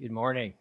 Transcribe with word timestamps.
Good 0.00 0.12
morning. 0.12 0.54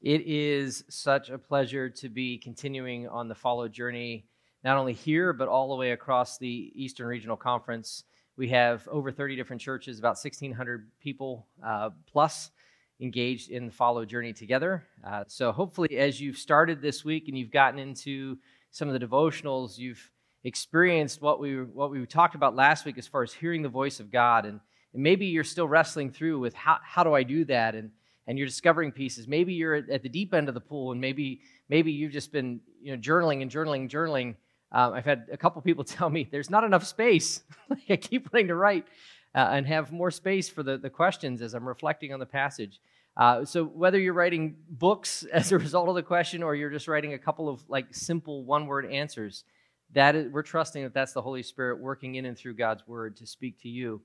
It 0.00 0.22
is 0.26 0.84
such 0.88 1.28
a 1.28 1.38
pleasure 1.38 1.90
to 1.90 2.08
be 2.08 2.38
continuing 2.38 3.08
on 3.08 3.26
the 3.26 3.34
follow 3.34 3.66
journey, 3.66 4.28
not 4.62 4.76
only 4.76 4.92
here, 4.92 5.32
but 5.32 5.48
all 5.48 5.70
the 5.70 5.74
way 5.74 5.90
across 5.90 6.38
the 6.38 6.70
Eastern 6.72 7.08
Regional 7.08 7.36
Conference. 7.36 8.04
We 8.36 8.48
have 8.50 8.86
over 8.86 9.10
30 9.10 9.34
different 9.34 9.60
churches, 9.60 9.98
about 9.98 10.18
1,600 10.22 10.88
people 11.00 11.48
uh, 11.66 11.90
plus 12.06 12.52
engaged 13.00 13.50
in 13.50 13.66
the 13.66 13.72
follow 13.72 14.04
journey 14.04 14.32
together. 14.32 14.84
Uh, 15.04 15.24
so, 15.26 15.50
hopefully, 15.50 15.98
as 15.98 16.20
you've 16.20 16.38
started 16.38 16.80
this 16.80 17.04
week 17.04 17.26
and 17.26 17.36
you've 17.36 17.50
gotten 17.50 17.80
into 17.80 18.38
some 18.70 18.88
of 18.88 18.94
the 18.94 19.04
devotionals, 19.04 19.78
you've 19.78 20.12
experienced 20.44 21.20
what 21.20 21.40
we 21.40 21.56
what 21.56 21.90
we 21.90 22.06
talked 22.06 22.36
about 22.36 22.54
last 22.54 22.84
week 22.84 22.98
as 22.98 23.08
far 23.08 23.24
as 23.24 23.32
hearing 23.32 23.62
the 23.62 23.68
voice 23.68 23.98
of 23.98 24.12
God 24.12 24.46
and 24.46 24.60
and 24.92 25.02
maybe 25.02 25.26
you're 25.26 25.44
still 25.44 25.68
wrestling 25.68 26.10
through 26.10 26.38
with 26.38 26.54
how, 26.54 26.78
how 26.82 27.04
do 27.04 27.14
I 27.14 27.22
do 27.22 27.44
that? 27.46 27.74
And, 27.74 27.90
and 28.26 28.38
you're 28.38 28.46
discovering 28.46 28.92
pieces. 28.92 29.26
Maybe 29.26 29.54
you're 29.54 29.74
at 29.74 30.02
the 30.02 30.08
deep 30.08 30.34
end 30.34 30.48
of 30.48 30.54
the 30.54 30.60
pool 30.60 30.92
and 30.92 31.00
maybe, 31.00 31.40
maybe 31.68 31.90
you've 31.92 32.12
just 32.12 32.32
been 32.32 32.60
you 32.82 32.96
know, 32.96 33.00
journaling 33.00 33.42
and 33.42 33.50
journaling 33.50 33.80
and 33.82 33.90
journaling. 33.90 34.34
Um, 34.72 34.92
I've 34.92 35.04
had 35.04 35.26
a 35.32 35.36
couple 35.36 35.60
people 35.62 35.84
tell 35.98 36.10
me 36.10 36.28
there's 36.30 36.50
not 36.50 36.64
enough 36.64 36.86
space. 36.86 37.42
I 37.88 37.96
keep 37.96 38.32
wanting 38.32 38.48
to 38.48 38.54
write 38.54 38.86
uh, 39.34 39.48
and 39.50 39.66
have 39.66 39.92
more 39.92 40.10
space 40.10 40.48
for 40.48 40.62
the, 40.62 40.78
the 40.78 40.90
questions 40.90 41.42
as 41.42 41.54
I'm 41.54 41.66
reflecting 41.66 42.12
on 42.12 42.20
the 42.20 42.26
passage. 42.26 42.80
Uh, 43.16 43.44
so 43.44 43.64
whether 43.64 43.98
you're 43.98 44.14
writing 44.14 44.56
books 44.68 45.24
as 45.32 45.52
a 45.52 45.58
result 45.58 45.88
of 45.88 45.94
the 45.94 46.02
question 46.02 46.42
or 46.42 46.54
you're 46.54 46.70
just 46.70 46.88
writing 46.88 47.14
a 47.14 47.18
couple 47.18 47.48
of 47.48 47.68
like 47.68 47.86
simple 47.94 48.44
one 48.44 48.66
word 48.66 48.86
answers, 48.86 49.44
that 49.92 50.14
is, 50.14 50.30
we're 50.30 50.42
trusting 50.42 50.84
that 50.84 50.94
that's 50.94 51.12
the 51.12 51.22
Holy 51.22 51.42
Spirit 51.42 51.80
working 51.80 52.14
in 52.14 52.26
and 52.26 52.38
through 52.38 52.54
God's 52.54 52.86
word 52.86 53.16
to 53.16 53.26
speak 53.26 53.60
to 53.62 53.68
you. 53.68 54.00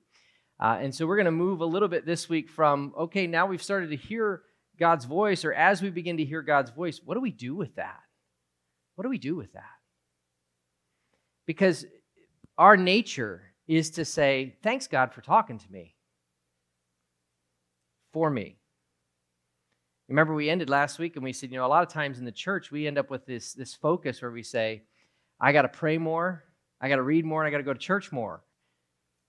Uh, 0.58 0.78
and 0.80 0.94
so 0.94 1.06
we're 1.06 1.16
going 1.16 1.26
to 1.26 1.30
move 1.30 1.60
a 1.60 1.66
little 1.66 1.88
bit 1.88 2.06
this 2.06 2.28
week 2.28 2.48
from, 2.48 2.94
okay, 2.96 3.26
now 3.26 3.46
we've 3.46 3.62
started 3.62 3.90
to 3.90 3.96
hear 3.96 4.42
God's 4.78 5.04
voice, 5.04 5.44
or 5.44 5.52
as 5.52 5.82
we 5.82 5.90
begin 5.90 6.16
to 6.18 6.24
hear 6.24 6.42
God's 6.42 6.70
voice, 6.70 7.00
what 7.04 7.14
do 7.14 7.20
we 7.20 7.30
do 7.30 7.54
with 7.54 7.74
that? 7.76 8.00
What 8.94 9.02
do 9.02 9.10
we 9.10 9.18
do 9.18 9.36
with 9.36 9.52
that? 9.52 9.64
Because 11.46 11.84
our 12.58 12.76
nature 12.76 13.42
is 13.68 13.90
to 13.90 14.04
say, 14.04 14.56
thanks, 14.62 14.86
God, 14.86 15.12
for 15.12 15.20
talking 15.20 15.58
to 15.58 15.72
me, 15.72 15.94
for 18.12 18.30
me. 18.30 18.56
Remember, 20.08 20.34
we 20.34 20.48
ended 20.48 20.70
last 20.70 20.98
week 20.98 21.16
and 21.16 21.24
we 21.24 21.32
said, 21.32 21.50
you 21.50 21.58
know, 21.58 21.66
a 21.66 21.68
lot 21.68 21.82
of 21.82 21.88
times 21.88 22.18
in 22.18 22.24
the 22.24 22.32
church, 22.32 22.70
we 22.70 22.86
end 22.86 22.96
up 22.96 23.10
with 23.10 23.26
this, 23.26 23.52
this 23.52 23.74
focus 23.74 24.22
where 24.22 24.30
we 24.30 24.42
say, 24.42 24.82
I 25.40 25.52
got 25.52 25.62
to 25.62 25.68
pray 25.68 25.98
more, 25.98 26.44
I 26.80 26.88
got 26.88 26.96
to 26.96 27.02
read 27.02 27.24
more, 27.24 27.42
and 27.42 27.48
I 27.48 27.50
got 27.50 27.58
to 27.58 27.64
go 27.64 27.72
to 27.72 27.78
church 27.78 28.12
more. 28.12 28.42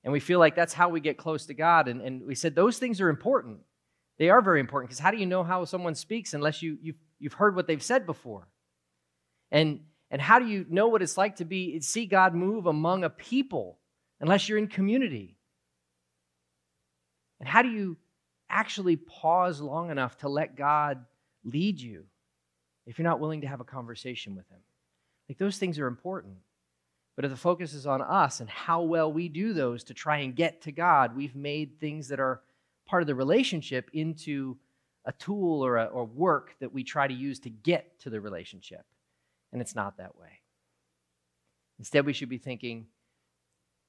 And 0.07 0.13
we 0.13 0.21
feel 0.21 0.39
like 0.39 0.55
that's 0.55 0.71
how 0.71 0.87
we 0.87 1.01
get 1.01 1.17
close 1.17 1.47
to 1.47 1.53
God. 1.53 1.89
And, 1.89 1.99
and 1.99 2.25
we 2.25 2.33
said 2.33 2.55
those 2.55 2.77
things 2.77 3.01
are 3.01 3.09
important. 3.09 3.57
They 4.17 4.29
are 4.29 4.41
very 4.41 4.61
important 4.61 4.87
because 4.87 5.01
how 5.01 5.11
do 5.11 5.17
you 5.17 5.25
know 5.25 5.43
how 5.43 5.65
someone 5.65 5.95
speaks 5.95 6.33
unless 6.33 6.61
you, 6.61 6.77
you've, 6.81 6.95
you've 7.19 7.33
heard 7.33 7.57
what 7.57 7.67
they've 7.67 7.83
said 7.83 8.05
before? 8.05 8.47
And, 9.51 9.81
and 10.09 10.21
how 10.21 10.39
do 10.39 10.45
you 10.45 10.65
know 10.69 10.87
what 10.87 11.01
it's 11.01 11.17
like 11.17 11.35
to 11.35 11.45
be 11.45 11.81
see 11.81 12.05
God 12.05 12.33
move 12.33 12.67
among 12.67 13.03
a 13.03 13.09
people 13.09 13.79
unless 14.21 14.47
you're 14.47 14.57
in 14.57 14.67
community? 14.67 15.35
And 17.41 17.49
how 17.49 17.61
do 17.61 17.67
you 17.67 17.97
actually 18.49 18.95
pause 18.95 19.59
long 19.59 19.91
enough 19.91 20.19
to 20.19 20.29
let 20.29 20.55
God 20.55 21.03
lead 21.43 21.81
you 21.81 22.05
if 22.85 22.97
you're 22.97 23.03
not 23.03 23.19
willing 23.19 23.41
to 23.41 23.47
have 23.47 23.59
a 23.59 23.65
conversation 23.65 24.37
with 24.37 24.47
Him? 24.49 24.61
Like 25.27 25.37
those 25.37 25.57
things 25.57 25.79
are 25.79 25.87
important. 25.87 26.37
But 27.17 27.25
if 27.25 27.31
the 27.31 27.37
focus 27.37 27.73
is 27.73 27.87
on 27.87 28.01
us 28.01 28.39
and 28.39 28.49
how 28.49 28.83
well 28.83 29.11
we 29.11 29.27
do 29.27 29.51
those 29.51 29.83
to 29.85 29.95
try 29.95 30.19
and 30.19 30.35
get 30.35 30.61
to 30.61 30.71
God, 30.71 31.17
we've 31.17 31.35
made 31.35 31.79
things 31.79 32.09
that 32.09 32.19
are 32.19 32.41
part 32.85 33.01
of 33.01 33.07
the 33.07 33.15
relationship 33.15 33.89
into 33.91 34.55
a 35.03 35.11
tool 35.13 35.65
or, 35.65 35.77
a, 35.77 35.85
or 35.85 36.05
work 36.05 36.55
that 36.59 36.71
we 36.71 36.83
try 36.83 37.07
to 37.07 37.13
use 37.13 37.39
to 37.39 37.49
get 37.49 37.99
to 38.01 38.11
the 38.11 38.21
relationship. 38.21 38.85
And 39.51 39.61
it's 39.61 39.73
not 39.73 39.97
that 39.97 40.15
way. 40.15 40.41
Instead, 41.79 42.05
we 42.05 42.13
should 42.13 42.29
be 42.29 42.37
thinking, 42.37 42.85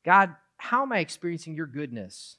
God, 0.06 0.34
how 0.56 0.82
am 0.82 0.92
I 0.92 1.00
experiencing 1.00 1.54
your 1.54 1.66
goodness 1.66 2.38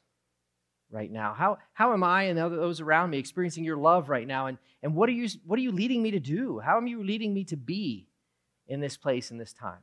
right 0.90 1.12
now? 1.12 1.36
How, 1.36 1.60
how 1.74 1.94
am 1.94 2.04
I 2.04 2.24
and 2.24 2.40
those 2.40 2.82
around 2.82 3.12
me 3.12 3.20
experiencing 3.20 3.64
your 3.64 3.78
love 3.78 4.10
right 4.10 4.26
now? 4.26 4.48
And, 4.48 4.58
and 4.82 4.96
what, 4.96 5.08
are 5.08 5.14
you, 5.14 5.30
what 5.46 5.60
are 5.60 5.62
you 5.62 5.72
leading 5.72 6.02
me 6.02 6.10
to 6.12 6.20
do? 6.20 6.58
How 6.58 6.78
am 6.78 6.88
you 6.88 7.04
leading 7.04 7.32
me 7.32 7.44
to 7.46 7.58
be 7.58 8.08
in 8.68 8.80
this 8.80 8.98
place 8.98 9.30
in 9.30 9.38
this 9.38 9.54
time? 9.54 9.82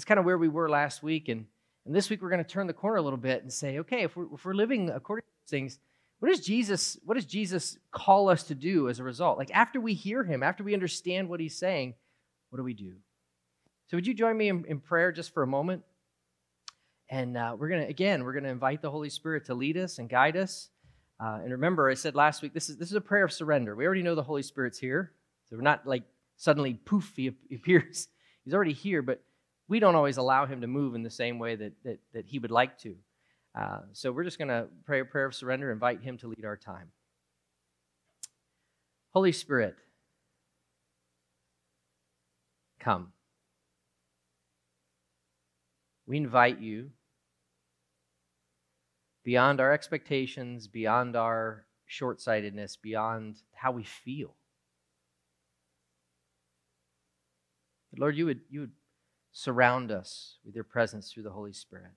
That's 0.00 0.06
kind 0.06 0.18
of 0.18 0.24
where 0.24 0.38
we 0.38 0.48
were 0.48 0.70
last 0.70 1.02
week. 1.02 1.28
And, 1.28 1.44
and 1.84 1.94
this 1.94 2.08
week 2.08 2.22
we're 2.22 2.30
going 2.30 2.42
to 2.42 2.50
turn 2.50 2.66
the 2.66 2.72
corner 2.72 2.96
a 2.96 3.02
little 3.02 3.18
bit 3.18 3.42
and 3.42 3.52
say, 3.52 3.80
okay, 3.80 4.00
if 4.00 4.16
we're, 4.16 4.32
if 4.32 4.46
we're 4.46 4.54
living 4.54 4.88
according 4.88 5.24
to 5.24 5.50
things, 5.50 5.78
what 6.20 6.30
does 6.30 6.40
Jesus 6.40 6.98
what 7.04 7.16
does 7.16 7.26
Jesus 7.26 7.76
call 7.92 8.30
us 8.30 8.44
to 8.44 8.54
do 8.54 8.88
as 8.88 8.98
a 8.98 9.04
result? 9.04 9.36
Like 9.36 9.50
after 9.52 9.78
we 9.78 9.92
hear 9.92 10.24
him, 10.24 10.42
after 10.42 10.64
we 10.64 10.72
understand 10.72 11.28
what 11.28 11.38
he's 11.38 11.54
saying, 11.54 11.96
what 12.48 12.56
do 12.56 12.62
we 12.62 12.72
do? 12.72 12.94
So 13.88 13.98
would 13.98 14.06
you 14.06 14.14
join 14.14 14.38
me 14.38 14.48
in, 14.48 14.64
in 14.64 14.80
prayer 14.80 15.12
just 15.12 15.34
for 15.34 15.42
a 15.42 15.46
moment? 15.46 15.82
And 17.10 17.36
uh, 17.36 17.54
we're 17.58 17.68
going 17.68 17.82
to, 17.82 17.88
again, 17.90 18.24
we're 18.24 18.32
going 18.32 18.44
to 18.44 18.50
invite 18.50 18.80
the 18.80 18.90
Holy 18.90 19.10
Spirit 19.10 19.44
to 19.48 19.54
lead 19.54 19.76
us 19.76 19.98
and 19.98 20.08
guide 20.08 20.38
us. 20.38 20.70
Uh, 21.22 21.40
and 21.42 21.52
remember, 21.52 21.90
I 21.90 21.94
said 21.94 22.14
last 22.14 22.40
week, 22.40 22.54
this 22.54 22.70
is, 22.70 22.78
this 22.78 22.88
is 22.88 22.96
a 22.96 23.02
prayer 23.02 23.26
of 23.26 23.32
surrender. 23.34 23.76
We 23.76 23.84
already 23.84 24.02
know 24.02 24.14
the 24.14 24.22
Holy 24.22 24.42
Spirit's 24.42 24.78
here. 24.78 25.12
So 25.50 25.56
we're 25.56 25.62
not 25.62 25.86
like 25.86 26.04
suddenly 26.38 26.72
poof, 26.72 27.12
he 27.16 27.26
appears. 27.54 28.08
He's 28.46 28.54
already 28.54 28.72
here, 28.72 29.02
but 29.02 29.22
we 29.70 29.78
don't 29.78 29.94
always 29.94 30.16
allow 30.16 30.46
him 30.46 30.62
to 30.62 30.66
move 30.66 30.96
in 30.96 31.04
the 31.04 31.10
same 31.10 31.38
way 31.38 31.54
that, 31.54 31.72
that, 31.84 32.00
that 32.12 32.26
he 32.26 32.40
would 32.40 32.50
like 32.50 32.76
to. 32.80 32.96
Uh, 33.54 33.78
so 33.92 34.10
we're 34.10 34.24
just 34.24 34.36
going 34.36 34.48
to 34.48 34.66
pray 34.84 35.00
a 35.00 35.04
prayer 35.04 35.26
of 35.26 35.34
surrender, 35.34 35.70
invite 35.70 36.02
him 36.02 36.18
to 36.18 36.26
lead 36.26 36.44
our 36.44 36.56
time. 36.56 36.88
Holy 39.10 39.30
Spirit, 39.30 39.76
come. 42.80 43.12
We 46.04 46.16
invite 46.16 46.60
you 46.60 46.90
beyond 49.22 49.60
our 49.60 49.72
expectations, 49.72 50.66
beyond 50.66 51.14
our 51.14 51.64
short 51.86 52.20
sightedness, 52.20 52.76
beyond 52.76 53.36
how 53.54 53.70
we 53.70 53.84
feel. 53.84 54.34
Lord, 57.96 58.16
you 58.16 58.26
would, 58.26 58.40
you 58.50 58.60
would 58.60 58.70
surround 59.32 59.90
us 59.90 60.36
with 60.44 60.54
your 60.54 60.64
presence 60.64 61.12
through 61.12 61.22
the 61.22 61.30
Holy 61.30 61.52
Spirit. 61.52 61.92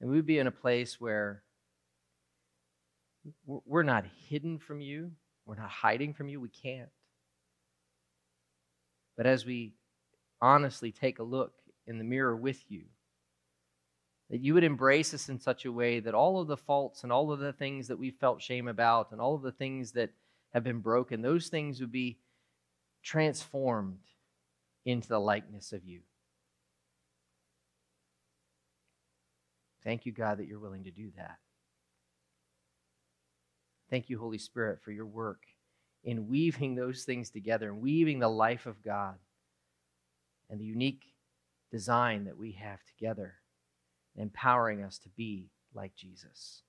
And 0.00 0.10
we 0.10 0.16
would 0.16 0.26
be 0.26 0.38
in 0.38 0.46
a 0.46 0.52
place 0.52 1.00
where 1.00 1.42
we're 3.46 3.82
not 3.82 4.04
hidden 4.28 4.58
from 4.58 4.80
you, 4.80 5.12
we're 5.46 5.54
not 5.54 5.70
hiding 5.70 6.12
from 6.12 6.28
you, 6.28 6.40
we 6.40 6.50
can't. 6.50 6.90
But 9.16 9.26
as 9.26 9.46
we 9.46 9.74
honestly 10.42 10.92
take 10.92 11.18
a 11.18 11.24
look 11.24 11.52
in 11.86 11.98
the 11.98 12.04
mirror 12.04 12.36
with 12.36 12.64
you, 12.68 12.82
that 14.30 14.40
you 14.40 14.54
would 14.54 14.64
embrace 14.64 15.14
us 15.14 15.28
in 15.28 15.38
such 15.38 15.64
a 15.64 15.72
way 15.72 16.00
that 16.00 16.14
all 16.14 16.40
of 16.40 16.48
the 16.48 16.56
faults 16.56 17.02
and 17.02 17.12
all 17.12 17.30
of 17.30 17.38
the 17.38 17.52
things 17.52 17.88
that 17.88 17.98
we 17.98 18.10
felt 18.10 18.42
shame 18.42 18.68
about 18.68 19.12
and 19.12 19.20
all 19.20 19.34
of 19.34 19.42
the 19.42 19.52
things 19.52 19.92
that 19.92 20.10
have 20.52 20.64
been 20.64 20.80
broken, 20.80 21.22
those 21.22 21.48
things 21.48 21.80
would 21.80 21.92
be 21.92 22.18
transformed 23.04 24.00
into 24.84 25.08
the 25.08 25.20
likeness 25.20 25.72
of 25.72 25.84
you. 25.84 26.00
Thank 29.84 30.06
you, 30.06 30.12
God, 30.12 30.38
that 30.38 30.48
you're 30.48 30.58
willing 30.58 30.84
to 30.84 30.90
do 30.90 31.10
that. 31.16 31.36
Thank 33.90 34.08
you, 34.08 34.18
Holy 34.18 34.38
Spirit, 34.38 34.80
for 34.82 34.90
your 34.90 35.06
work 35.06 35.42
in 36.02 36.28
weaving 36.28 36.74
those 36.74 37.04
things 37.04 37.30
together 37.30 37.68
and 37.68 37.80
weaving 37.80 38.18
the 38.18 38.28
life 38.28 38.66
of 38.66 38.82
God 38.82 39.16
and 40.48 40.58
the 40.58 40.64
unique 40.64 41.04
design 41.70 42.24
that 42.24 42.38
we 42.38 42.52
have 42.52 42.78
together, 42.84 43.34
empowering 44.16 44.82
us 44.82 44.98
to 44.98 45.10
be 45.10 45.50
like 45.74 45.94
Jesus. 45.94 46.62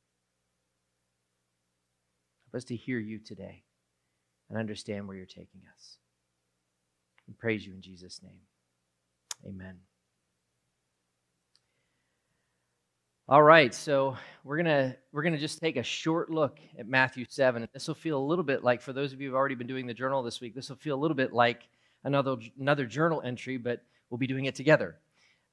Help 2.46 2.62
us 2.62 2.66
to 2.66 2.76
hear 2.76 3.00
you 3.00 3.20
today 3.20 3.64
and 4.50 4.58
understand 4.58 5.08
where 5.08 5.16
you're 5.16 5.26
taking 5.26 5.62
us. 5.74 5.98
We 7.28 7.34
praise 7.34 7.66
you 7.66 7.74
in 7.74 7.82
Jesus' 7.82 8.22
name. 8.24 8.40
Amen. 9.48 9.78
All 13.28 13.42
right, 13.42 13.74
so 13.74 14.16
we're 14.44 14.58
gonna 14.58 14.96
we're 15.12 15.24
gonna 15.24 15.40
just 15.40 15.60
take 15.60 15.78
a 15.78 15.84
short 15.84 16.30
look 16.30 16.60
at 16.78 16.88
Matthew 16.88 17.26
seven. 17.28 17.68
This 17.74 17.88
will 17.88 17.96
feel 17.96 18.20
a 18.20 18.24
little 18.24 18.44
bit 18.44 18.64
like, 18.64 18.84
for 18.84 18.94
those 18.94 19.14
of 19.14 19.20
you 19.20 19.30
who've 19.30 19.36
already 19.36 19.56
been 19.56 19.66
doing 19.66 19.88
the 19.88 19.96
journal 19.96 20.22
this 20.22 20.40
week, 20.40 20.54
this 20.54 20.70
will 20.70 20.76
feel 20.76 20.96
a 20.96 21.02
little 21.02 21.16
bit 21.16 21.34
like 21.34 21.68
another 22.04 22.38
another 22.60 22.86
journal 22.86 23.24
entry, 23.26 23.58
but 23.58 23.82
we'll 24.12 24.20
be 24.20 24.28
doing 24.28 24.46
it 24.46 24.54
together. 24.54 24.98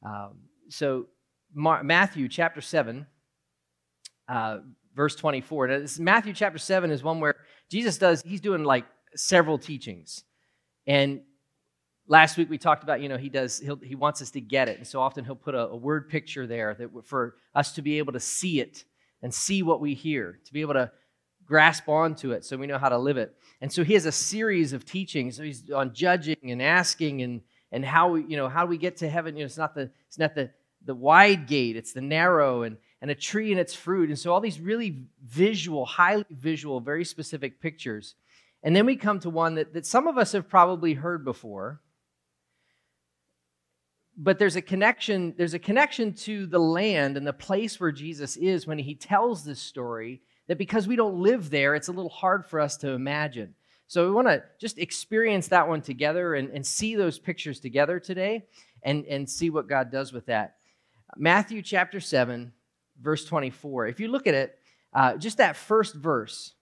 Um, 0.04 0.40
so 0.68 1.06
Mar- 1.54 1.82
Matthew 1.82 2.28
chapter 2.28 2.60
seven, 2.60 3.06
uh, 4.28 4.58
verse 4.94 5.16
twenty 5.16 5.40
four. 5.40 5.66
This 5.66 5.98
Matthew 5.98 6.34
chapter 6.34 6.58
seven 6.58 6.90
is 6.90 7.02
one 7.02 7.20
where 7.20 7.36
Jesus 7.70 7.96
does 7.96 8.20
he's 8.20 8.42
doing 8.42 8.64
like 8.64 8.84
several 9.14 9.56
teachings, 9.56 10.24
and 10.86 11.22
last 12.06 12.36
week 12.36 12.50
we 12.50 12.58
talked 12.58 12.82
about, 12.82 13.00
you 13.00 13.08
know, 13.08 13.16
he 13.16 13.28
does, 13.28 13.62
he 13.82 13.94
wants 13.94 14.22
us 14.22 14.30
to 14.32 14.40
get 14.40 14.68
it. 14.68 14.78
And 14.78 14.86
so 14.86 15.00
often 15.00 15.24
he'll 15.24 15.36
put 15.36 15.54
a, 15.54 15.68
a 15.68 15.76
word 15.76 16.08
picture 16.08 16.46
there 16.46 16.74
that 16.74 16.90
for 17.04 17.36
us 17.54 17.72
to 17.72 17.82
be 17.82 17.98
able 17.98 18.12
to 18.12 18.20
see 18.20 18.60
it 18.60 18.84
and 19.22 19.32
see 19.32 19.62
what 19.62 19.80
we 19.80 19.94
hear, 19.94 20.40
to 20.44 20.52
be 20.52 20.60
able 20.60 20.74
to 20.74 20.90
grasp 21.46 21.88
onto 21.88 22.32
it 22.32 22.44
so 22.44 22.56
we 22.56 22.66
know 22.66 22.78
how 22.78 22.88
to 22.88 22.98
live 22.98 23.16
it. 23.16 23.34
And 23.60 23.72
so 23.72 23.84
he 23.84 23.94
has 23.94 24.06
a 24.06 24.12
series 24.12 24.72
of 24.72 24.84
teachings. 24.84 25.36
So 25.36 25.42
he's 25.42 25.70
on 25.70 25.94
judging 25.94 26.50
and 26.50 26.62
asking 26.62 27.22
and 27.22 27.42
and 27.74 27.86
how 27.86 28.10
we, 28.10 28.24
you 28.26 28.36
know, 28.36 28.50
how 28.50 28.64
do 28.64 28.68
we 28.68 28.76
get 28.76 28.98
to 28.98 29.08
heaven? 29.08 29.34
You 29.34 29.42
know, 29.42 29.46
it's 29.46 29.56
not 29.56 29.74
the 29.74 29.90
it's 30.06 30.18
not 30.18 30.34
the 30.34 30.50
the 30.84 30.94
wide 30.94 31.46
gate, 31.46 31.76
it's 31.76 31.92
the 31.92 32.00
narrow 32.00 32.62
and 32.62 32.76
and 33.00 33.10
a 33.10 33.14
tree 33.14 33.50
and 33.50 33.60
its 33.60 33.74
fruit. 33.74 34.08
And 34.08 34.18
so 34.18 34.32
all 34.32 34.40
these 34.40 34.60
really 34.60 35.04
visual, 35.24 35.84
highly 35.84 36.26
visual, 36.30 36.80
very 36.80 37.04
specific 37.04 37.60
pictures. 37.60 38.14
And 38.62 38.76
then 38.76 38.86
we 38.86 38.96
come 38.96 39.18
to 39.20 39.30
one 39.30 39.56
that, 39.56 39.74
that 39.74 39.86
some 39.86 40.06
of 40.06 40.16
us 40.16 40.32
have 40.32 40.48
probably 40.48 40.94
heard 40.94 41.24
before. 41.24 41.80
But 44.16 44.38
there's 44.38 44.56
a 44.56 44.62
connection, 44.62 45.34
there's 45.36 45.54
a 45.54 45.58
connection 45.58 46.12
to 46.14 46.46
the 46.46 46.58
land 46.58 47.16
and 47.16 47.26
the 47.26 47.32
place 47.32 47.80
where 47.80 47.92
Jesus 47.92 48.36
is 48.36 48.66
when 48.66 48.78
he 48.78 48.94
tells 48.94 49.44
this 49.44 49.60
story 49.60 50.20
that 50.48 50.58
because 50.58 50.86
we 50.86 50.96
don't 50.96 51.20
live 51.20 51.50
there, 51.50 51.74
it's 51.74 51.88
a 51.88 51.92
little 51.92 52.10
hard 52.10 52.44
for 52.44 52.60
us 52.60 52.76
to 52.78 52.90
imagine. 52.90 53.54
So 53.86 54.06
we 54.06 54.12
want 54.12 54.28
to 54.28 54.42
just 54.58 54.78
experience 54.78 55.48
that 55.48 55.68
one 55.68 55.82
together 55.82 56.34
and, 56.34 56.50
and 56.50 56.66
see 56.66 56.94
those 56.94 57.18
pictures 57.18 57.60
together 57.60 58.00
today 58.00 58.44
and, 58.82 59.04
and 59.06 59.28
see 59.28 59.50
what 59.50 59.68
God 59.68 59.90
does 59.90 60.12
with 60.12 60.26
that. 60.26 60.56
Matthew 61.16 61.62
chapter 61.62 62.00
7, 62.00 62.52
verse 63.00 63.24
24. 63.24 63.88
If 63.88 64.00
you 64.00 64.08
look 64.08 64.26
at 64.26 64.34
it, 64.34 64.58
uh, 64.94 65.16
just 65.16 65.38
that 65.38 65.56
first 65.56 65.94
verse, 65.94 66.54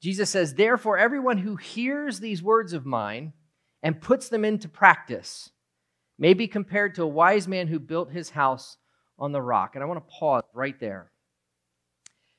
Jesus 0.00 0.30
says, 0.30 0.54
Therefore, 0.54 0.98
everyone 0.98 1.38
who 1.38 1.56
hears 1.56 2.20
these 2.20 2.42
words 2.42 2.72
of 2.72 2.86
mine 2.86 3.32
and 3.82 4.00
puts 4.00 4.28
them 4.28 4.44
into 4.44 4.68
practice 4.68 5.50
may 6.18 6.34
be 6.34 6.48
compared 6.48 6.94
to 6.96 7.02
a 7.02 7.06
wise 7.06 7.46
man 7.46 7.68
who 7.68 7.78
built 7.78 8.10
his 8.10 8.30
house 8.30 8.76
on 9.18 9.32
the 9.32 9.42
rock. 9.42 9.74
And 9.74 9.82
I 9.82 9.86
want 9.86 10.06
to 10.06 10.12
pause 10.12 10.42
right 10.52 10.78
there. 10.80 11.10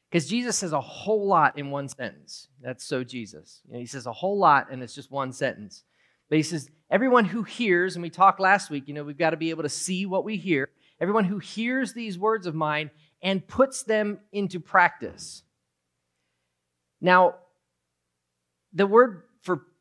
Because 0.10 0.28
Jesus 0.28 0.58
says 0.58 0.74
a 0.74 0.81
whole 0.81 1.28
lot 1.28 1.58
in 1.58 1.70
one 1.70 1.88
sentence. 1.88 2.48
That's 2.62 2.84
so 2.84 3.04
Jesus. 3.04 3.62
You 3.68 3.74
know, 3.74 3.80
he 3.80 3.86
says 3.86 4.08
a 4.08 4.14
whole 4.14 4.40
lot, 4.40 4.72
and 4.72 4.81
it's 4.81 4.96
just 4.96 5.12
one 5.12 5.31
sentence. 5.31 5.84
But 6.30 6.38
he 6.38 6.44
says, 6.44 6.70
everyone 6.90 7.26
who 7.26 7.44
hears, 7.44 7.96
and 7.96 8.04
we 8.04 8.10
talked 8.10 8.40
last 8.40 8.70
week, 8.70 8.88
you 8.88 8.94
know, 8.94 9.04
we've 9.04 9.18
got 9.18 9.31
to 9.31 9.38
be 9.38 9.52
able 9.52 9.64
to 9.64 9.70
see 9.70 10.06
what 10.06 10.26
we 10.26 10.38
hear. 10.38 10.70
Everyone 11.00 11.26
who 11.26 11.38
hears 11.38 11.94
these 11.94 12.18
words 12.18 12.48
of 12.48 12.56
mine 12.56 12.90
and 13.22 13.48
puts 13.48 13.84
them 13.84 14.20
into 14.31 14.60
practice. 14.60 15.44
Now, 17.02 17.36
the 18.74 18.88
word 18.88 19.24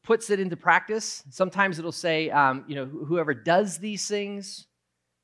puts 0.08 0.30
it 0.30 0.40
into 0.40 0.56
practice, 0.56 1.22
sometimes 1.28 1.78
it'll 1.78 1.92
say, 1.92 2.30
um, 2.30 2.64
you 2.66 2.74
know, 2.74 2.86
whoever 2.86 3.34
does 3.34 3.76
these 3.76 4.08
things, 4.08 4.66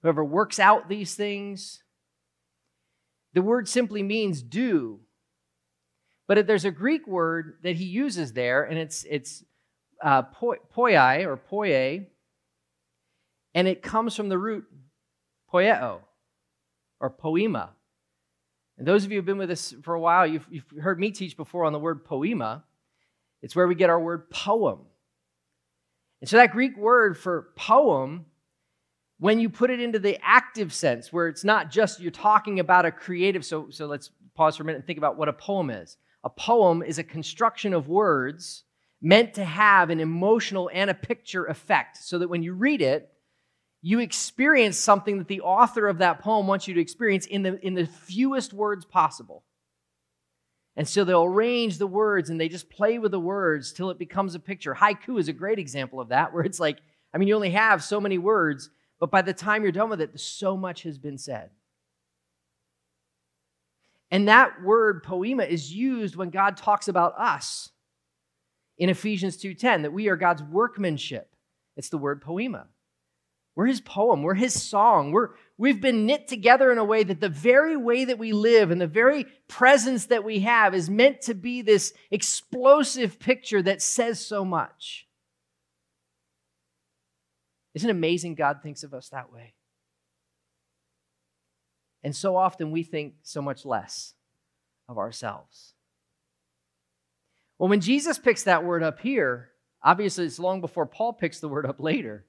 whoever 0.03 0.23
works 0.23 0.59
out 0.61 0.91
these 0.91 1.15
things, 1.15 1.83
the 3.33 3.41
word 3.41 3.67
simply 3.67 4.03
means 4.03 4.43
do. 4.43 5.01
But 6.29 6.47
there's 6.47 6.67
a 6.67 6.71
Greek 6.71 7.07
word 7.07 7.61
that 7.63 7.77
he 7.77 7.87
uses 7.87 8.35
there, 8.35 8.65
and 8.65 8.79
it's, 8.79 9.07
it's 9.09 9.43
uh, 10.03 10.25
or 10.37 10.59
poie, 11.51 12.07
and 13.55 13.67
it 13.67 13.83
comes 13.83 14.15
from 14.15 14.29
the 14.29 14.37
root 14.37 14.67
poieo 15.51 16.01
or 17.01 17.09
poema. 17.09 17.71
And 18.77 18.87
those 18.87 19.07
of 19.07 19.11
you 19.11 19.17
who've 19.17 19.25
been 19.25 19.39
with 19.39 19.51
us 19.51 19.75
for 19.83 19.95
a 19.95 20.01
while, 20.01 20.27
you've, 20.27 20.47
you've 20.51 20.71
heard 20.83 21.01
me 21.01 21.11
teach 21.11 21.39
before 21.39 21.65
on 21.65 21.73
the 21.73 21.79
word 21.79 22.05
poema. 22.05 22.65
It's 23.45 23.55
where 23.55 23.69
we 23.69 23.75
get 23.75 23.91
our 23.91 24.01
word 24.01 24.31
poem. 24.31 24.79
And 26.23 26.31
so 26.31 26.39
that 26.39 26.53
Greek 26.53 26.79
word 26.79 27.19
for 27.19 27.51
poem 27.57 28.25
when 29.19 29.39
you 29.39 29.51
put 29.51 29.69
it 29.69 29.81
into 29.81 29.99
the 29.99 30.19
active 30.23 30.73
sense, 30.73 31.13
where 31.13 31.29
it's 31.29 31.45
not 31.45 31.71
just 31.71 32.01
you're 32.01 32.11
talking 32.11 32.59
about 32.59 32.87
a 32.87 32.91
creative. 32.91 33.45
So, 33.45 33.69
so 33.69 33.85
let's 33.85 34.11
pause 34.35 34.57
for 34.57 34.63
a 34.63 34.67
minute 34.67 34.79
and 34.79 34.87
think 34.87 34.97
about 34.97 35.19
what 35.19 35.29
a 35.29 35.33
poem 35.35 35.69
is. 35.69 35.99
A 36.25 36.31
poem 36.31 36.83
is 36.83 36.99
a 36.99 37.05
construction 37.05 37.75
of 37.75 37.87
words 37.87 38.65
meant 39.03 39.35
to 39.35 39.45
have 39.45 39.91
an 39.91 40.01
emotional 40.01 40.71
and 40.73 40.89
a 40.89 40.95
picture 40.95 41.45
effect, 41.45 41.99
so 41.99 42.19
that 42.21 42.29
when 42.29 42.43
you 42.43 42.55
read 42.55 42.81
it, 42.81 43.13
you 43.83 43.99
experience 43.99 44.79
something 44.79 45.19
that 45.19 45.29
the 45.29 45.43
author 45.43 45.87
of 45.87 45.99
that 45.99 46.21
poem 46.21 46.47
wants 46.47 46.67
you 46.67 46.73
to 46.73 46.81
experience 46.81 47.27
in 47.27 47.43
the, 47.43 47.61
in 47.61 47.75
the 47.75 47.85
fewest 47.85 48.55
words 48.55 48.87
possible. 48.87 49.45
And 50.77 50.89
so 50.89 51.05
they'll 51.05 51.25
arrange 51.25 51.79
the 51.79 51.87
words 51.87 52.31
and 52.31 52.41
they 52.41 52.49
just 52.49 52.69
play 52.69 52.99
with 52.99 53.13
the 53.13 53.21
words 53.21 53.73
till 53.73 53.91
it 53.91 53.99
becomes 53.99 54.35
a 54.35 54.41
picture. 54.41 54.75
Haiku 54.75 55.21
is 55.21 55.29
a 55.29 55.33
great 55.33 55.59
example 55.59 56.01
of 56.01 56.09
that, 56.09 56.33
where 56.35 56.45
it's 56.45 56.61
like, 56.61 56.79
I 57.13 57.19
mean, 57.19 57.29
you 57.29 57.35
only 57.37 57.51
have 57.51 57.83
so 57.83 58.01
many 58.01 58.19
words, 58.19 58.71
but 58.99 59.11
by 59.11 59.23
the 59.23 59.33
time 59.33 59.63
you're 59.63 59.73
done 59.73 59.91
with 59.91 60.01
it, 60.01 60.19
so 60.19 60.57
much 60.57 60.83
has 60.83 60.99
been 60.99 61.19
said. 61.19 61.51
And 64.11 64.29
that 64.29 64.63
word 64.63 65.03
poema 65.03 65.45
is 65.45 65.73
used 65.73 66.17
when 66.17 66.31
God 66.31 66.57
talks 66.57 66.89
about 66.89 67.19
us 67.19 67.71
in 68.79 68.89
Ephesians 68.89 69.37
2:10 69.37 69.83
that 69.83 69.93
we 69.93 70.09
are 70.09 70.17
God's 70.17 70.43
workmanship. 70.43 71.35
It's 71.77 71.89
the 71.89 71.99
word 71.99 72.21
poema. 72.21 72.69
We're 73.57 73.67
his 73.67 73.81
poem, 73.81 74.23
we're 74.23 74.35
his 74.35 74.61
song. 74.61 75.13
We're 75.13 75.31
we've 75.57 75.81
been 75.81 76.07
knit 76.07 76.29
together 76.29 76.73
in 76.73 76.79
a 76.79 76.85
way 76.85 77.05
that 77.05 77.21
the 77.21 77.29
very 77.29 77.77
way 77.77 78.05
that 78.05 78.19
we 78.19 78.33
live 78.33 78.71
and 78.71 78.81
the 78.81 78.87
very 78.87 79.27
presence 79.49 80.07
that 80.07 80.25
we 80.25 80.41
have 80.41 80.75
is 80.75 80.91
meant 80.91 81.21
to 81.23 81.35
be 81.35 81.63
this 81.63 81.93
explosive 82.11 83.19
picture 83.19 83.63
that 83.63 83.81
says 83.81 84.25
so 84.25 84.45
much. 84.45 85.07
Isn't 87.75 87.91
it 87.91 87.97
amazing 87.97 88.35
God 88.35 88.61
thinks 88.63 88.83
of 88.83 88.95
us 88.95 89.09
that 89.11 89.33
way? 89.33 89.55
And 92.03 92.15
so 92.15 92.37
often 92.37 92.71
we 92.71 92.83
think 92.83 93.15
so 93.23 93.41
much 93.41 93.65
less 93.65 94.15
of 94.89 94.99
ourselves. 94.99 95.73
Well, 97.59 97.69
when 97.69 97.81
Jesus 97.81 98.19
picks 98.19 98.43
that 98.45 98.65
word 98.65 98.83
up 98.83 99.01
here, 99.01 99.51
obviously 99.83 100.27
it's 100.27 100.39
long 100.39 100.61
before 100.61 100.87
Paul 100.87 101.15
picks 101.15 101.41
the 101.41 101.49
word 101.49 101.65
up 101.67 101.81
later. 101.81 102.27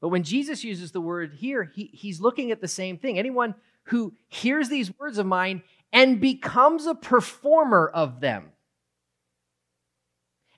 But 0.00 0.08
when 0.08 0.22
Jesus 0.22 0.62
uses 0.64 0.92
the 0.92 1.00
word 1.00 1.34
here, 1.34 1.64
he, 1.74 1.90
he's 1.92 2.20
looking 2.20 2.50
at 2.50 2.60
the 2.60 2.68
same 2.68 2.98
thing. 2.98 3.18
Anyone 3.18 3.54
who 3.84 4.14
hears 4.28 4.68
these 4.68 4.96
words 4.98 5.18
of 5.18 5.26
mine 5.26 5.62
and 5.92 6.20
becomes 6.20 6.86
a 6.86 6.94
performer 6.94 7.88
of 7.88 8.20
them, 8.20 8.50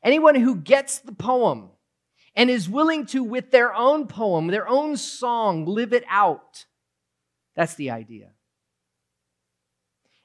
anyone 0.02 0.34
who 0.34 0.56
gets 0.56 0.98
the 0.98 1.12
poem 1.12 1.70
and 2.34 2.50
is 2.50 2.68
willing 2.68 3.06
to, 3.06 3.22
with 3.22 3.50
their 3.50 3.74
own 3.74 4.06
poem, 4.06 4.48
their 4.48 4.68
own 4.68 4.96
song, 4.96 5.66
live 5.66 5.92
it 5.92 6.04
out. 6.08 6.66
That's 7.54 7.74
the 7.74 7.90
idea. 7.90 8.30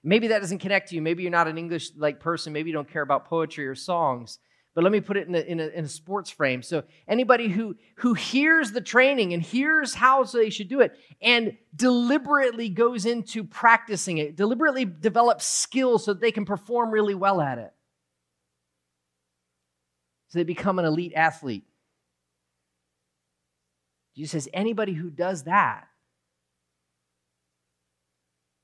Maybe 0.03 0.27
that 0.27 0.39
doesn't 0.39 0.59
connect 0.59 0.89
to 0.89 0.95
you. 0.95 1.01
Maybe 1.01 1.23
you're 1.23 1.31
not 1.31 1.47
an 1.47 1.57
English 1.57 1.91
like 1.95 2.19
person. 2.19 2.51
Maybe 2.51 2.69
you 2.69 2.73
don't 2.73 2.91
care 2.91 3.01
about 3.01 3.25
poetry 3.25 3.65
or 3.67 3.75
songs. 3.75 4.39
But 4.75 4.83
let 4.83 4.91
me 4.91 5.01
put 5.01 5.17
it 5.17 5.27
in 5.27 5.35
a, 5.35 5.39
in 5.39 5.59
a, 5.59 5.67
in 5.67 5.85
a 5.85 5.87
sports 5.87 6.31
frame. 6.31 6.63
So 6.63 6.83
anybody 7.07 7.47
who, 7.47 7.75
who 7.97 8.15
hears 8.15 8.71
the 8.71 8.81
training 8.81 9.33
and 9.33 9.43
hears 9.43 9.93
how 9.93 10.23
they 10.23 10.49
should 10.49 10.67
do 10.67 10.81
it 10.81 10.97
and 11.21 11.55
deliberately 11.75 12.69
goes 12.69 13.05
into 13.05 13.43
practicing 13.43 14.17
it, 14.17 14.35
deliberately 14.35 14.85
develops 14.85 15.45
skills 15.45 16.05
so 16.05 16.13
that 16.13 16.21
they 16.21 16.31
can 16.31 16.45
perform 16.45 16.89
really 16.89 17.13
well 17.13 17.39
at 17.39 17.59
it. 17.59 17.71
So 20.29 20.39
they 20.39 20.43
become 20.43 20.79
an 20.79 20.85
elite 20.85 21.13
athlete. 21.15 21.65
Jesus 24.15 24.31
says 24.31 24.49
anybody 24.53 24.93
who 24.93 25.11
does 25.11 25.43
that 25.43 25.87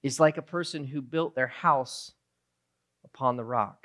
is 0.02 0.20
like 0.20 0.38
a 0.38 0.42
person 0.42 0.86
who 0.86 1.02
built 1.02 1.36
their 1.36 1.48
house 1.48 2.14
upon 3.04 3.38
the 3.38 3.44
rock. 3.44 3.79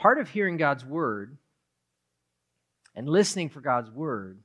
Part 0.00 0.18
of 0.18 0.30
hearing 0.30 0.56
God's 0.56 0.82
word 0.82 1.36
and 2.96 3.06
listening 3.06 3.50
for 3.50 3.60
God's 3.60 3.90
word 3.90 4.40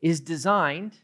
is 0.00 0.20
designed 0.20 0.96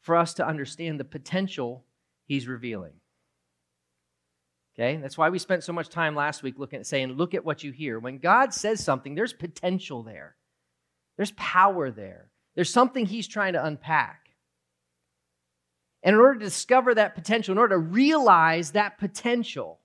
for 0.00 0.16
us 0.16 0.32
to 0.34 0.46
understand 0.46 0.98
the 0.98 1.04
potential 1.04 1.84
he's 2.24 2.48
revealing. 2.48 2.94
Okay? 4.74 4.96
That's 4.96 5.18
why 5.18 5.28
we 5.28 5.38
spent 5.38 5.64
so 5.64 5.74
much 5.74 5.90
time 5.90 6.14
last 6.14 6.42
week 6.42 6.54
looking 6.56 6.78
at 6.78 6.86
saying, 6.86 7.12
look 7.12 7.34
at 7.34 7.44
what 7.44 7.62
you 7.62 7.72
hear. 7.72 7.98
When 7.98 8.16
God 8.16 8.54
says 8.54 8.82
something, 8.82 9.14
there's 9.14 9.34
potential 9.34 10.02
there. 10.02 10.34
There's 11.18 11.32
power 11.32 11.90
there. 11.90 12.30
There's 12.54 12.72
something 12.72 13.04
he's 13.04 13.28
trying 13.28 13.52
to 13.52 13.62
unpack. 13.62 14.30
And 16.02 16.14
in 16.14 16.20
order 16.20 16.38
to 16.38 16.44
discover 16.46 16.94
that 16.94 17.16
potential, 17.16 17.52
in 17.52 17.58
order 17.58 17.74
to 17.74 17.80
realize 17.80 18.70
that 18.70 18.96
potential, 18.96 19.80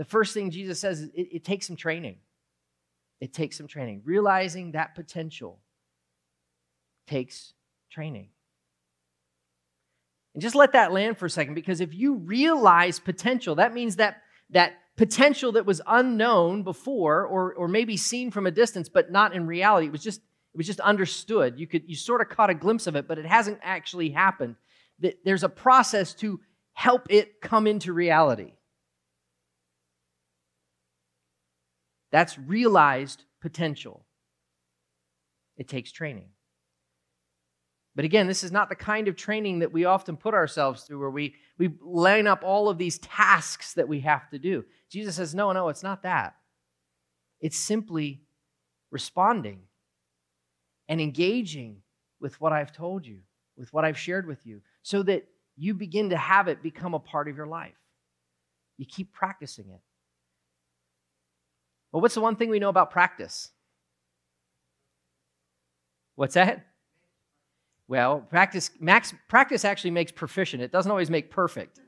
the 0.00 0.04
first 0.06 0.32
thing 0.32 0.50
Jesus 0.50 0.80
says 0.80 1.02
is 1.02 1.10
it, 1.10 1.28
it 1.30 1.44
takes 1.44 1.66
some 1.66 1.76
training. 1.76 2.16
It 3.20 3.34
takes 3.34 3.58
some 3.58 3.66
training. 3.66 4.00
Realizing 4.06 4.72
that 4.72 4.94
potential 4.94 5.60
takes 7.06 7.52
training. 7.90 8.30
And 10.32 10.40
just 10.40 10.54
let 10.54 10.72
that 10.72 10.90
land 10.90 11.18
for 11.18 11.26
a 11.26 11.30
second 11.30 11.52
because 11.52 11.82
if 11.82 11.92
you 11.92 12.14
realize 12.14 12.98
potential, 12.98 13.56
that 13.56 13.74
means 13.74 13.96
that 13.96 14.22
that 14.48 14.72
potential 14.96 15.52
that 15.52 15.66
was 15.66 15.82
unknown 15.86 16.62
before 16.62 17.26
or, 17.26 17.52
or 17.52 17.68
maybe 17.68 17.98
seen 17.98 18.30
from 18.30 18.46
a 18.46 18.50
distance, 18.50 18.88
but 18.88 19.12
not 19.12 19.34
in 19.34 19.46
reality. 19.46 19.88
It 19.88 19.92
was 19.92 20.02
just 20.02 20.20
it 20.20 20.56
was 20.56 20.66
just 20.66 20.80
understood. 20.80 21.60
You 21.60 21.66
could 21.66 21.82
you 21.86 21.94
sort 21.94 22.22
of 22.22 22.30
caught 22.30 22.48
a 22.48 22.54
glimpse 22.54 22.86
of 22.86 22.96
it, 22.96 23.06
but 23.06 23.18
it 23.18 23.26
hasn't 23.26 23.58
actually 23.62 24.08
happened. 24.08 24.56
That 25.00 25.18
there's 25.26 25.44
a 25.44 25.50
process 25.50 26.14
to 26.14 26.40
help 26.72 27.02
it 27.10 27.42
come 27.42 27.66
into 27.66 27.92
reality. 27.92 28.54
That's 32.10 32.38
realized 32.38 33.24
potential. 33.40 34.04
It 35.56 35.68
takes 35.68 35.92
training. 35.92 36.28
But 37.94 38.04
again, 38.04 38.26
this 38.26 38.44
is 38.44 38.52
not 38.52 38.68
the 38.68 38.76
kind 38.76 39.08
of 39.08 39.16
training 39.16 39.58
that 39.58 39.72
we 39.72 39.84
often 39.84 40.16
put 40.16 40.32
ourselves 40.32 40.82
through 40.82 41.00
where 41.00 41.10
we, 41.10 41.34
we 41.58 41.70
line 41.82 42.26
up 42.26 42.42
all 42.44 42.68
of 42.68 42.78
these 42.78 42.98
tasks 42.98 43.74
that 43.74 43.88
we 43.88 44.00
have 44.00 44.30
to 44.30 44.38
do. 44.38 44.64
Jesus 44.90 45.16
says, 45.16 45.34
no, 45.34 45.52
no, 45.52 45.68
it's 45.68 45.82
not 45.82 46.02
that. 46.04 46.34
It's 47.40 47.58
simply 47.58 48.22
responding 48.90 49.62
and 50.88 51.00
engaging 51.00 51.82
with 52.20 52.40
what 52.40 52.52
I've 52.52 52.72
told 52.72 53.06
you, 53.06 53.18
with 53.56 53.72
what 53.72 53.84
I've 53.84 53.98
shared 53.98 54.26
with 54.26 54.46
you, 54.46 54.60
so 54.82 55.02
that 55.02 55.26
you 55.56 55.74
begin 55.74 56.10
to 56.10 56.16
have 56.16 56.48
it 56.48 56.62
become 56.62 56.94
a 56.94 56.98
part 56.98 57.28
of 57.28 57.36
your 57.36 57.46
life. 57.46 57.76
You 58.78 58.86
keep 58.86 59.12
practicing 59.12 59.68
it. 59.68 59.80
Well, 61.92 62.00
what's 62.00 62.14
the 62.14 62.20
one 62.20 62.36
thing 62.36 62.50
we 62.50 62.58
know 62.58 62.68
about 62.68 62.90
practice? 62.90 63.50
What's 66.14 66.34
that? 66.34 66.66
Well, 67.88 68.20
practice, 68.20 68.70
max, 68.78 69.12
practice 69.26 69.64
actually 69.64 69.90
makes 69.90 70.12
proficient. 70.12 70.62
It 70.62 70.70
doesn't 70.70 70.90
always 70.90 71.10
make 71.10 71.30
perfect. 71.30 71.80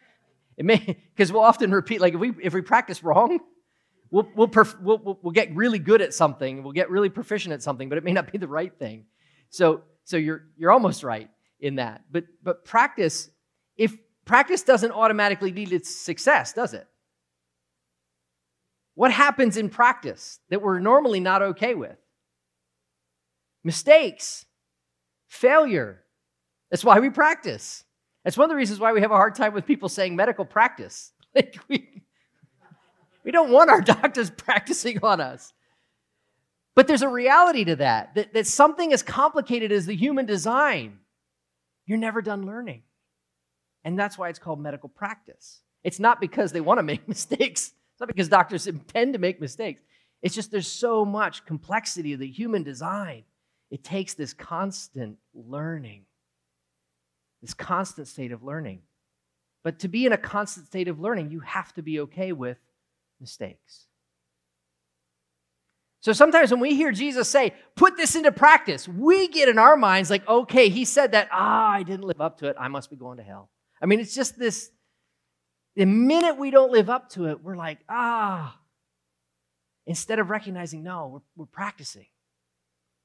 it 0.56 0.64
may 0.64 0.78
because 1.14 1.30
we'll 1.30 1.42
often 1.42 1.70
repeat. 1.70 2.00
Like 2.00 2.14
if 2.14 2.20
we 2.20 2.32
if 2.42 2.54
we 2.54 2.62
practice 2.62 3.02
wrong, 3.02 3.38
we'll 4.10 4.26
we'll, 4.34 4.48
perf, 4.48 4.80
we'll 4.80 5.18
we'll 5.20 5.32
get 5.32 5.54
really 5.54 5.78
good 5.78 6.00
at 6.00 6.14
something. 6.14 6.62
We'll 6.62 6.72
get 6.72 6.90
really 6.90 7.10
proficient 7.10 7.52
at 7.52 7.62
something, 7.62 7.90
but 7.90 7.98
it 7.98 8.04
may 8.04 8.12
not 8.12 8.32
be 8.32 8.38
the 8.38 8.48
right 8.48 8.72
thing. 8.78 9.04
So 9.50 9.82
so 10.04 10.16
you're 10.16 10.44
you're 10.56 10.70
almost 10.70 11.02
right 11.02 11.28
in 11.60 11.74
that. 11.76 12.02
But 12.10 12.24
but 12.42 12.64
practice, 12.64 13.28
if 13.76 13.94
practice 14.24 14.62
doesn't 14.62 14.92
automatically 14.92 15.52
lead 15.52 15.68
to 15.70 15.84
success, 15.84 16.54
does 16.54 16.72
it? 16.72 16.86
What 18.94 19.12
happens 19.12 19.56
in 19.56 19.70
practice 19.70 20.38
that 20.50 20.60
we're 20.60 20.80
normally 20.80 21.20
not 21.20 21.42
okay 21.42 21.74
with? 21.74 21.96
Mistakes 23.64 24.44
failure. 25.32 26.04
That's 26.70 26.84
why 26.84 27.00
we 27.00 27.08
practice. 27.08 27.84
That's 28.22 28.36
one 28.36 28.44
of 28.44 28.50
the 28.50 28.56
reasons 28.56 28.78
why 28.78 28.92
we 28.92 29.00
have 29.00 29.10
a 29.10 29.16
hard 29.16 29.34
time 29.34 29.54
with 29.54 29.66
people 29.66 29.88
saying 29.88 30.14
medical 30.14 30.44
practice. 30.44 31.12
Like 31.34 31.56
we, 31.66 32.02
we 33.24 33.30
don't 33.30 33.50
want 33.50 33.70
our 33.70 33.80
doctors 34.02 34.28
practicing 34.28 35.02
on 35.02 35.18
us. 35.18 35.54
But 36.74 36.86
there's 36.86 37.00
a 37.00 37.08
reality 37.08 37.64
to 37.64 37.76
that, 37.76 38.14
that, 38.16 38.34
that 38.34 38.46
something 38.46 38.92
as 38.92 39.02
complicated 39.02 39.72
as 39.72 39.86
the 39.86 39.96
human 39.96 40.26
design, 40.26 40.98
you're 41.86 41.96
never 41.96 42.20
done 42.20 42.44
learning. 42.44 42.82
And 43.82 43.98
that's 43.98 44.18
why 44.18 44.28
it's 44.28 44.38
called 44.38 44.60
medical 44.60 44.90
practice. 44.90 45.62
It's 45.82 45.98
not 45.98 46.20
because 46.20 46.52
they 46.52 46.60
want 46.60 46.78
to 46.78 46.82
make 46.82 47.08
mistakes, 47.08 47.72
not 48.02 48.08
because 48.08 48.28
doctors 48.28 48.66
intend 48.66 49.14
to 49.14 49.18
make 49.18 49.40
mistakes. 49.40 49.80
It's 50.22 50.34
just 50.34 50.50
there's 50.50 50.70
so 50.70 51.04
much 51.04 51.46
complexity 51.46 52.12
of 52.12 52.20
the 52.20 52.28
human 52.28 52.62
design 52.62 53.24
it 53.70 53.82
takes 53.82 54.12
this 54.12 54.34
constant 54.34 55.16
learning, 55.32 56.04
this 57.40 57.54
constant 57.54 58.06
state 58.06 58.30
of 58.30 58.42
learning. 58.42 58.82
But 59.64 59.78
to 59.78 59.88
be 59.88 60.04
in 60.04 60.12
a 60.12 60.18
constant 60.18 60.66
state 60.66 60.88
of 60.88 61.00
learning, 61.00 61.30
you 61.30 61.40
have 61.40 61.72
to 61.74 61.82
be 61.82 62.00
okay 62.00 62.32
with 62.32 62.58
mistakes. 63.18 63.86
So 66.02 66.12
sometimes 66.12 66.50
when 66.50 66.60
we 66.60 66.74
hear 66.74 66.92
Jesus 66.92 67.28
say, 67.28 67.54
put 67.76 67.96
this 67.96 68.14
into 68.14 68.30
practice, 68.30 68.86
we 68.86 69.28
get 69.28 69.48
in 69.48 69.56
our 69.56 69.76
minds 69.76 70.10
like, 70.10 70.28
okay, 70.28 70.68
he 70.68 70.84
said 70.84 71.12
that, 71.12 71.28
ah, 71.32 71.70
I 71.70 71.82
didn't 71.82 72.04
live 72.04 72.20
up 72.20 72.38
to 72.40 72.48
it. 72.48 72.56
I 72.58 72.68
must 72.68 72.90
be 72.90 72.96
going 72.96 73.16
to 73.16 73.22
hell. 73.22 73.48
I 73.80 73.86
mean, 73.86 74.00
it's 74.00 74.14
just 74.14 74.38
this, 74.38 74.70
the 75.76 75.86
minute 75.86 76.38
we 76.38 76.50
don't 76.50 76.72
live 76.72 76.90
up 76.90 77.08
to 77.10 77.26
it, 77.26 77.42
we're 77.42 77.56
like, 77.56 77.78
ah, 77.88 78.58
instead 79.86 80.18
of 80.18 80.30
recognizing, 80.30 80.82
no, 80.82 81.08
we're, 81.08 81.20
we're 81.36 81.46
practicing. 81.46 82.06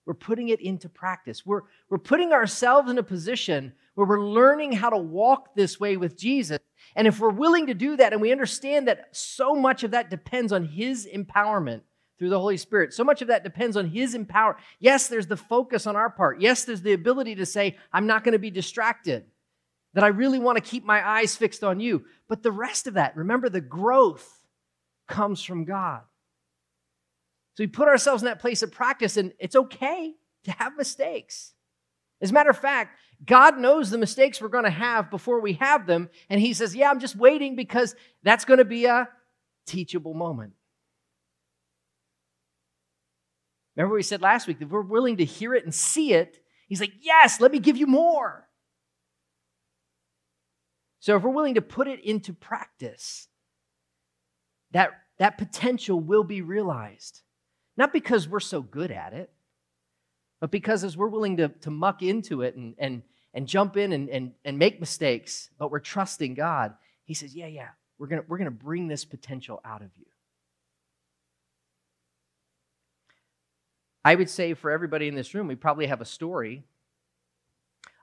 We're 0.05 0.13
putting 0.13 0.50
it 0.50 0.62
into 0.62 0.88
practice. 0.88 1.45
We're, 1.45 1.63
we're 1.89 1.97
putting 1.97 2.31
ourselves 2.31 2.89
in 2.89 2.97
a 2.97 3.03
position 3.03 3.74
where 3.95 4.07
we're 4.07 4.21
learning 4.21 4.71
how 4.71 4.89
to 4.89 4.97
walk 4.97 5.53
this 5.55 5.79
way 5.79 5.97
with 5.97 6.17
Jesus. 6.17 6.59
And 6.95 7.07
if 7.07 7.19
we're 7.19 7.29
willing 7.29 7.67
to 7.67 7.74
do 7.74 7.97
that 7.97 8.13
and 8.13 8.21
we 8.21 8.31
understand 8.31 8.88
that 8.88 9.09
so 9.12 9.53
much 9.53 9.83
of 9.83 9.91
that 9.91 10.09
depends 10.09 10.53
on 10.53 10.65
His 10.65 11.07
empowerment 11.13 11.81
through 12.17 12.29
the 12.29 12.39
Holy 12.39 12.57
Spirit, 12.57 12.93
so 12.93 13.03
much 13.03 13.21
of 13.21 13.27
that 13.27 13.43
depends 13.43 13.75
on 13.75 13.89
His 13.89 14.15
empower. 14.15 14.55
Yes, 14.79 15.07
there's 15.07 15.27
the 15.27 15.36
focus 15.36 15.88
on 15.88 15.95
our 15.95 16.09
part. 16.09 16.39
Yes, 16.39 16.63
there's 16.63 16.81
the 16.81 16.93
ability 16.93 17.36
to 17.36 17.45
say, 17.45 17.75
I'm 17.91 18.07
not 18.07 18.24
going 18.24 18.33
to 18.33 18.39
be 18.39 18.51
distracted, 18.51 19.25
that 19.98 20.04
I 20.04 20.10
really 20.10 20.38
want 20.38 20.58
to 20.58 20.62
keep 20.63 20.86
my 20.86 21.04
eyes 21.04 21.36
fixed 21.36 21.63
on 21.63 21.80
you. 21.80 22.06
But 22.27 22.44
the 22.44 22.51
rest 22.51 22.86
of 22.86 22.94
that, 22.94 23.18
remember, 23.18 23.50
the 23.50 23.62
growth 23.62 24.46
comes 25.08 25.42
from 25.42 25.66
God. 25.66 26.01
So 27.56 27.63
we 27.63 27.68
put 27.68 27.88
ourselves 27.88 28.22
in 28.22 28.27
that 28.27 28.39
place 28.39 28.62
of 28.62 28.72
practice, 28.72 29.18
and 29.18 29.34
it's 29.39 29.56
okay 29.56 30.13
to 30.44 30.51
have 30.51 30.77
mistakes. 30.77 31.54
As 32.22 32.30
a 32.30 32.34
matter 32.34 32.51
of 32.51 32.60
fact, 32.60 32.96
God 33.25 33.58
knows 33.58 33.89
the 33.89 33.98
mistakes 33.98 34.39
we're 34.39 34.50
going 34.50 34.66
to 34.66 34.70
have 34.70 35.10
before 35.10 35.42
we 35.42 35.54
have 35.54 35.88
them. 35.88 36.12
And 36.30 36.39
He 36.39 36.54
says, 36.54 36.75
Yeah, 36.75 36.92
I'm 36.92 37.00
just 37.00 37.16
waiting 37.16 37.56
because 37.56 37.96
that's 38.22 38.46
going 38.46 38.60
to 38.60 38.66
be 38.66 38.86
a 38.86 39.10
teachable 39.66 40.13
moment. 40.13 40.54
Remember 43.75 43.96
what 43.96 43.98
we 43.98 44.04
said 44.04 44.22
last 44.22 44.46
week 44.46 44.60
that 44.60 44.66
if 44.66 44.72
we're 44.72 44.82
willing 44.82 45.18
to 45.18 45.25
hear 45.25 45.56
it 45.56 45.63
and 45.63 45.74
see 45.74 46.13
it, 46.13 46.38
He's 46.68 46.82
like, 46.82 46.94
Yes, 47.01 47.42
let 47.42 47.51
me 47.51 47.58
give 47.58 47.77
you 47.77 47.88
more. 47.88 48.47
So 51.00 51.16
if 51.16 51.24
we're 51.24 51.32
willing 51.32 51.56
to 51.56 51.62
put 51.62 51.88
it 51.88 52.04
into 52.04 52.34
practice, 52.34 53.27
that, 54.72 54.92
that 55.20 55.38
potential 55.38 56.00
will 56.00 56.24
be 56.24 56.42
realized. 56.42 57.22
Not 57.75 57.94
because 57.94 58.27
we're 58.27 58.39
so 58.39 58.62
good 58.62 58.92
at 58.92 59.13
it, 59.13 59.32
but 60.39 60.51
because 60.51 60.84
as 60.84 60.98
we're 60.98 61.08
willing 61.08 61.38
to, 61.38 61.50
to 61.50 61.72
muck 61.72 62.01
into 62.01 62.42
it 62.42 62.56
and, 62.56 62.75
and, 62.77 63.04
and 63.34 63.48
jump 63.48 63.77
in 63.77 63.92
and, 63.94 64.10
and, 64.10 64.34
and 64.44 64.58
make 64.58 64.80
mistakes, 64.80 65.50
but 65.60 65.72
we're 65.72 65.80
trusting 65.80 66.34
God, 66.34 66.74
He 67.06 67.13
says, 67.13 67.36
Yeah, 67.36 67.48
yeah, 67.48 67.70
we're 67.98 68.08
going 68.08 68.24
we're 68.27 68.38
going 68.38 68.46
to 68.46 68.51
bring 68.51 68.88
this 68.88 69.06
potential 69.06 69.62
out 69.63 69.82
of 69.82 69.89
you. 69.98 70.06
I 74.04 74.16
would 74.16 74.30
say 74.30 74.54
for 74.54 74.72
everybody 74.72 75.08
in 75.08 75.16
this 75.16 75.34
room, 75.34 75.48
we 75.48 75.56
probably 75.56 75.88
have 75.88 76.01
a 76.01 76.06
story 76.06 76.63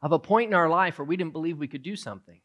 of 0.03 0.13
a 0.13 0.19
point 0.19 0.51
in 0.51 0.55
our 0.55 0.69
life 0.69 0.99
where 0.99 1.07
we 1.07 1.17
didn't 1.17 1.33
believe 1.33 1.59
we 1.59 1.67
could 1.67 1.83
do 1.83 1.97
something. 1.97 2.41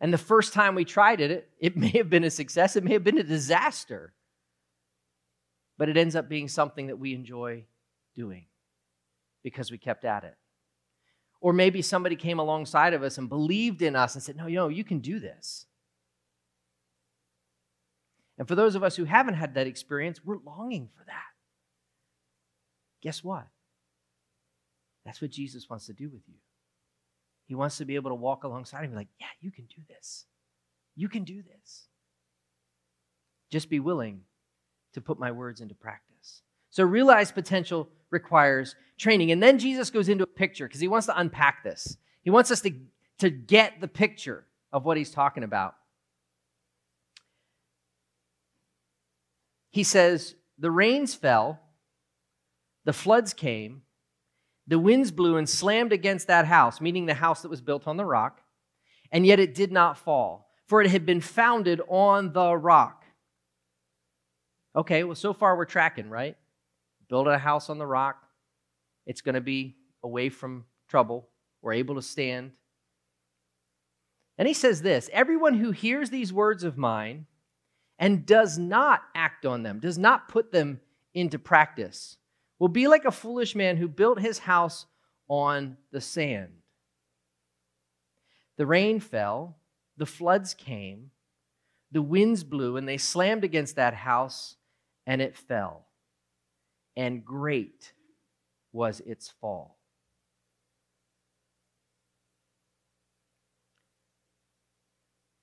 And 0.00 0.12
the 0.12 0.18
first 0.18 0.52
time 0.52 0.74
we 0.74 0.84
tried 0.84 1.20
it, 1.20 1.48
it 1.58 1.76
may 1.76 1.90
have 1.90 2.10
been 2.10 2.24
a 2.24 2.30
success, 2.30 2.76
it 2.76 2.84
may 2.84 2.92
have 2.92 3.04
been 3.04 3.18
a 3.18 3.22
disaster 3.22 4.12
but 5.78 5.88
it 5.88 5.96
ends 5.96 6.16
up 6.16 6.28
being 6.28 6.48
something 6.48 6.86
that 6.86 6.98
we 6.98 7.14
enjoy 7.14 7.64
doing 8.14 8.46
because 9.42 9.70
we 9.70 9.78
kept 9.78 10.04
at 10.04 10.24
it. 10.24 10.34
Or 11.40 11.52
maybe 11.52 11.82
somebody 11.82 12.16
came 12.16 12.38
alongside 12.38 12.94
of 12.94 13.02
us 13.02 13.18
and 13.18 13.28
believed 13.28 13.82
in 13.82 13.94
us 13.94 14.14
and 14.14 14.22
said, 14.22 14.36
No, 14.36 14.46
you 14.46 14.56
know, 14.56 14.68
you 14.68 14.84
can 14.84 15.00
do 15.00 15.20
this. 15.20 15.66
And 18.38 18.48
for 18.48 18.54
those 18.54 18.74
of 18.74 18.82
us 18.82 18.96
who 18.96 19.04
haven't 19.04 19.34
had 19.34 19.54
that 19.54 19.66
experience, 19.66 20.24
we're 20.24 20.38
longing 20.44 20.88
for 20.96 21.04
that. 21.04 21.12
Guess 23.02 23.22
what? 23.22 23.46
That's 25.04 25.22
what 25.22 25.30
Jesus 25.30 25.68
wants 25.70 25.86
to 25.86 25.92
do 25.92 26.08
with 26.08 26.22
you. 26.26 26.34
He 27.46 27.54
wants 27.54 27.78
to 27.78 27.84
be 27.84 27.94
able 27.94 28.10
to 28.10 28.16
walk 28.16 28.44
alongside 28.44 28.82
and 28.82 28.90
be 28.90 28.96
like, 28.96 29.08
Yeah, 29.20 29.26
you 29.40 29.50
can 29.50 29.64
do 29.66 29.82
this. 29.88 30.26
You 30.94 31.08
can 31.08 31.24
do 31.24 31.42
this. 31.42 31.86
Just 33.50 33.70
be 33.70 33.80
willing 33.80 34.22
to 34.94 35.00
put 35.00 35.18
my 35.18 35.30
words 35.30 35.60
into 35.60 35.74
practice. 35.74 36.42
So, 36.70 36.84
realized 36.84 37.34
potential 37.34 37.88
requires 38.10 38.74
training. 38.98 39.30
And 39.30 39.42
then 39.42 39.58
Jesus 39.58 39.90
goes 39.90 40.08
into 40.08 40.24
a 40.24 40.28
picture 40.28 40.66
because 40.66 40.80
he 40.80 40.88
wants 40.88 41.06
to 41.06 41.18
unpack 41.18 41.62
this. 41.62 41.96
He 42.22 42.30
wants 42.30 42.50
us 42.50 42.60
to, 42.62 42.72
to 43.18 43.30
get 43.30 43.80
the 43.80 43.88
picture 43.88 44.46
of 44.72 44.84
what 44.84 44.96
he's 44.96 45.10
talking 45.10 45.44
about. 45.44 45.74
He 49.70 49.84
says, 49.84 50.34
The 50.58 50.70
rains 50.70 51.14
fell, 51.14 51.60
the 52.84 52.92
floods 52.92 53.32
came, 53.34 53.82
the 54.66 54.78
winds 54.78 55.10
blew 55.10 55.36
and 55.36 55.48
slammed 55.48 55.92
against 55.92 56.26
that 56.26 56.46
house, 56.46 56.80
meaning 56.80 57.06
the 57.06 57.14
house 57.14 57.42
that 57.42 57.48
was 57.48 57.60
built 57.60 57.86
on 57.86 57.96
the 57.96 58.04
rock, 58.04 58.40
and 59.12 59.26
yet 59.26 59.38
it 59.38 59.54
did 59.54 59.70
not 59.70 59.98
fall, 59.98 60.50
for 60.66 60.80
it 60.80 60.90
had 60.90 61.06
been 61.06 61.20
founded 61.20 61.80
on 61.88 62.32
the 62.32 62.56
rock. 62.56 63.04
Okay, 64.74 65.04
well, 65.04 65.14
so 65.14 65.32
far 65.32 65.56
we're 65.56 65.64
tracking, 65.64 66.10
right? 66.10 66.36
Build 67.08 67.28
a 67.28 67.38
house 67.38 67.70
on 67.70 67.78
the 67.78 67.86
rock. 67.86 68.24
It's 69.06 69.20
going 69.20 69.36
to 69.36 69.40
be 69.40 69.76
away 70.02 70.28
from 70.28 70.64
trouble. 70.88 71.28
We're 71.62 71.74
able 71.74 71.94
to 71.94 72.02
stand. 72.02 72.52
And 74.38 74.46
he 74.46 74.54
says 74.54 74.82
this 74.82 75.08
Everyone 75.12 75.54
who 75.54 75.70
hears 75.70 76.10
these 76.10 76.32
words 76.32 76.64
of 76.64 76.76
mine 76.76 77.26
and 77.98 78.26
does 78.26 78.58
not 78.58 79.02
act 79.14 79.46
on 79.46 79.62
them, 79.62 79.80
does 79.80 79.96
not 79.96 80.28
put 80.28 80.52
them 80.52 80.80
into 81.14 81.38
practice, 81.38 82.18
will 82.58 82.68
be 82.68 82.88
like 82.88 83.04
a 83.04 83.10
foolish 83.10 83.54
man 83.54 83.76
who 83.76 83.88
built 83.88 84.20
his 84.20 84.40
house 84.40 84.86
on 85.28 85.76
the 85.92 86.00
sand. 86.00 86.52
The 88.56 88.66
rain 88.66 89.00
fell, 89.00 89.58
the 89.96 90.06
floods 90.06 90.54
came, 90.54 91.10
the 91.92 92.02
winds 92.02 92.44
blew, 92.44 92.76
and 92.76 92.88
they 92.88 92.96
slammed 92.96 93.44
against 93.44 93.76
that 93.76 93.94
house, 93.94 94.56
and 95.06 95.20
it 95.20 95.36
fell. 95.36 95.86
And 96.96 97.24
great 97.24 97.92
was 98.72 99.00
its 99.00 99.32
fall. 99.40 99.78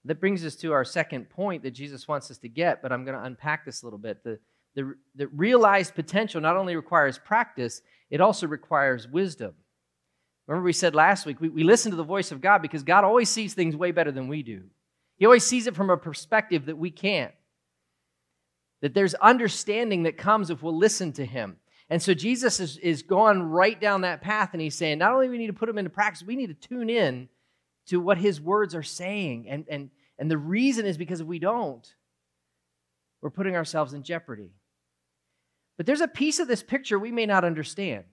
That 0.05 0.19
brings 0.19 0.43
us 0.43 0.55
to 0.57 0.73
our 0.73 0.83
second 0.83 1.29
point 1.29 1.63
that 1.63 1.71
Jesus 1.71 2.07
wants 2.07 2.29
us 2.29 2.37
to 2.39 2.49
get, 2.49 2.81
but 2.81 2.91
I'm 2.91 3.05
going 3.05 3.17
to 3.17 3.23
unpack 3.23 3.65
this 3.65 3.83
a 3.83 3.85
little 3.85 3.99
bit. 3.99 4.23
The, 4.23 4.39
the, 4.75 4.95
the 5.15 5.27
realized 5.27 5.95
potential 5.95 6.41
not 6.41 6.57
only 6.57 6.75
requires 6.75 7.17
practice, 7.17 7.81
it 8.09 8.21
also 8.21 8.47
requires 8.47 9.07
wisdom. 9.07 9.53
Remember, 10.47 10.65
we 10.65 10.73
said 10.73 10.95
last 10.95 11.25
week, 11.25 11.39
we, 11.39 11.49
we 11.49 11.63
listen 11.63 11.91
to 11.91 11.97
the 11.97 12.03
voice 12.03 12.31
of 12.31 12.41
God 12.41 12.61
because 12.61 12.83
God 12.83 13.03
always 13.03 13.29
sees 13.29 13.53
things 13.53 13.75
way 13.75 13.91
better 13.91 14.11
than 14.11 14.27
we 14.27 14.43
do. 14.43 14.63
He 15.17 15.25
always 15.25 15.45
sees 15.45 15.67
it 15.67 15.75
from 15.75 15.89
a 15.89 15.97
perspective 15.97 16.65
that 16.65 16.77
we 16.77 16.91
can't. 16.91 17.33
That 18.81 18.93
there's 18.93 19.13
understanding 19.15 20.03
that 20.03 20.17
comes 20.17 20.49
if 20.49 20.61
we'll 20.61 20.77
listen 20.77 21.13
to 21.13 21.25
Him. 21.25 21.57
And 21.89 22.01
so 22.01 22.13
Jesus 22.13 22.59
is, 22.59 22.77
is 22.77 23.03
going 23.03 23.41
right 23.43 23.79
down 23.79 24.01
that 24.01 24.21
path, 24.21 24.49
and 24.53 24.61
He's 24.61 24.75
saying, 24.75 24.97
not 24.97 25.13
only 25.13 25.27
do 25.27 25.31
we 25.31 25.37
need 25.37 25.47
to 25.47 25.53
put 25.53 25.67
them 25.67 25.77
into 25.77 25.89
practice, 25.89 26.23
we 26.23 26.35
need 26.35 26.47
to 26.47 26.67
tune 26.67 26.89
in 26.89 27.29
to 27.87 28.01
what 28.01 28.17
His 28.17 28.41
words 28.41 28.75
are 28.75 28.83
saying. 28.83 29.47
And, 29.47 29.65
and, 29.69 29.89
and 30.19 30.29
the 30.29 30.37
reason 30.37 30.85
is 30.85 30.97
because 30.97 31.21
if 31.21 31.27
we 31.27 31.39
don't, 31.39 31.87
we're 33.21 33.29
putting 33.29 33.55
ourselves 33.55 33.93
in 33.93 34.03
jeopardy. 34.03 34.51
But 35.77 35.85
there's 35.85 36.01
a 36.01 36.07
piece 36.07 36.39
of 36.39 36.47
this 36.47 36.63
picture 36.63 36.99
we 36.99 37.11
may 37.11 37.25
not 37.25 37.43
understand. 37.43 38.05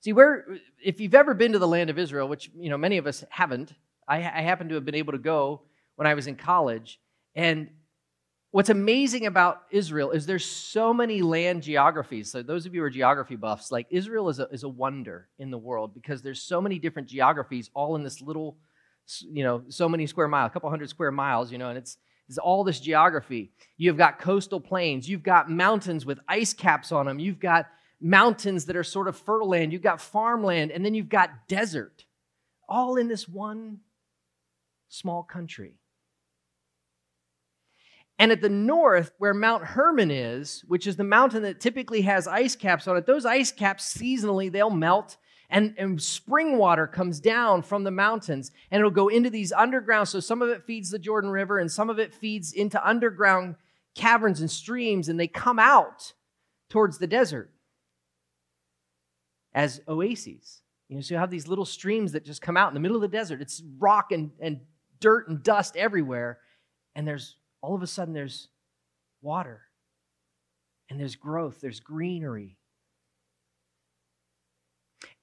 See, 0.00 0.12
where 0.12 0.46
if 0.82 1.00
you've 1.00 1.14
ever 1.14 1.32
been 1.32 1.52
to 1.52 1.60
the 1.60 1.68
land 1.68 1.90
of 1.90 1.98
Israel, 1.98 2.28
which 2.28 2.50
you 2.56 2.70
know 2.70 2.78
many 2.78 2.98
of 2.98 3.06
us 3.06 3.24
haven't, 3.30 3.72
I, 4.08 4.16
I 4.16 4.42
happen 4.42 4.68
to 4.68 4.74
have 4.74 4.84
been 4.84 4.96
able 4.96 5.12
to 5.12 5.18
go 5.18 5.62
when 5.96 6.06
I 6.06 6.14
was 6.14 6.26
in 6.26 6.34
college. 6.34 6.98
And 7.36 7.70
what's 8.50 8.68
amazing 8.68 9.26
about 9.26 9.62
Israel 9.70 10.10
is 10.10 10.26
there's 10.26 10.44
so 10.44 10.92
many 10.92 11.22
land 11.22 11.62
geographies. 11.62 12.30
So 12.30 12.42
those 12.42 12.66
of 12.66 12.74
you 12.74 12.80
who 12.80 12.86
are 12.86 12.90
geography 12.90 13.36
buffs, 13.36 13.70
like 13.70 13.86
Israel 13.90 14.28
is 14.28 14.40
a, 14.40 14.48
is 14.48 14.64
a 14.64 14.68
wonder 14.68 15.28
in 15.38 15.50
the 15.50 15.58
world 15.58 15.94
because 15.94 16.20
there's 16.20 16.42
so 16.42 16.60
many 16.60 16.78
different 16.78 17.08
geographies 17.08 17.70
all 17.72 17.94
in 17.94 18.02
this 18.02 18.20
little, 18.20 18.58
you 19.20 19.44
know, 19.44 19.62
so 19.68 19.88
many 19.88 20.06
square 20.06 20.28
miles, 20.28 20.50
a 20.50 20.52
couple 20.52 20.68
hundred 20.68 20.90
square 20.90 21.12
miles, 21.12 21.52
you 21.52 21.58
know, 21.58 21.68
and 21.68 21.78
it's 21.78 21.96
it's 22.28 22.38
all 22.38 22.64
this 22.64 22.80
geography. 22.80 23.52
You've 23.76 23.96
got 23.96 24.18
coastal 24.18 24.60
plains, 24.60 25.08
you've 25.08 25.22
got 25.22 25.50
mountains 25.50 26.06
with 26.06 26.20
ice 26.28 26.54
caps 26.54 26.92
on 26.92 27.06
them, 27.06 27.18
you've 27.18 27.40
got 27.40 27.66
mountains 28.00 28.66
that 28.66 28.76
are 28.76 28.84
sort 28.84 29.08
of 29.08 29.16
fertile 29.16 29.48
land, 29.48 29.72
you've 29.72 29.82
got 29.82 30.00
farmland, 30.00 30.70
and 30.70 30.84
then 30.84 30.94
you've 30.94 31.08
got 31.08 31.48
desert, 31.48 32.04
all 32.68 32.96
in 32.96 33.08
this 33.08 33.28
one 33.28 33.78
small 34.88 35.22
country. 35.22 35.74
And 38.18 38.30
at 38.30 38.40
the 38.40 38.48
north, 38.48 39.12
where 39.18 39.34
Mount 39.34 39.64
Hermon 39.64 40.10
is, 40.10 40.64
which 40.68 40.86
is 40.86 40.96
the 40.96 41.04
mountain 41.04 41.42
that 41.42 41.60
typically 41.60 42.02
has 42.02 42.28
ice 42.28 42.54
caps 42.54 42.86
on 42.86 42.96
it, 42.96 43.06
those 43.06 43.26
ice 43.26 43.50
caps 43.50 43.96
seasonally 43.96 44.52
they'll 44.52 44.70
melt 44.70 45.16
and, 45.52 45.74
and 45.76 46.02
spring 46.02 46.56
water 46.56 46.86
comes 46.86 47.20
down 47.20 47.60
from 47.60 47.84
the 47.84 47.90
mountains 47.90 48.50
and 48.70 48.80
it'll 48.80 48.90
go 48.90 49.08
into 49.08 49.28
these 49.28 49.52
underground. 49.52 50.08
So 50.08 50.18
some 50.18 50.40
of 50.40 50.48
it 50.48 50.64
feeds 50.64 50.90
the 50.90 50.98
Jordan 50.98 51.28
River 51.30 51.58
and 51.58 51.70
some 51.70 51.90
of 51.90 51.98
it 51.98 52.14
feeds 52.14 52.54
into 52.54 52.84
underground 52.88 53.56
caverns 53.94 54.40
and 54.40 54.50
streams 54.50 55.10
and 55.10 55.20
they 55.20 55.28
come 55.28 55.58
out 55.58 56.14
towards 56.70 56.96
the 56.96 57.06
desert 57.06 57.52
as 59.52 59.82
oases. 59.86 60.62
You 60.88 60.96
know, 60.96 61.02
so 61.02 61.14
you 61.14 61.18
have 61.18 61.30
these 61.30 61.46
little 61.46 61.66
streams 61.66 62.12
that 62.12 62.24
just 62.24 62.40
come 62.40 62.56
out 62.56 62.68
in 62.68 62.74
the 62.74 62.80
middle 62.80 62.96
of 62.96 63.02
the 63.02 63.08
desert. 63.08 63.42
It's 63.42 63.62
rock 63.78 64.10
and, 64.10 64.30
and 64.40 64.60
dirt 65.00 65.28
and 65.28 65.42
dust 65.42 65.76
everywhere. 65.76 66.38
And 66.94 67.06
there's 67.06 67.36
all 67.60 67.74
of 67.74 67.82
a 67.82 67.86
sudden 67.86 68.14
there's 68.14 68.48
water. 69.20 69.60
And 70.88 70.98
there's 70.98 71.16
growth, 71.16 71.60
there's 71.60 71.80
greenery. 71.80 72.56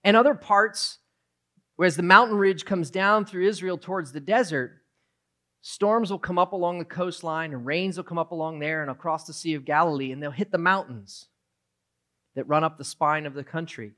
And 0.03 0.15
other 0.15 0.33
parts, 0.33 0.99
whereas 1.75 1.95
the 1.95 2.03
mountain 2.03 2.37
ridge 2.37 2.65
comes 2.65 2.89
down 2.89 3.25
through 3.25 3.47
Israel 3.47 3.77
towards 3.77 4.11
the 4.11 4.19
desert, 4.19 4.81
storms 5.61 6.09
will 6.09 6.19
come 6.19 6.39
up 6.39 6.53
along 6.53 6.79
the 6.79 6.85
coastline 6.85 7.53
and 7.53 7.65
rains 7.65 7.97
will 7.97 8.03
come 8.03 8.17
up 8.17 8.31
along 8.31 8.59
there 8.59 8.81
and 8.81 8.89
across 8.89 9.25
the 9.25 9.33
Sea 9.33 9.55
of 9.55 9.65
Galilee, 9.65 10.11
and 10.11 10.21
they'll 10.21 10.31
hit 10.31 10.51
the 10.51 10.57
mountains 10.57 11.27
that 12.35 12.47
run 12.47 12.63
up 12.63 12.77
the 12.77 12.83
spine 12.83 13.25
of 13.25 13.33
the 13.33 13.43
country. 13.43 13.93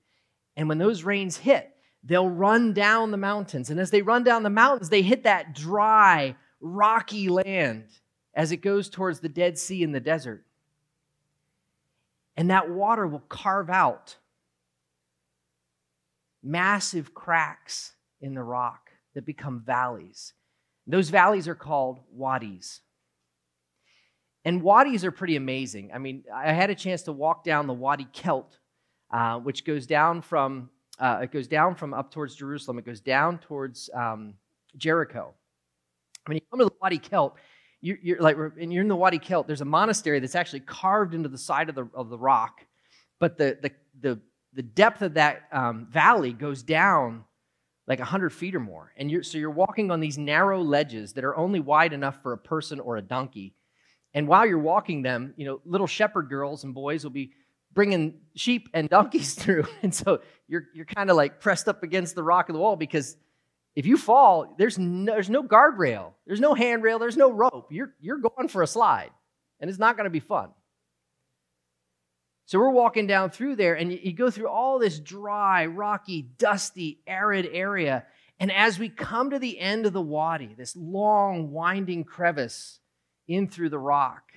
And 0.57 0.67
when 0.67 0.79
those 0.79 1.03
rains 1.03 1.37
hit, 1.37 1.71
they'll 2.03 2.29
run 2.29 2.73
down 2.73 3.11
the 3.11 3.17
mountains. 3.17 3.69
And 3.69 3.79
as 3.79 3.91
they 3.91 4.01
run 4.01 4.23
down 4.23 4.43
the 4.43 4.49
mountains, 4.49 4.89
they 4.89 5.01
hit 5.01 5.23
that 5.23 5.53
dry, 5.53 6.35
rocky 6.59 7.29
land 7.29 7.85
as 8.33 8.51
it 8.51 8.57
goes 8.57 8.89
towards 8.89 9.19
the 9.19 9.29
Dead 9.29 9.57
Sea 9.57 9.83
in 9.83 9.91
the 9.91 9.99
desert. 9.99 10.45
And 12.35 12.49
that 12.49 12.69
water 12.69 13.05
will 13.05 13.19
carve 13.19 13.69
out 13.69 14.15
massive 16.43 17.13
cracks 17.13 17.93
in 18.21 18.33
the 18.33 18.43
rock 18.43 18.89
that 19.15 19.25
become 19.25 19.61
valleys. 19.65 20.33
Those 20.87 21.09
valleys 21.09 21.47
are 21.47 21.55
called 21.55 21.99
wadis. 22.11 22.81
And 24.43 24.63
wadis 24.63 25.05
are 25.05 25.11
pretty 25.11 25.35
amazing. 25.35 25.91
I 25.93 25.99
mean, 25.99 26.23
I 26.33 26.51
had 26.51 26.69
a 26.69 26.75
chance 26.75 27.03
to 27.03 27.11
walk 27.11 27.43
down 27.43 27.67
the 27.67 27.73
Wadi 27.73 28.07
Kelt 28.11 28.57
uh, 29.11 29.37
which 29.39 29.65
goes 29.65 29.85
down 29.85 30.21
from 30.21 30.69
uh, 30.99 31.19
it 31.23 31.31
goes 31.31 31.47
down 31.47 31.75
from 31.75 31.93
up 31.93 32.11
towards 32.11 32.35
Jerusalem. 32.35 32.77
It 32.77 32.85
goes 32.85 33.01
down 33.01 33.39
towards 33.39 33.89
um, 33.93 34.35
Jericho. 34.77 35.33
When 36.25 36.35
you 36.35 36.41
come 36.49 36.59
to 36.59 36.65
the 36.65 36.73
Wadi 36.79 36.99
Kelt, 36.99 37.35
you're, 37.81 37.97
you're, 38.03 38.19
like, 38.19 38.37
and 38.59 38.71
you're 38.71 38.83
in 38.83 38.87
the 38.87 38.95
Wadi 38.95 39.17
Kelt. 39.17 39.47
There's 39.47 39.61
a 39.61 39.65
monastery 39.65 40.19
that's 40.19 40.35
actually 40.35 40.59
carved 40.59 41.15
into 41.15 41.27
the 41.27 41.37
side 41.37 41.69
of 41.69 41.75
the 41.75 41.89
of 41.93 42.09
the 42.09 42.17
rock, 42.17 42.65
but 43.19 43.37
the 43.37 43.57
the 43.61 43.71
the, 43.99 44.19
the 44.53 44.61
depth 44.61 45.01
of 45.01 45.13
that 45.15 45.43
um, 45.51 45.87
valley 45.89 46.33
goes 46.33 46.63
down 46.63 47.23
like 47.87 47.99
100 47.99 48.29
feet 48.31 48.55
or 48.55 48.59
more. 48.59 48.93
And 48.97 49.09
you're, 49.09 49.23
so 49.23 49.37
you're 49.37 49.49
walking 49.49 49.91
on 49.91 49.99
these 49.99 50.17
narrow 50.17 50.61
ledges 50.61 51.13
that 51.13 51.23
are 51.23 51.35
only 51.35 51.59
wide 51.59 51.93
enough 51.93 52.21
for 52.21 52.33
a 52.33 52.37
person 52.37 52.79
or 52.79 52.97
a 52.97 53.01
donkey. 53.01 53.53
And 54.13 54.27
while 54.27 54.45
you're 54.45 54.59
walking 54.59 55.01
them, 55.01 55.33
you 55.35 55.45
know, 55.45 55.61
little 55.65 55.87
shepherd 55.87 56.29
girls 56.29 56.63
and 56.63 56.73
boys 56.73 57.03
will 57.03 57.11
be 57.11 57.31
bringing 57.73 58.19
sheep 58.35 58.69
and 58.73 58.89
donkeys 58.89 59.33
through. 59.39 59.65
And 59.83 59.93
so 59.93 60.21
you're, 60.47 60.67
you're 60.73 60.85
kind 60.85 61.09
of 61.09 61.15
like 61.15 61.39
pressed 61.39 61.67
up 61.67 61.83
against 61.83 62.15
the 62.15 62.23
rock 62.23 62.49
of 62.49 62.53
the 62.53 62.59
wall 62.59 62.75
because 62.75 63.17
if 63.75 63.85
you 63.85 63.97
fall, 63.97 64.55
there's 64.57 64.77
no, 64.77 65.13
there's 65.13 65.29
no 65.29 65.43
guardrail, 65.43 66.11
there's 66.27 66.41
no 66.41 66.53
handrail, 66.53 66.99
there's 66.99 67.17
no 67.17 67.31
rope. 67.31 67.67
You're, 67.71 67.93
you're 68.01 68.17
going 68.17 68.49
for 68.49 68.63
a 68.63 68.67
slide, 68.67 69.11
and 69.61 69.69
it's 69.69 69.79
not 69.79 69.95
going 69.95 70.03
to 70.03 70.09
be 70.11 70.19
fun. 70.19 70.49
So 72.51 72.59
we're 72.59 72.71
walking 72.71 73.07
down 73.07 73.29
through 73.29 73.55
there, 73.55 73.75
and 73.75 73.93
you, 73.93 74.11
go 74.11 74.29
through 74.29 74.49
all 74.49 74.77
this 74.77 74.99
dry, 74.99 75.67
rocky, 75.67 76.23
dusty, 76.37 76.99
arid 77.07 77.47
area. 77.49 78.05
And 78.41 78.51
as 78.51 78.77
we 78.77 78.89
come 78.89 79.29
to 79.29 79.39
the 79.39 79.57
end 79.57 79.85
of 79.85 79.93
the 79.93 80.01
wadi, 80.01 80.53
this 80.57 80.75
long, 80.75 81.51
winding 81.51 82.03
crevice 82.03 82.81
in 83.25 83.47
through 83.47 83.69
the 83.69 83.79
rock, 83.79 84.33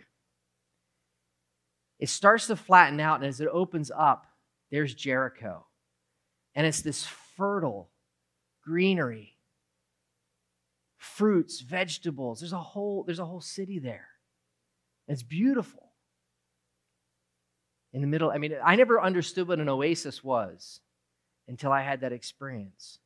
it 1.98 2.09
starts 2.09 2.46
to 2.46 2.55
flatten 2.55 3.00
out, 3.00 3.16
and 3.16 3.24
as 3.24 3.40
it 3.40 3.48
opens 3.50 3.90
up, 3.90 4.29
there's 4.70 4.94
Jericho. 4.94 5.66
And 6.55 6.68
it's 6.68 6.83
this 6.83 7.05
fertile 7.37 7.90
greenery, 8.62 9.38
fruits, 10.98 11.62
vegetables. 11.62 12.38
There's 12.38 12.53
a 12.53 12.59
whole, 12.59 13.03
there's 13.03 13.18
a 13.18 13.27
whole 13.27 13.40
city 13.40 13.81
there. 13.81 14.07
It's 15.09 15.24
beautiful. 15.24 15.84
In 17.94 18.00
the 18.00 18.07
middle, 18.09 18.30
I 18.30 18.38
mean, 18.38 18.54
I 18.62 18.74
never 18.74 19.00
understood 19.00 19.48
what 19.48 19.61
an 19.61 19.68
oasis 19.68 20.22
was 20.22 20.80
until 21.48 21.70
I 21.72 21.80
had 21.80 22.00
that 22.00 22.12
experience. 22.12 22.98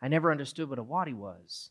I 0.00 0.08
never 0.08 0.30
understood 0.30 0.70
what 0.70 0.78
a 0.78 0.82
wadi 0.82 1.12
was 1.12 1.70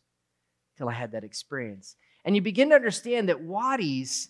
until 0.76 0.88
I 0.88 0.92
had 0.92 1.12
that 1.12 1.24
experience. 1.24 1.96
And 2.24 2.36
you 2.36 2.42
begin 2.42 2.68
to 2.68 2.74
understand 2.74 3.28
that 3.30 3.40
wadis 3.40 4.28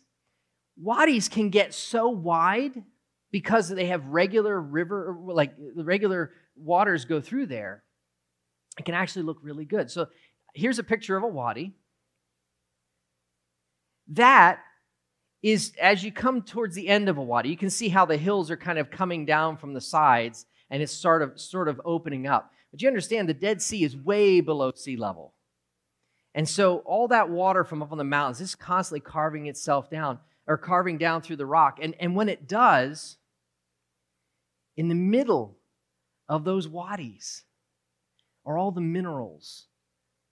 wadis 0.80 1.28
can 1.28 1.50
get 1.50 1.74
so 1.74 2.08
wide 2.08 2.82
because 3.30 3.68
they 3.68 3.86
have 3.86 4.06
regular 4.06 4.58
river, 4.60 5.16
like 5.20 5.52
the 5.56 5.84
regular 5.84 6.32
waters 6.56 7.04
go 7.04 7.20
through 7.20 7.46
there. 7.46 7.82
It 8.78 8.84
can 8.84 8.94
actually 8.94 9.24
look 9.24 9.38
really 9.42 9.64
good. 9.64 9.90
So 9.90 10.06
here's 10.54 10.78
a 10.78 10.84
picture 10.84 11.16
of 11.16 11.22
a 11.22 11.28
wadi. 11.28 11.74
That 14.08 14.60
is, 15.42 15.72
as 15.80 16.04
you 16.04 16.12
come 16.12 16.42
towards 16.42 16.74
the 16.74 16.88
end 16.88 17.08
of 17.08 17.16
a 17.16 17.22
wadi, 17.22 17.48
you 17.48 17.56
can 17.56 17.70
see 17.70 17.88
how 17.88 18.04
the 18.04 18.16
hills 18.16 18.50
are 18.50 18.56
kind 18.56 18.78
of 18.78 18.90
coming 18.90 19.24
down 19.24 19.56
from 19.56 19.72
the 19.72 19.80
sides 19.80 20.46
and 20.70 20.82
it's 20.82 20.92
sort 20.92 21.22
of, 21.22 21.40
sort 21.40 21.68
of 21.68 21.80
opening 21.84 22.26
up. 22.26 22.52
But 22.70 22.82
you 22.82 22.88
understand 22.88 23.28
the 23.28 23.34
Dead 23.34 23.60
Sea 23.60 23.84
is 23.84 23.96
way 23.96 24.40
below 24.40 24.72
sea 24.74 24.96
level. 24.96 25.34
And 26.34 26.48
so 26.48 26.78
all 26.78 27.08
that 27.08 27.28
water 27.28 27.64
from 27.64 27.82
up 27.82 27.90
on 27.90 27.98
the 27.98 28.04
mountains 28.04 28.40
is 28.40 28.54
constantly 28.54 29.00
carving 29.00 29.46
itself 29.46 29.90
down 29.90 30.20
or 30.46 30.56
carving 30.56 30.98
down 30.98 31.22
through 31.22 31.36
the 31.36 31.46
rock. 31.46 31.78
And, 31.82 31.94
and 31.98 32.14
when 32.14 32.28
it 32.28 32.46
does, 32.46 33.16
in 34.76 34.88
the 34.88 34.94
middle 34.94 35.56
of 36.28 36.44
those 36.44 36.68
wadis 36.68 37.44
are 38.46 38.56
all 38.56 38.70
the 38.70 38.80
minerals 38.80 39.66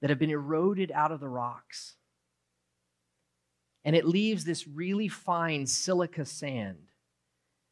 that 0.00 0.10
have 0.10 0.18
been 0.18 0.30
eroded 0.30 0.92
out 0.92 1.10
of 1.10 1.20
the 1.20 1.28
rocks. 1.28 1.96
And 3.84 3.94
it 3.96 4.04
leaves 4.04 4.44
this 4.44 4.66
really 4.66 5.08
fine 5.08 5.66
silica 5.66 6.24
sand 6.24 6.78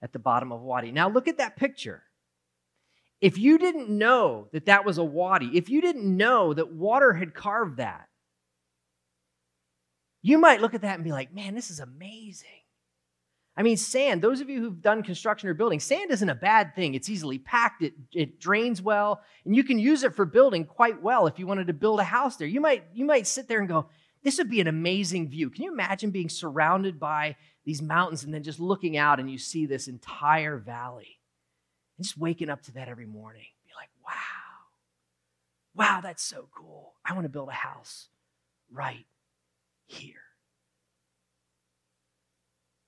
at 0.03 0.13
the 0.13 0.19
bottom 0.19 0.53
of 0.53 0.63
wadi. 0.63 0.93
Now, 0.93 1.09
look 1.09 1.29
at 1.29 1.39
that 1.39 1.57
picture. 1.57 2.03
If 3.21 3.39
you 3.39 3.59
didn't 3.59 3.89
know 3.89 4.49
that 4.53 4.67
that 4.67 4.85
was 4.85 4.99
a 4.99 5.05
wadi, 5.05 5.51
if 5.55 5.69
you 5.69 5.81
didn't 5.81 6.17
know 6.17 6.53
that 6.55 6.73
water 6.73 7.13
had 7.15 7.35
carved 7.35 7.79
that, 7.79 8.09
you 10.23 10.39
might 10.39 10.61
look 10.61 10.75
at 10.75 10.83
that 10.83 10.97
and 10.97 11.05
be 11.05 11.13
like, 11.13 11.33
man, 11.33 11.55
this 11.55 11.71
is 11.71 11.81
amazing. 11.81 12.49
I 13.57 13.63
mean, 13.63 13.79
sand, 13.79 14.21
those 14.21 14.43
of 14.43 14.51
you 14.51 14.61
who've 14.61 14.83
done 14.83 15.03
construction 15.03 15.49
or 15.49 15.55
building, 15.55 15.81
sand 15.81 16.11
isn't 16.11 16.29
a 16.29 16.35
bad 16.35 16.75
thing. 16.75 16.95
It's 16.95 17.09
easily 17.09 17.39
packed, 17.39 17.83
it, 17.83 17.95
it 18.13 18.39
drains 18.39 18.83
well, 18.83 19.23
and 19.47 19.57
you 19.57 19.65
can 19.65 19.79
use 19.79 20.03
it 20.03 20.15
for 20.15 20.27
building 20.27 20.67
quite 20.67 21.03
well 21.03 21.27
if 21.27 21.39
you 21.39 21.47
wanted 21.47 21.69
to 21.69 21.73
build 21.73 22.01
a 22.01 22.05
house 22.05 22.37
there. 22.37 22.47
You 22.47 22.61
might, 22.61 22.85
you 22.93 23.07
might 23.07 23.27
sit 23.27 23.49
there 23.49 23.61
and 23.61 23.69
go, 23.69 23.87
this 24.27 24.39
would 24.39 24.51
be 24.51 24.61
an 24.61 24.67
amazing 24.67 25.29
view. 25.29 25.51
Can 25.51 25.63
you 25.63 25.73
imagine 25.73 26.11
being 26.11 26.29
surrounded 26.29 26.99
by 26.99 27.37
these 27.65 27.81
mountains 27.81 28.25
and 28.25 28.35
then 28.35 28.43
just 28.43 28.59
looking 28.59 28.97
out 28.97 29.21
and 29.21 29.31
you 29.31 29.39
see 29.39 29.67
this 29.67 29.87
entire 29.87 30.59
valley? 30.59 31.21
And 31.97 32.05
just 32.05 32.19
waking 32.19 32.51
up 32.51 32.61
to 32.63 32.73
that 32.73 32.89
every 32.89 33.07
morning, 33.07 33.47
be 33.65 33.73
like, 33.77 33.89
wow, 34.05 34.15
wow, 35.77 36.01
that's 36.01 36.25
so 36.25 36.49
cool. 36.51 36.95
I 37.05 37.13
want 37.15 37.25
to 37.25 37.29
build 37.29 37.51
a 37.51 37.53
house 37.53 38.09
right 38.69 39.07
here. 39.87 40.15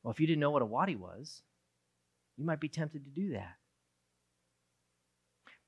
Well, 0.03 0.11
if 0.11 0.19
you 0.19 0.27
didn't 0.27 0.41
know 0.41 0.51
what 0.51 0.63
a 0.63 0.67
wadi 0.67 0.97
was, 0.97 1.43
you 2.37 2.45
might 2.45 2.59
be 2.59 2.69
tempted 2.69 3.05
to 3.05 3.11
do 3.11 3.35
that. 3.35 3.55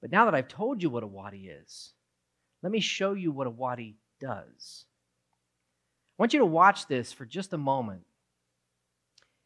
But 0.00 0.11
now 0.11 0.24
that 0.24 0.35
I've 0.35 0.48
told 0.48 0.83
you 0.83 0.90
what 0.90 1.04
a 1.04 1.06
wadi 1.06 1.46
is, 1.48 1.92
let 2.61 2.72
me 2.72 2.80
show 2.80 3.12
you 3.12 3.30
what 3.30 3.46
a 3.46 3.50
wadi 3.50 3.98
does. 4.20 4.87
I 6.20 6.22
want 6.22 6.35
you 6.35 6.40
to 6.40 6.46
watch 6.46 6.87
this 6.87 7.14
for 7.14 7.24
just 7.24 7.54
a 7.54 7.59
moment. 7.59 8.02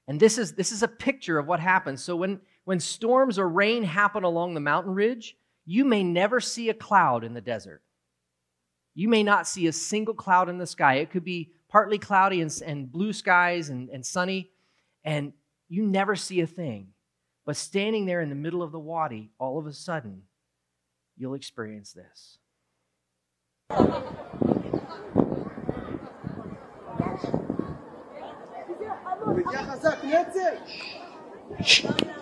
And 0.09 0.19
this 0.19 0.39
is, 0.39 0.55
this 0.55 0.73
is 0.73 0.83
a 0.83 0.89
picture 0.89 1.39
of 1.39 1.47
what 1.47 1.61
happens. 1.61 2.03
So, 2.03 2.17
when, 2.17 2.41
when 2.65 2.81
storms 2.81 3.39
or 3.39 3.49
rain 3.49 3.85
happen 3.85 4.25
along 4.25 4.55
the 4.55 4.61
mountain 4.61 4.93
ridge, 4.93 5.37
you 5.65 5.85
may 5.85 6.03
never 6.03 6.41
see 6.41 6.71
a 6.71 6.75
cloud 6.75 7.23
in 7.23 7.33
the 7.33 7.41
desert. 7.41 7.81
You 8.93 9.09
may 9.09 9.23
not 9.23 9.47
see 9.47 9.69
a 9.69 9.73
single 9.73 10.15
cloud 10.15 10.49
in 10.49 10.59
the 10.59 10.67
sky. 10.67 10.95
It 10.95 11.13
could 11.13 11.23
be 11.23 11.53
partly 11.69 11.97
cloudy 11.97 12.41
and, 12.41 12.53
and 12.67 12.91
blue 12.91 13.13
skies 13.13 13.69
and, 13.69 13.89
and 13.91 14.05
sunny, 14.05 14.51
and 15.05 15.33
you 15.69 15.87
never 15.87 16.17
see 16.17 16.41
a 16.41 16.47
thing. 16.47 16.89
But 17.47 17.55
standing 17.55 18.05
there 18.05 18.21
in 18.21 18.31
the 18.31 18.35
middle 18.35 18.65
of 18.65 18.73
the 18.73 18.81
wadi, 18.81 19.31
all 19.39 19.61
of 19.61 19.69
a 19.69 19.73
sudden, 19.73 20.23
you'll 21.17 21.35
experience 21.35 21.93
this. 21.93 22.39
That's 30.11 30.37
it. 30.37 32.14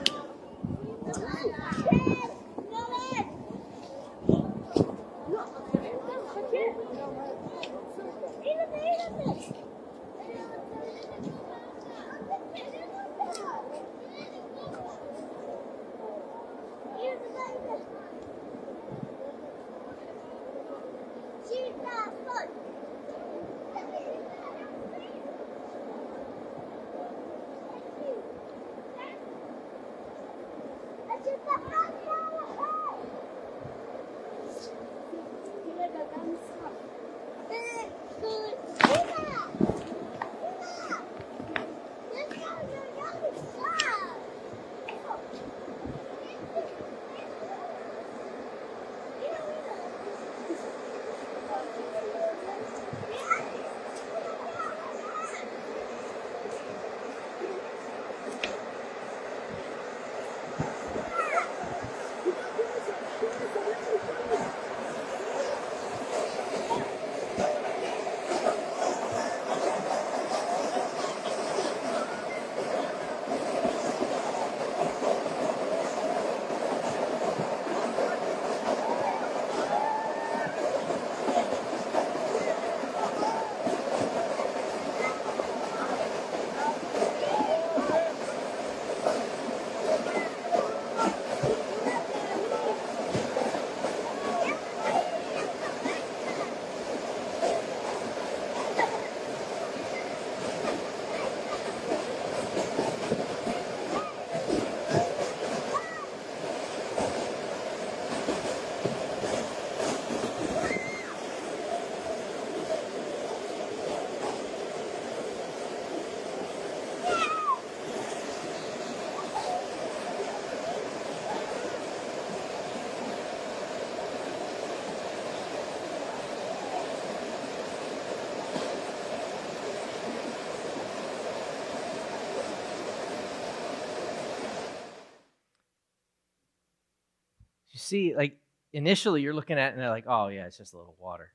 See, 137.83 138.15
like 138.15 138.39
initially 138.73 139.23
you're 139.23 139.35
looking 139.35 139.59
at 139.59 139.69
it 139.69 139.73
and 139.75 139.83
they're 139.83 139.91
like, 139.91 140.07
oh, 140.07 140.29
yeah, 140.29 140.47
it's 140.47 140.59
just 140.59 140.75
a 140.75 140.79
little 140.79 140.97
water. 140.99 141.33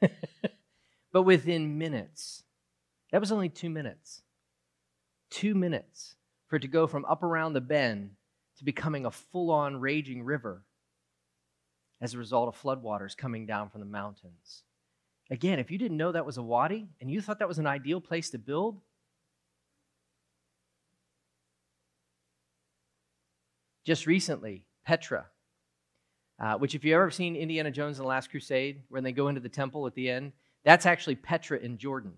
but 1.12 1.22
within 1.22 1.78
minutes, 1.78 2.42
that 3.12 3.20
was 3.20 3.32
only 3.32 3.48
two 3.48 3.70
minutes. 3.70 4.22
Two 5.30 5.54
minutes 5.54 6.16
for 6.48 6.56
it 6.56 6.62
to 6.62 6.68
go 6.68 6.86
from 6.86 7.04
up 7.04 7.22
around 7.22 7.52
the 7.52 7.60
bend 7.60 8.10
to 8.58 8.64
becoming 8.64 9.06
a 9.06 9.10
full 9.10 9.50
on 9.50 9.80
raging 9.80 10.24
river 10.24 10.64
as 12.00 12.14
a 12.14 12.18
result 12.18 12.48
of 12.48 12.60
floodwaters 12.60 13.16
coming 13.16 13.46
down 13.46 13.68
from 13.68 13.80
the 13.80 13.86
mountains. 13.86 14.64
Again, 15.30 15.58
if 15.58 15.70
you 15.70 15.78
didn't 15.78 15.96
know 15.96 16.12
that 16.12 16.26
was 16.26 16.38
a 16.38 16.42
wadi 16.42 16.88
and 17.00 17.10
you 17.10 17.20
thought 17.20 17.38
that 17.38 17.48
was 17.48 17.58
an 17.58 17.66
ideal 17.66 18.00
place 18.00 18.30
to 18.30 18.38
build, 18.38 18.80
just 23.86 24.06
recently, 24.06 24.64
Petra, 24.84 25.26
uh, 26.40 26.54
which, 26.54 26.74
if 26.74 26.84
you've 26.84 26.94
ever 26.94 27.10
seen 27.10 27.36
Indiana 27.36 27.70
Jones 27.70 27.98
and 27.98 28.04
the 28.04 28.08
Last 28.08 28.30
Crusade, 28.30 28.82
when 28.88 29.04
they 29.04 29.12
go 29.12 29.28
into 29.28 29.40
the 29.40 29.48
temple 29.48 29.86
at 29.86 29.94
the 29.94 30.08
end, 30.08 30.32
that's 30.64 30.86
actually 30.86 31.16
Petra 31.16 31.58
in 31.58 31.78
Jordan. 31.78 32.12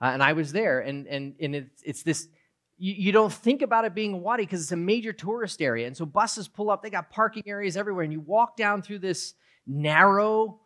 Uh, 0.00 0.06
and 0.06 0.22
I 0.22 0.32
was 0.32 0.52
there, 0.52 0.80
and, 0.80 1.06
and, 1.06 1.34
and 1.40 1.54
it's, 1.54 1.82
it's 1.84 2.02
this, 2.02 2.28
you, 2.76 2.94
you 2.94 3.12
don't 3.12 3.32
think 3.32 3.62
about 3.62 3.84
it 3.84 3.94
being 3.94 4.14
a 4.14 4.16
wadi 4.16 4.42
because 4.42 4.62
it's 4.62 4.72
a 4.72 4.76
major 4.76 5.12
tourist 5.12 5.62
area. 5.62 5.86
And 5.86 5.96
so 5.96 6.04
buses 6.04 6.48
pull 6.48 6.70
up, 6.70 6.82
they 6.82 6.90
got 6.90 7.10
parking 7.10 7.44
areas 7.46 7.76
everywhere, 7.76 8.02
and 8.02 8.12
you 8.12 8.20
walk 8.20 8.56
down 8.56 8.82
through 8.82 8.98
this 8.98 9.34
narrow 9.66 10.58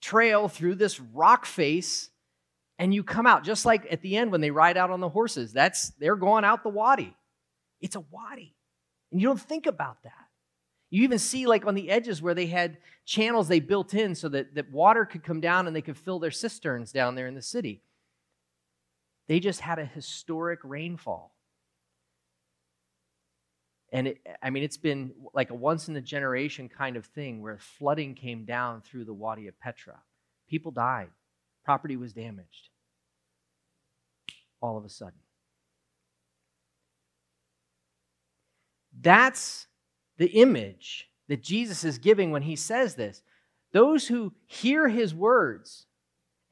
trail 0.00 0.48
through 0.48 0.76
this 0.76 1.00
rock 1.00 1.46
face 1.46 2.10
and 2.78 2.94
you 2.94 3.02
come 3.02 3.26
out 3.26 3.42
just 3.44 3.64
like 3.64 3.86
at 3.90 4.02
the 4.02 4.16
end 4.16 4.30
when 4.30 4.40
they 4.40 4.50
ride 4.50 4.76
out 4.76 4.90
on 4.90 5.00
the 5.00 5.08
horses. 5.08 5.52
That's 5.52 5.90
they're 5.98 6.16
going 6.16 6.44
out 6.44 6.62
the 6.62 6.68
wadi. 6.68 7.16
It's 7.80 7.96
a 7.96 8.00
wadi. 8.00 8.54
And 9.10 9.20
you 9.20 9.28
don't 9.28 9.40
think 9.40 9.66
about 9.66 10.02
that. 10.04 10.12
You 10.90 11.02
even 11.02 11.18
see 11.18 11.46
like 11.46 11.66
on 11.66 11.74
the 11.74 11.90
edges 11.90 12.22
where 12.22 12.34
they 12.34 12.46
had 12.46 12.78
channels 13.04 13.48
they 13.48 13.60
built 13.60 13.94
in 13.94 14.14
so 14.14 14.28
that, 14.28 14.54
that 14.54 14.70
water 14.70 15.04
could 15.04 15.24
come 15.24 15.40
down 15.40 15.66
and 15.66 15.74
they 15.74 15.82
could 15.82 15.96
fill 15.96 16.18
their 16.18 16.30
cisterns 16.30 16.92
down 16.92 17.14
there 17.14 17.26
in 17.26 17.34
the 17.34 17.42
city. 17.42 17.82
They 19.28 19.40
just 19.40 19.60
had 19.60 19.78
a 19.78 19.84
historic 19.84 20.60
rainfall. 20.62 21.32
And 23.92 24.08
it, 24.08 24.20
I 24.42 24.50
mean, 24.50 24.62
it's 24.62 24.76
been 24.76 25.12
like 25.32 25.50
a 25.50 25.54
once 25.54 25.88
in 25.88 25.96
a 25.96 26.00
generation 26.00 26.68
kind 26.68 26.96
of 26.96 27.06
thing 27.06 27.40
where 27.40 27.58
flooding 27.58 28.14
came 28.14 28.44
down 28.44 28.82
through 28.82 29.04
the 29.04 29.14
Wadi 29.14 29.48
of 29.48 29.58
Petra. 29.58 29.98
People 30.48 30.70
died, 30.70 31.08
property 31.64 31.96
was 31.96 32.12
damaged. 32.12 32.70
All 34.60 34.76
of 34.76 34.84
a 34.84 34.88
sudden. 34.88 35.18
That's 39.00 39.66
the 40.18 40.26
image 40.26 41.08
that 41.28 41.42
Jesus 41.42 41.84
is 41.84 41.98
giving 41.98 42.30
when 42.30 42.42
he 42.42 42.56
says 42.56 42.94
this. 42.94 43.22
Those 43.72 44.06
who 44.06 44.32
hear 44.46 44.88
his 44.88 45.14
words 45.14 45.86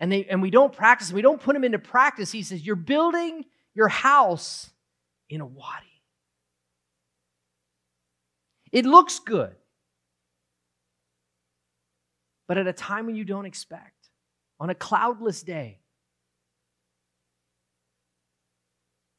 and, 0.01 0.11
they, 0.11 0.25
and 0.25 0.43
we 0.43 0.51
don't 0.51 0.73
practice, 0.73 1.13
we 1.13 1.23
don't 1.23 1.41
put 1.41 1.55
them 1.55 1.65
into 1.65 1.79
practice, 1.79 2.33
he 2.33 2.43
says, 2.43 2.67
You're 2.67 2.77
building 2.77 3.45
your 3.75 3.89
house 3.89 4.71
in 5.31 5.41
a 5.41 5.47
wadi. 5.47 5.87
It 8.73 8.85
looks 8.85 9.21
good, 9.21 9.55
but 12.49 12.59
at 12.59 12.67
a 12.67 12.73
time 12.73 13.07
when 13.07 13.15
you 13.15 13.25
don't 13.25 13.47
expect, 13.47 14.11
on 14.59 14.69
a 14.69 14.75
cloudless 14.75 15.43
day, 15.43 15.79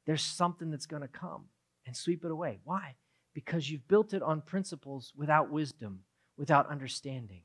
there's 0.06 0.22
something 0.22 0.70
that's 0.72 0.86
going 0.86 1.02
to 1.02 1.08
come 1.08 1.46
and 1.86 1.96
sweep 1.96 2.26
it 2.26 2.32
away. 2.32 2.60
Why? 2.64 2.96
Because 3.36 3.70
you've 3.70 3.88
built 3.88 4.14
it 4.14 4.24
on 4.24 4.42
principles 4.42 5.14
without 5.16 5.52
wisdom, 5.52 6.00
without 6.38 6.72
understanding. 6.72 7.42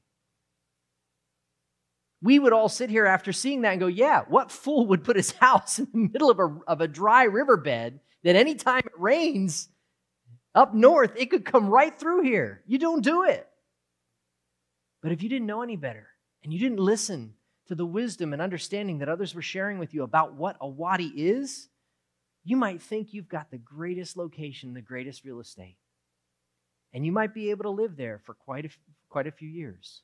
We 2.22 2.38
would 2.38 2.53
all 2.53 2.68
sit 2.68 2.88
here 2.88 3.07
after 3.07 3.33
seeing 3.33 3.62
that 3.62 3.72
and 3.72 3.81
go, 3.81 3.88
Yeah, 3.88 4.22
what 4.29 4.53
fool 4.53 4.87
would 4.87 5.05
put 5.05 5.16
his 5.16 5.33
house 5.40 5.79
in 5.79 5.88
the 5.92 6.09
middle 6.12 6.31
of 6.31 6.38
a, 6.38 6.59
of 6.66 6.81
a 6.81 6.88
dry 6.88 7.24
riverbed 7.24 8.00
that 8.22 8.37
anytime 8.37 8.83
it 8.87 8.92
rains 8.98 9.68
up 10.55 10.74
north, 10.74 11.12
it 11.16 11.31
could 11.31 11.44
come 11.44 11.68
right 11.68 11.98
through 11.98 12.22
here? 12.22 12.62
You 12.66 12.79
don't 12.79 13.05
do 13.05 13.24
it. 13.24 13.46
But 15.03 15.12
if 15.12 15.22
you 15.22 15.29
didn't 15.29 15.46
know 15.46 15.62
any 15.62 15.76
better 15.76 16.07
and 16.44 16.53
you 16.53 16.59
didn't 16.59 16.79
listen 16.79 17.35
to 17.68 17.74
the 17.74 17.87
wisdom 17.87 18.33
and 18.33 18.42
understanding 18.42 18.98
that 18.98 19.09
others 19.09 19.35
were 19.35 19.42
sharing 19.42 19.79
with 19.79 19.94
you 19.94 20.03
about 20.03 20.35
what 20.35 20.57
a 20.61 20.68
wadi 20.68 21.12
is, 21.16 21.68
you 22.44 22.57
might 22.57 22.83
think 22.83 23.12
you've 23.12 23.29
got 23.29 23.50
the 23.50 23.59
greatest 23.59 24.16
location, 24.16 24.74
the 24.74 24.83
greatest 24.83 25.24
real 25.24 25.40
estate. 25.40 25.76
And 26.92 27.07
you 27.07 27.12
might 27.12 27.35
be 27.35 27.50
able 27.50 27.64
to 27.64 27.70
live 27.70 27.96
there 27.96 28.20
for 28.24 28.35
quite 28.35 28.64
a, 28.66 28.68
quite 29.09 29.26
a 29.26 29.33
few 29.33 29.48
years. 29.48 30.03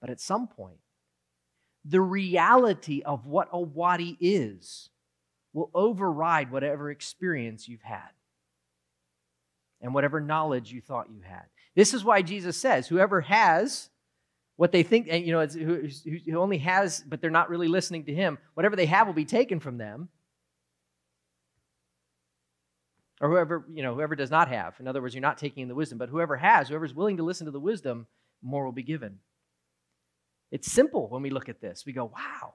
But 0.00 0.10
at 0.10 0.20
some 0.20 0.46
point, 0.46 0.78
the 1.84 2.00
reality 2.00 3.02
of 3.02 3.26
what 3.26 3.48
a 3.52 3.60
wadi 3.60 4.16
is 4.20 4.88
will 5.52 5.70
override 5.74 6.50
whatever 6.50 6.90
experience 6.90 7.68
you've 7.68 7.82
had 7.82 8.10
and 9.80 9.92
whatever 9.92 10.20
knowledge 10.20 10.72
you 10.72 10.80
thought 10.80 11.10
you 11.10 11.20
had. 11.22 11.44
This 11.74 11.92
is 11.92 12.04
why 12.04 12.22
Jesus 12.22 12.56
says, 12.56 12.86
whoever 12.86 13.20
has 13.22 13.90
what 14.56 14.70
they 14.70 14.82
think, 14.82 15.08
and 15.10 15.26
you 15.26 15.32
know, 15.32 15.44
who, 15.46 15.88
who 16.24 16.38
only 16.38 16.58
has, 16.58 17.02
but 17.06 17.20
they're 17.20 17.30
not 17.30 17.50
really 17.50 17.68
listening 17.68 18.04
to 18.04 18.14
him, 18.14 18.38
whatever 18.54 18.76
they 18.76 18.86
have 18.86 19.06
will 19.06 19.14
be 19.14 19.24
taken 19.24 19.58
from 19.58 19.78
them 19.78 20.08
or 23.22 23.30
whoever 23.30 23.64
you 23.72 23.82
know 23.82 23.94
whoever 23.94 24.16
does 24.16 24.30
not 24.30 24.48
have. 24.48 24.74
In 24.80 24.88
other 24.88 25.00
words 25.00 25.14
you're 25.14 25.22
not 25.22 25.38
taking 25.38 25.62
in 25.62 25.68
the 25.68 25.74
wisdom 25.74 25.96
but 25.96 26.10
whoever 26.10 26.36
has 26.36 26.68
whoever's 26.68 26.92
willing 26.92 27.16
to 27.16 27.22
listen 27.22 27.46
to 27.46 27.52
the 27.52 27.60
wisdom 27.60 28.06
more 28.42 28.64
will 28.64 28.72
be 28.72 28.82
given. 28.82 29.20
It's 30.50 30.70
simple 30.70 31.08
when 31.08 31.22
we 31.22 31.30
look 31.30 31.48
at 31.48 31.62
this. 31.62 31.84
We 31.86 31.94
go 31.94 32.06
wow. 32.12 32.54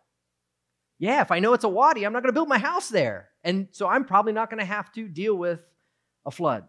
Yeah 1.00 1.22
if 1.22 1.32
i 1.32 1.40
know 1.40 1.54
it's 1.54 1.64
a 1.64 1.70
wadi 1.70 2.06
i'm 2.06 2.14
not 2.14 2.22
going 2.22 2.32
to 2.32 2.38
build 2.38 2.50
my 2.50 2.60
house 2.60 2.90
there. 2.90 3.30
And 3.44 3.70
so 3.72 3.88
i'm 3.88 4.04
probably 4.04 4.34
not 4.34 4.50
going 4.52 4.60
to 4.60 4.66
have 4.66 4.92
to 4.92 5.08
deal 5.08 5.36
with 5.36 5.62
a 6.26 6.32
flood. 6.32 6.66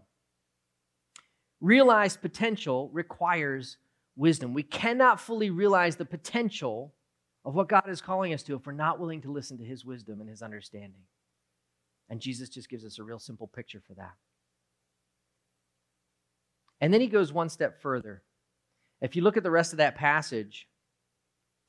Realized 1.61 2.23
potential 2.23 2.89
requires 2.93 3.79
wisdom. 4.15 4.55
We 4.55 4.63
cannot 4.63 5.21
fully 5.21 5.51
realize 5.51 5.97
the 5.97 6.05
potential 6.05 6.95
of 7.45 7.55
what 7.55 7.69
god 7.69 7.89
is 7.89 8.01
calling 8.01 8.33
us 8.33 8.45
to 8.45 8.55
if 8.55 8.65
we're 8.65 8.73
not 8.73 9.01
willing 9.01 9.23
to 9.23 9.33
listen 9.33 9.59
to 9.59 9.65
his 9.65 9.85
wisdom 9.85 10.21
and 10.21 10.31
his 10.31 10.43
understanding 10.43 11.03
and 12.11 12.21
Jesus 12.21 12.49
just 12.49 12.69
gives 12.69 12.85
us 12.85 12.99
a 12.99 13.03
real 13.03 13.19
simple 13.19 13.47
picture 13.47 13.81
for 13.87 13.95
that. 13.95 14.15
And 16.81 16.93
then 16.93 17.01
he 17.01 17.09
goes 17.09 17.33
one 17.33 17.49
step 17.49 17.83
further. 17.83 18.23
If 19.01 19.17
you 19.17 19.23
look 19.23 19.37
at 19.37 19.43
the 19.43 19.51
rest 19.51 19.73
of 19.73 19.79
that 19.79 19.97
passage, 19.97 20.67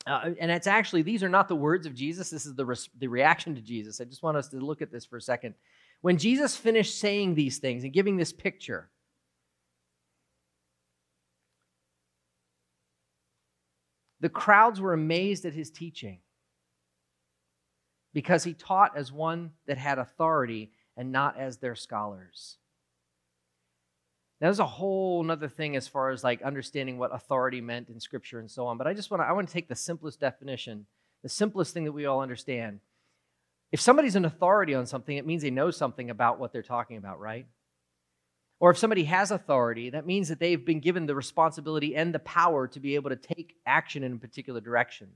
uh, 0.08 0.32
and 0.40 0.50
it's 0.50 0.68
actually, 0.68 1.02
these 1.02 1.24
are 1.24 1.30
not 1.30 1.48
the 1.48 1.56
words 1.56 1.86
of 1.86 1.94
Jesus, 1.94 2.30
this 2.30 2.46
is 2.46 2.56
the, 2.56 2.88
the 2.98 3.08
reaction 3.08 3.56
to 3.56 3.62
Jesus. 3.62 4.00
I 4.00 4.06
just 4.06 4.24
want 4.24 4.38
us 4.38 4.48
to 4.50 4.58
look 4.58 4.82
at 4.82 4.92
this 4.92 5.06
for 5.06 5.18
a 5.18 5.22
second. 5.22 5.56
When 6.02 6.18
Jesus 6.18 6.56
finished 6.56 7.00
saying 7.00 7.36
these 7.36 7.58
things 7.58 7.84
and 7.84 7.92
giving 7.92 8.18
this 8.18 8.32
picture, 8.32 8.90
the 14.22 14.30
crowds 14.30 14.80
were 14.80 14.94
amazed 14.94 15.46
at 15.46 15.54
his 15.54 15.70
teaching 15.70 16.20
because 18.14 18.44
he 18.44 18.54
taught 18.54 18.98
as 18.98 19.12
one 19.12 19.52
that 19.68 19.78
had 19.78 20.00
authority 20.00 20.72
and 20.98 21.12
not 21.12 21.38
as 21.38 21.58
their 21.58 21.76
scholars. 21.76 22.58
Now, 24.42 24.48
there's 24.48 24.60
a 24.60 24.66
whole 24.66 25.30
other 25.30 25.50
thing 25.50 25.76
as 25.76 25.88
far 25.88 26.12
as 26.12 26.24
like 26.24 26.42
understanding 26.42 26.98
what 26.98 27.14
authority 27.14 27.60
meant 27.60 27.90
in 27.90 28.00
Scripture 28.00 28.40
and 28.40 28.50
so 28.50 28.68
on. 28.68 28.78
But 28.78 28.88
I 28.88 28.94
just 28.94 29.12
want 29.12 29.22
to 29.22 29.28
I 29.28 29.34
want 29.34 29.48
to 29.48 29.54
take 29.54 29.68
the 29.68 29.76
simplest 29.76 30.20
definition, 30.20 30.86
the 31.24 31.30
simplest 31.30 31.74
thing 31.74 31.84
that 31.84 31.92
we 31.92 32.06
all 32.06 32.22
understand. 32.22 32.80
If 33.72 33.82
somebody's 33.82 34.16
an 34.16 34.26
authority 34.26 34.74
on 34.74 34.86
something, 34.86 35.16
it 35.16 35.28
means 35.28 35.42
they 35.42 35.52
know 35.52 35.72
something 35.72 36.10
about 36.10 36.40
what 36.40 36.54
they're 36.54 36.64
talking 36.64 36.98
about, 36.98 37.20
right? 37.20 37.46
Or 38.60 38.72
if 38.72 38.78
somebody 38.78 39.04
has 39.06 39.32
authority, 39.32 39.92
that 39.92 40.06
means 40.06 40.30
that 40.30 40.40
they've 40.40 40.66
been 40.66 40.80
given 40.80 41.06
the 41.06 41.16
responsibility 41.16 41.96
and 41.96 42.14
the 42.14 42.20
power 42.20 42.68
to 42.68 42.80
be 42.80 42.96
able 42.96 43.10
to 43.10 43.16
take 43.16 43.56
action 43.66 44.04
in 44.04 44.14
a 44.14 44.18
particular 44.18 44.60
direction. 44.60 45.10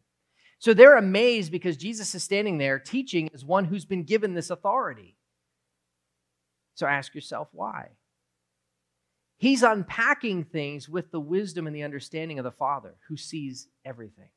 So 0.63 0.73
they're 0.73 0.95
amazed 0.95 1.51
because 1.51 1.75
Jesus 1.75 2.15
is 2.15 2.23
standing 2.23 2.57
there 2.57 2.79
teaching 2.79 3.29
as 3.33 3.43
one 3.43 3.65
who's 3.65 3.83
been 3.83 4.03
given 4.03 4.33
this 4.33 4.49
authority. 4.49 5.17
So 6.75 6.87
ask 6.87 7.13
yourself 7.13 7.49
why. 7.51 7.89
He's 9.35 9.61
unpacking 9.61 10.45
things 10.45 10.87
with 10.87 11.11
the 11.11 11.19
wisdom 11.19 11.67
and 11.67 11.75
the 11.75 11.83
understanding 11.83 12.39
of 12.39 12.45
the 12.45 12.51
Father 12.51 12.95
who 13.09 13.17
sees 13.17 13.67
everything. 13.83 14.29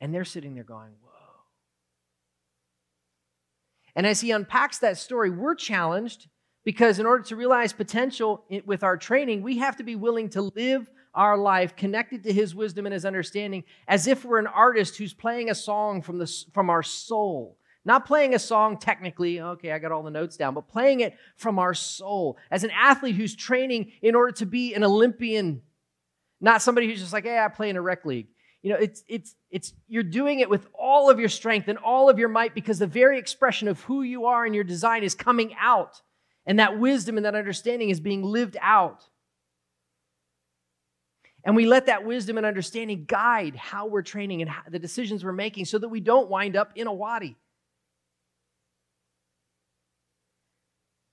And 0.00 0.14
they're 0.14 0.24
sitting 0.24 0.54
there 0.54 0.62
going, 0.62 0.92
Whoa. 1.02 1.10
And 3.96 4.06
as 4.06 4.20
he 4.20 4.30
unpacks 4.30 4.78
that 4.78 4.98
story, 4.98 5.30
we're 5.30 5.56
challenged 5.56 6.28
because 6.64 7.00
in 7.00 7.06
order 7.06 7.24
to 7.24 7.34
realize 7.34 7.72
potential 7.72 8.44
with 8.64 8.84
our 8.84 8.96
training, 8.96 9.42
we 9.42 9.58
have 9.58 9.78
to 9.78 9.82
be 9.82 9.96
willing 9.96 10.28
to 10.30 10.42
live 10.54 10.88
our 11.14 11.38
life 11.38 11.76
connected 11.76 12.24
to 12.24 12.32
his 12.32 12.54
wisdom 12.54 12.86
and 12.86 12.92
his 12.92 13.04
understanding 13.04 13.64
as 13.86 14.06
if 14.06 14.24
we're 14.24 14.38
an 14.38 14.46
artist 14.46 14.96
who's 14.96 15.14
playing 15.14 15.50
a 15.50 15.54
song 15.54 16.02
from, 16.02 16.18
the, 16.18 16.44
from 16.52 16.70
our 16.70 16.82
soul. 16.82 17.56
Not 17.84 18.06
playing 18.06 18.34
a 18.34 18.38
song 18.38 18.78
technically, 18.78 19.40
okay, 19.40 19.72
I 19.72 19.78
got 19.78 19.92
all 19.92 20.02
the 20.02 20.10
notes 20.10 20.36
down, 20.36 20.54
but 20.54 20.68
playing 20.68 21.00
it 21.00 21.16
from 21.36 21.58
our 21.58 21.74
soul. 21.74 22.38
As 22.50 22.64
an 22.64 22.70
athlete 22.70 23.14
who's 23.14 23.36
training 23.36 23.92
in 24.00 24.14
order 24.14 24.32
to 24.32 24.46
be 24.46 24.74
an 24.74 24.82
Olympian, 24.82 25.60
not 26.40 26.62
somebody 26.62 26.86
who's 26.86 27.00
just 27.00 27.12
like, 27.12 27.24
hey, 27.24 27.38
I 27.38 27.48
play 27.48 27.68
in 27.68 27.76
a 27.76 27.82
rec 27.82 28.06
league. 28.06 28.28
You 28.62 28.70
know, 28.70 28.76
it's, 28.76 29.04
it's, 29.08 29.34
it's, 29.50 29.74
you're 29.86 30.02
doing 30.02 30.40
it 30.40 30.48
with 30.48 30.66
all 30.72 31.10
of 31.10 31.20
your 31.20 31.28
strength 31.28 31.68
and 31.68 31.76
all 31.76 32.08
of 32.08 32.18
your 32.18 32.30
might 32.30 32.54
because 32.54 32.78
the 32.78 32.86
very 32.86 33.18
expression 33.18 33.68
of 33.68 33.80
who 33.82 34.02
you 34.02 34.24
are 34.24 34.46
and 34.46 34.54
your 34.54 34.64
design 34.64 35.02
is 35.02 35.14
coming 35.14 35.54
out. 35.60 36.00
And 36.46 36.58
that 36.58 36.78
wisdom 36.78 37.18
and 37.18 37.26
that 37.26 37.34
understanding 37.34 37.90
is 37.90 38.00
being 38.00 38.22
lived 38.22 38.56
out. 38.62 39.04
And 41.44 41.54
we 41.54 41.66
let 41.66 41.86
that 41.86 42.06
wisdom 42.06 42.38
and 42.38 42.46
understanding 42.46 43.04
guide 43.06 43.54
how 43.54 43.86
we're 43.86 44.02
training 44.02 44.40
and 44.40 44.50
the 44.70 44.78
decisions 44.78 45.24
we're 45.24 45.32
making 45.32 45.66
so 45.66 45.78
that 45.78 45.88
we 45.88 46.00
don't 46.00 46.30
wind 46.30 46.56
up 46.56 46.72
in 46.74 46.86
a 46.86 46.92
wadi. 46.92 47.36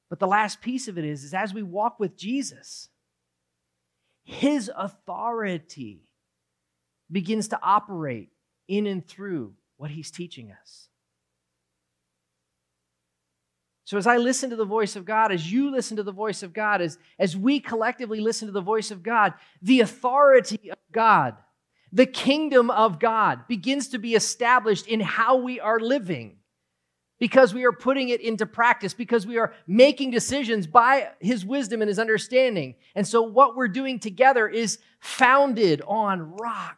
But 0.09 0.19
the 0.19 0.27
last 0.27 0.61
piece 0.61 0.87
of 0.87 0.97
it 0.97 1.05
is, 1.05 1.23
is 1.23 1.33
as 1.33 1.53
we 1.53 1.63
walk 1.63 1.99
with 1.99 2.17
Jesus, 2.17 2.89
his 4.23 4.71
authority 4.75 6.07
begins 7.11 7.49
to 7.49 7.59
operate 7.61 8.29
in 8.67 8.87
and 8.87 9.05
through 9.05 9.53
what 9.75 9.91
he's 9.91 10.11
teaching 10.11 10.51
us. 10.51 10.87
So, 13.91 13.97
as 13.97 14.07
I 14.07 14.15
listen 14.15 14.49
to 14.51 14.55
the 14.55 14.63
voice 14.63 14.95
of 14.95 15.03
God, 15.03 15.33
as 15.33 15.51
you 15.51 15.69
listen 15.69 15.97
to 15.97 16.03
the 16.03 16.13
voice 16.13 16.43
of 16.43 16.53
God, 16.53 16.79
as, 16.79 16.97
as 17.19 17.35
we 17.35 17.59
collectively 17.59 18.21
listen 18.21 18.47
to 18.47 18.53
the 18.53 18.61
voice 18.61 18.89
of 18.89 19.03
God, 19.03 19.33
the 19.61 19.81
authority 19.81 20.71
of 20.71 20.77
God, 20.93 21.35
the 21.91 22.05
kingdom 22.05 22.69
of 22.69 22.99
God 22.99 23.49
begins 23.49 23.89
to 23.89 23.97
be 23.97 24.15
established 24.15 24.87
in 24.87 25.01
how 25.01 25.35
we 25.35 25.59
are 25.59 25.77
living 25.77 26.37
because 27.19 27.53
we 27.53 27.65
are 27.65 27.73
putting 27.73 28.07
it 28.07 28.21
into 28.21 28.45
practice, 28.45 28.93
because 28.93 29.27
we 29.27 29.37
are 29.37 29.53
making 29.67 30.11
decisions 30.11 30.67
by 30.67 31.09
His 31.19 31.45
wisdom 31.45 31.81
and 31.81 31.89
His 31.89 31.99
understanding. 31.99 32.75
And 32.95 33.05
so, 33.05 33.21
what 33.21 33.57
we're 33.57 33.67
doing 33.67 33.99
together 33.99 34.47
is 34.47 34.79
founded 35.01 35.81
on 35.85 36.37
rock. 36.37 36.77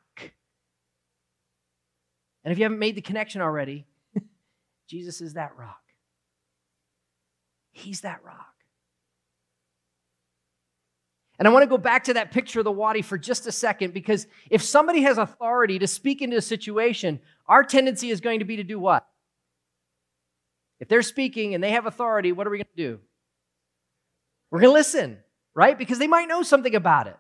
And 2.43 2.52
if 2.52 2.58
you 2.58 2.63
haven't 2.63 2.80
made 2.80 2.95
the 2.95 3.02
connection 3.02 3.39
already, 3.39 3.86
Jesus 4.89 5.21
is 5.21 5.34
that 5.34 5.52
rock. 5.56 5.83
He's 7.74 8.02
that 8.02 8.24
rock. 8.24 8.54
And 11.40 11.48
I 11.48 11.52
want 11.52 11.64
to 11.64 11.70
go 11.70 11.80
back 11.80 12.06
to 12.06 12.14
that 12.14 12.32
picture 12.32 12.60
of 12.60 12.66
the 12.66 12.72
wadi 12.72 13.02
for 13.02 13.18
just 13.18 13.48
a 13.48 13.52
second 13.52 13.94
because 13.94 14.28
if 14.50 14.62
somebody 14.62 15.02
has 15.02 15.18
authority 15.18 15.80
to 15.80 15.88
speak 15.88 16.22
into 16.22 16.38
a 16.38 16.42
situation, 16.42 17.20
our 17.48 17.64
tendency 17.64 18.12
is 18.12 18.22
going 18.22 18.40
to 18.40 18.46
be 18.46 18.56
to 18.58 18.64
do 18.64 18.80
what? 18.80 19.06
If 20.80 20.88
they're 20.88 21.02
speaking 21.02 21.56
and 21.56 21.64
they 21.64 21.72
have 21.72 21.86
authority, 21.86 22.32
what 22.32 22.46
are 22.46 22.50
we 22.50 22.60
going 22.60 22.68
to 22.78 22.84
do? 22.84 23.00
We're 24.52 24.60
going 24.60 24.70
to 24.70 24.74
listen, 24.74 25.18
right? 25.56 25.78
Because 25.78 25.98
they 25.98 26.08
might 26.08 26.28
know 26.28 26.44
something 26.44 26.76
about 26.76 27.08
it. 27.08 27.18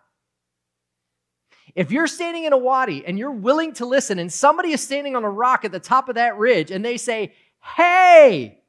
If 1.75 1.91
you're 1.91 2.07
standing 2.07 2.43
in 2.43 2.53
a 2.53 2.57
wadi 2.57 3.03
and 3.05 3.17
you're 3.17 3.31
willing 3.31 3.73
to 3.73 3.85
listen, 3.85 4.19
and 4.19 4.31
somebody 4.31 4.71
is 4.71 4.81
standing 4.81 5.15
on 5.15 5.23
a 5.23 5.29
rock 5.29 5.65
at 5.65 5.71
the 5.71 5.79
top 5.79 6.07
of 6.07 6.15
that 6.15 6.37
ridge 6.37 6.69
and 6.69 6.85
they 6.85 6.97
say, 6.97 7.33
Hey, 7.75 8.62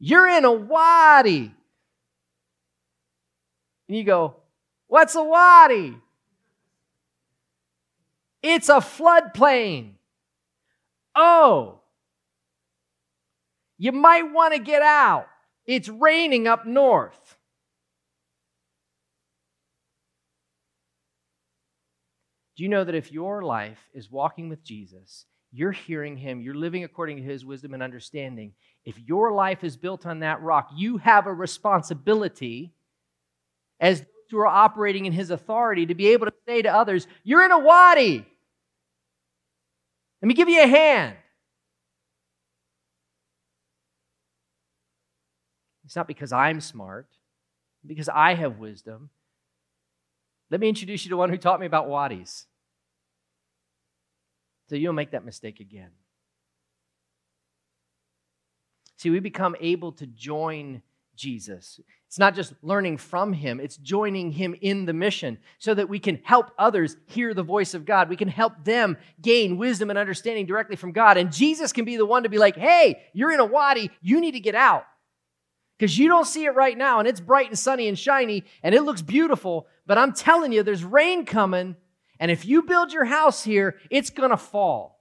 you're 0.00 0.26
in 0.26 0.44
a 0.44 0.52
wadi. 0.52 1.54
And 3.88 3.96
you 3.96 4.02
go, 4.02 4.36
What's 4.88 5.14
a 5.14 5.22
wadi? 5.22 5.96
It's 8.42 8.68
a 8.68 8.76
floodplain. 8.76 9.92
Oh, 11.14 11.80
you 13.78 13.92
might 13.92 14.32
want 14.32 14.54
to 14.54 14.60
get 14.60 14.82
out. 14.82 15.26
It's 15.66 15.88
raining 15.88 16.48
up 16.48 16.66
north. 16.66 17.36
Do 22.56 22.64
you 22.64 22.68
know 22.68 22.84
that 22.84 22.94
if 22.94 23.12
your 23.12 23.42
life 23.42 23.78
is 23.94 24.10
walking 24.10 24.48
with 24.48 24.62
Jesus, 24.64 25.24
you're 25.52 25.72
hearing 25.72 26.16
him, 26.16 26.40
you're 26.40 26.54
living 26.54 26.84
according 26.84 27.16
to 27.16 27.22
his 27.22 27.44
wisdom 27.44 27.74
and 27.74 27.82
understanding, 27.82 28.52
if 28.84 28.98
your 28.98 29.32
life 29.32 29.62
is 29.62 29.76
built 29.76 30.06
on 30.06 30.20
that 30.20 30.42
rock, 30.42 30.70
you 30.74 30.96
have 30.98 31.26
a 31.26 31.32
responsibility 31.32 32.72
as 33.78 34.00
those 34.00 34.08
who 34.30 34.38
are 34.38 34.46
operating 34.46 35.06
in 35.06 35.12
his 35.12 35.30
authority 35.30 35.86
to 35.86 35.94
be 35.94 36.08
able 36.08 36.26
to 36.26 36.32
say 36.46 36.62
to 36.62 36.68
others, 36.68 37.06
You're 37.24 37.44
in 37.44 37.52
a 37.52 37.58
wadi. 37.58 38.26
Let 40.22 40.26
me 40.26 40.34
give 40.34 40.48
you 40.48 40.62
a 40.62 40.66
hand. 40.66 41.16
It's 45.84 45.96
not 45.96 46.06
because 46.06 46.30
I'm 46.30 46.60
smart, 46.60 47.08
because 47.84 48.08
I 48.08 48.34
have 48.34 48.58
wisdom. 48.58 49.10
Let 50.50 50.60
me 50.60 50.68
introduce 50.68 51.04
you 51.04 51.10
to 51.10 51.16
one 51.16 51.30
who 51.30 51.36
taught 51.36 51.58
me 51.58 51.66
about 51.66 51.88
wadis. 51.88 52.46
So 54.68 54.76
you 54.76 54.86
don't 54.86 54.94
make 54.94 55.12
that 55.12 55.24
mistake 55.24 55.58
again. 55.58 55.90
See, 59.00 59.08
we 59.08 59.18
become 59.18 59.56
able 59.60 59.92
to 59.92 60.06
join 60.06 60.82
Jesus. 61.16 61.80
It's 62.06 62.18
not 62.18 62.34
just 62.34 62.52
learning 62.60 62.98
from 62.98 63.32
him, 63.32 63.58
it's 63.58 63.78
joining 63.78 64.30
him 64.30 64.54
in 64.60 64.84
the 64.84 64.92
mission 64.92 65.38
so 65.58 65.72
that 65.72 65.88
we 65.88 65.98
can 65.98 66.20
help 66.22 66.50
others 66.58 66.98
hear 67.06 67.32
the 67.32 67.42
voice 67.42 67.72
of 67.72 67.86
God. 67.86 68.10
We 68.10 68.16
can 68.18 68.28
help 68.28 68.62
them 68.62 68.98
gain 69.22 69.56
wisdom 69.56 69.88
and 69.88 69.98
understanding 69.98 70.44
directly 70.44 70.76
from 70.76 70.92
God. 70.92 71.16
And 71.16 71.32
Jesus 71.32 71.72
can 71.72 71.86
be 71.86 71.96
the 71.96 72.04
one 72.04 72.24
to 72.24 72.28
be 72.28 72.36
like, 72.36 72.56
hey, 72.56 73.00
you're 73.14 73.32
in 73.32 73.40
a 73.40 73.44
wadi, 73.46 73.90
you 74.02 74.20
need 74.20 74.32
to 74.32 74.40
get 74.40 74.54
out 74.54 74.84
because 75.78 75.96
you 75.98 76.06
don't 76.06 76.26
see 76.26 76.44
it 76.44 76.54
right 76.54 76.76
now 76.76 76.98
and 76.98 77.08
it's 77.08 77.20
bright 77.20 77.48
and 77.48 77.58
sunny 77.58 77.88
and 77.88 77.98
shiny 77.98 78.44
and 78.62 78.74
it 78.74 78.82
looks 78.82 79.00
beautiful. 79.00 79.66
But 79.86 79.96
I'm 79.96 80.12
telling 80.12 80.52
you, 80.52 80.62
there's 80.62 80.84
rain 80.84 81.24
coming. 81.24 81.74
And 82.18 82.30
if 82.30 82.44
you 82.44 82.64
build 82.64 82.92
your 82.92 83.06
house 83.06 83.42
here, 83.42 83.76
it's 83.88 84.10
to 84.28 84.36
fall. 84.36 84.99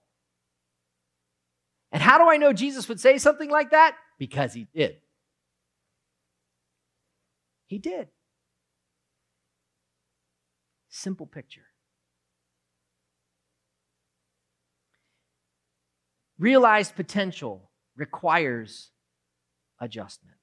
And 1.92 2.02
how 2.02 2.18
do 2.18 2.30
I 2.30 2.38
know 2.38 2.54
Jesus 2.54 2.88
would 2.88 3.00
say 3.00 3.18
something 3.18 3.50
like 3.50 3.72
that? 3.72 3.96
Because 4.18 4.54
he 4.54 4.68
did. 4.74 4.98
He 7.66 7.78
did. 7.80 8.08
Simple 10.90 11.26
picture. 11.26 11.66
Realized 16.38 16.96
potential 16.96 17.70
requires 17.96 18.92
adjustment. 19.80 20.38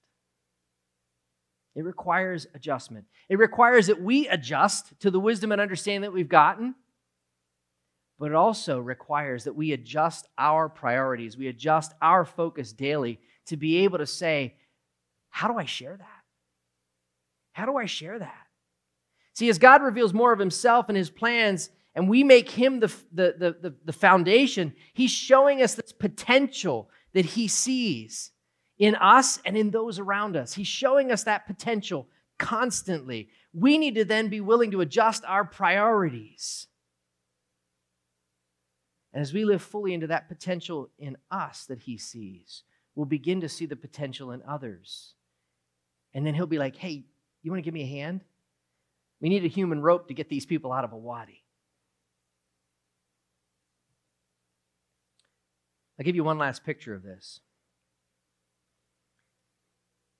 It 1.74 1.84
requires 1.84 2.46
adjustment. 2.54 3.06
It 3.28 3.38
requires 3.38 3.88
that 3.88 4.00
we 4.00 4.28
adjust 4.28 4.98
to 5.00 5.10
the 5.10 5.20
wisdom 5.20 5.52
and 5.52 5.60
understanding 5.60 6.02
that 6.02 6.12
we've 6.12 6.28
gotten, 6.28 6.74
but 8.18 8.30
it 8.30 8.34
also 8.34 8.78
requires 8.78 9.44
that 9.44 9.54
we 9.54 9.72
adjust 9.72 10.26
our 10.38 10.68
priorities, 10.68 11.36
we 11.36 11.48
adjust 11.48 11.92
our 12.00 12.24
focus 12.24 12.72
daily 12.72 13.20
to 13.46 13.56
be 13.56 13.78
able 13.78 13.98
to 13.98 14.06
say, 14.06 14.54
How 15.28 15.48
do 15.48 15.58
I 15.58 15.64
share 15.64 15.96
that? 15.96 16.22
How 17.52 17.66
do 17.66 17.76
I 17.76 17.86
share 17.86 18.18
that? 18.18 18.46
See, 19.34 19.48
as 19.48 19.58
God 19.58 19.82
reveals 19.82 20.14
more 20.14 20.32
of 20.32 20.38
Himself 20.38 20.88
and 20.88 20.96
His 20.96 21.10
plans, 21.10 21.70
and 21.94 22.08
we 22.08 22.24
make 22.24 22.50
Him 22.50 22.80
the, 22.80 22.92
the, 23.12 23.56
the, 23.60 23.74
the, 23.84 23.92
foundation, 23.92 24.74
He's 24.94 25.10
showing 25.10 25.62
us 25.62 25.74
this 25.74 25.92
potential 25.92 26.90
that 27.12 27.24
He 27.24 27.48
sees 27.48 28.30
in 28.78 28.94
us 28.94 29.40
and 29.44 29.56
in 29.56 29.70
those 29.70 29.98
around 29.98 30.36
us. 30.36 30.54
He's 30.54 30.66
showing 30.66 31.12
us 31.12 31.24
that 31.24 31.46
potential 31.46 32.08
constantly. 32.38 33.28
We 33.52 33.78
need 33.78 33.94
to 33.96 34.04
then 34.04 34.28
be 34.28 34.40
willing 34.40 34.70
to 34.72 34.80
adjust 34.80 35.24
our 35.26 35.44
priorities. 35.44 36.66
And 39.16 39.22
as 39.22 39.32
we 39.32 39.46
live 39.46 39.62
fully 39.62 39.94
into 39.94 40.08
that 40.08 40.28
potential 40.28 40.90
in 40.98 41.16
us 41.30 41.64
that 41.70 41.78
He 41.78 41.96
sees, 41.96 42.64
we'll 42.94 43.06
begin 43.06 43.40
to 43.40 43.48
see 43.48 43.64
the 43.64 43.74
potential 43.74 44.30
in 44.30 44.42
others. 44.46 45.14
And 46.12 46.26
then 46.26 46.34
He'll 46.34 46.46
be 46.46 46.58
like, 46.58 46.76
hey, 46.76 47.06
you 47.42 47.50
want 47.50 47.58
to 47.58 47.64
give 47.64 47.72
me 47.72 47.84
a 47.84 47.86
hand? 47.86 48.24
We 49.22 49.30
need 49.30 49.42
a 49.42 49.48
human 49.48 49.80
rope 49.80 50.08
to 50.08 50.14
get 50.14 50.28
these 50.28 50.44
people 50.44 50.70
out 50.70 50.84
of 50.84 50.92
a 50.92 50.98
wadi. 50.98 51.42
I'll 55.98 56.04
give 56.04 56.14
you 56.14 56.22
one 56.22 56.36
last 56.36 56.62
picture 56.62 56.92
of 56.92 57.02
this. 57.02 57.40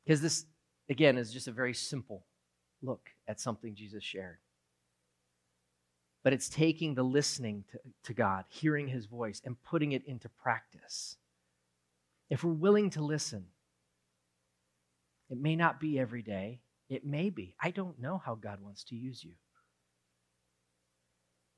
Because 0.06 0.22
this, 0.22 0.46
again, 0.88 1.18
is 1.18 1.34
just 1.34 1.48
a 1.48 1.52
very 1.52 1.74
simple 1.74 2.24
look 2.80 3.10
at 3.28 3.40
something 3.40 3.74
Jesus 3.74 4.02
shared. 4.02 4.38
But 6.26 6.32
it's 6.32 6.48
taking 6.48 6.96
the 6.96 7.04
listening 7.04 7.62
to, 7.70 7.78
to 8.06 8.12
God, 8.12 8.46
hearing 8.48 8.88
his 8.88 9.06
voice, 9.06 9.40
and 9.44 9.62
putting 9.62 9.92
it 9.92 10.04
into 10.06 10.28
practice. 10.28 11.18
If 12.30 12.42
we're 12.42 12.50
willing 12.50 12.90
to 12.90 13.00
listen, 13.00 13.44
it 15.30 15.38
may 15.38 15.54
not 15.54 15.78
be 15.78 16.00
every 16.00 16.22
day, 16.22 16.62
it 16.88 17.06
may 17.06 17.30
be. 17.30 17.54
I 17.62 17.70
don't 17.70 18.00
know 18.00 18.18
how 18.18 18.34
God 18.34 18.58
wants 18.60 18.82
to 18.86 18.96
use 18.96 19.22
you. 19.22 19.34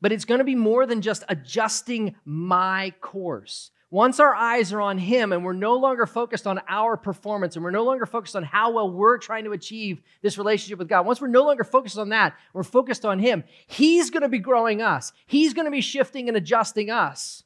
But 0.02 0.12
it's 0.12 0.26
going 0.26 0.40
to 0.40 0.44
be 0.44 0.54
more 0.54 0.85
than 0.85 1.00
just 1.00 1.24
adjusting 1.31 2.16
my 2.26 2.92
course. 3.00 3.70
Once 3.90 4.20
our 4.20 4.35
eyes 4.35 4.72
are 4.72 4.83
on 4.83 4.98
Him 4.98 5.33
and 5.33 5.42
we're 5.42 5.55
no 5.55 5.77
longer 5.77 6.05
focused 6.05 6.46
on 6.46 6.61
our 6.68 6.96
performance 6.96 7.57
and 7.57 7.64
we're 7.64 7.70
no 7.70 7.85
longer 7.85 8.05
focused 8.05 8.37
on 8.37 8.42
how 8.42 8.70
well 8.70 8.90
we're 8.90 9.16
trying 9.16 9.44
to 9.44 9.53
achieve 9.53 10.03
this 10.20 10.37
relationship 10.37 10.79
with 10.79 10.88
God, 10.88 11.07
once 11.07 11.22
we're 11.22 11.29
no 11.29 11.44
longer 11.44 11.64
focused 11.64 11.96
on 11.96 12.11
that, 12.11 12.37
we're 12.53 12.62
focused 12.62 13.07
on 13.07 13.18
Him, 13.18 13.44
He's 13.66 14.10
going 14.10 14.23
to 14.23 14.29
be 14.29 14.40
growing 14.40 14.83
us. 14.83 15.13
He's 15.27 15.54
going 15.54 15.65
to 15.65 15.71
be 15.71 15.81
shifting 15.81 16.29
and 16.29 16.37
adjusting 16.37 16.90
us. 16.90 17.42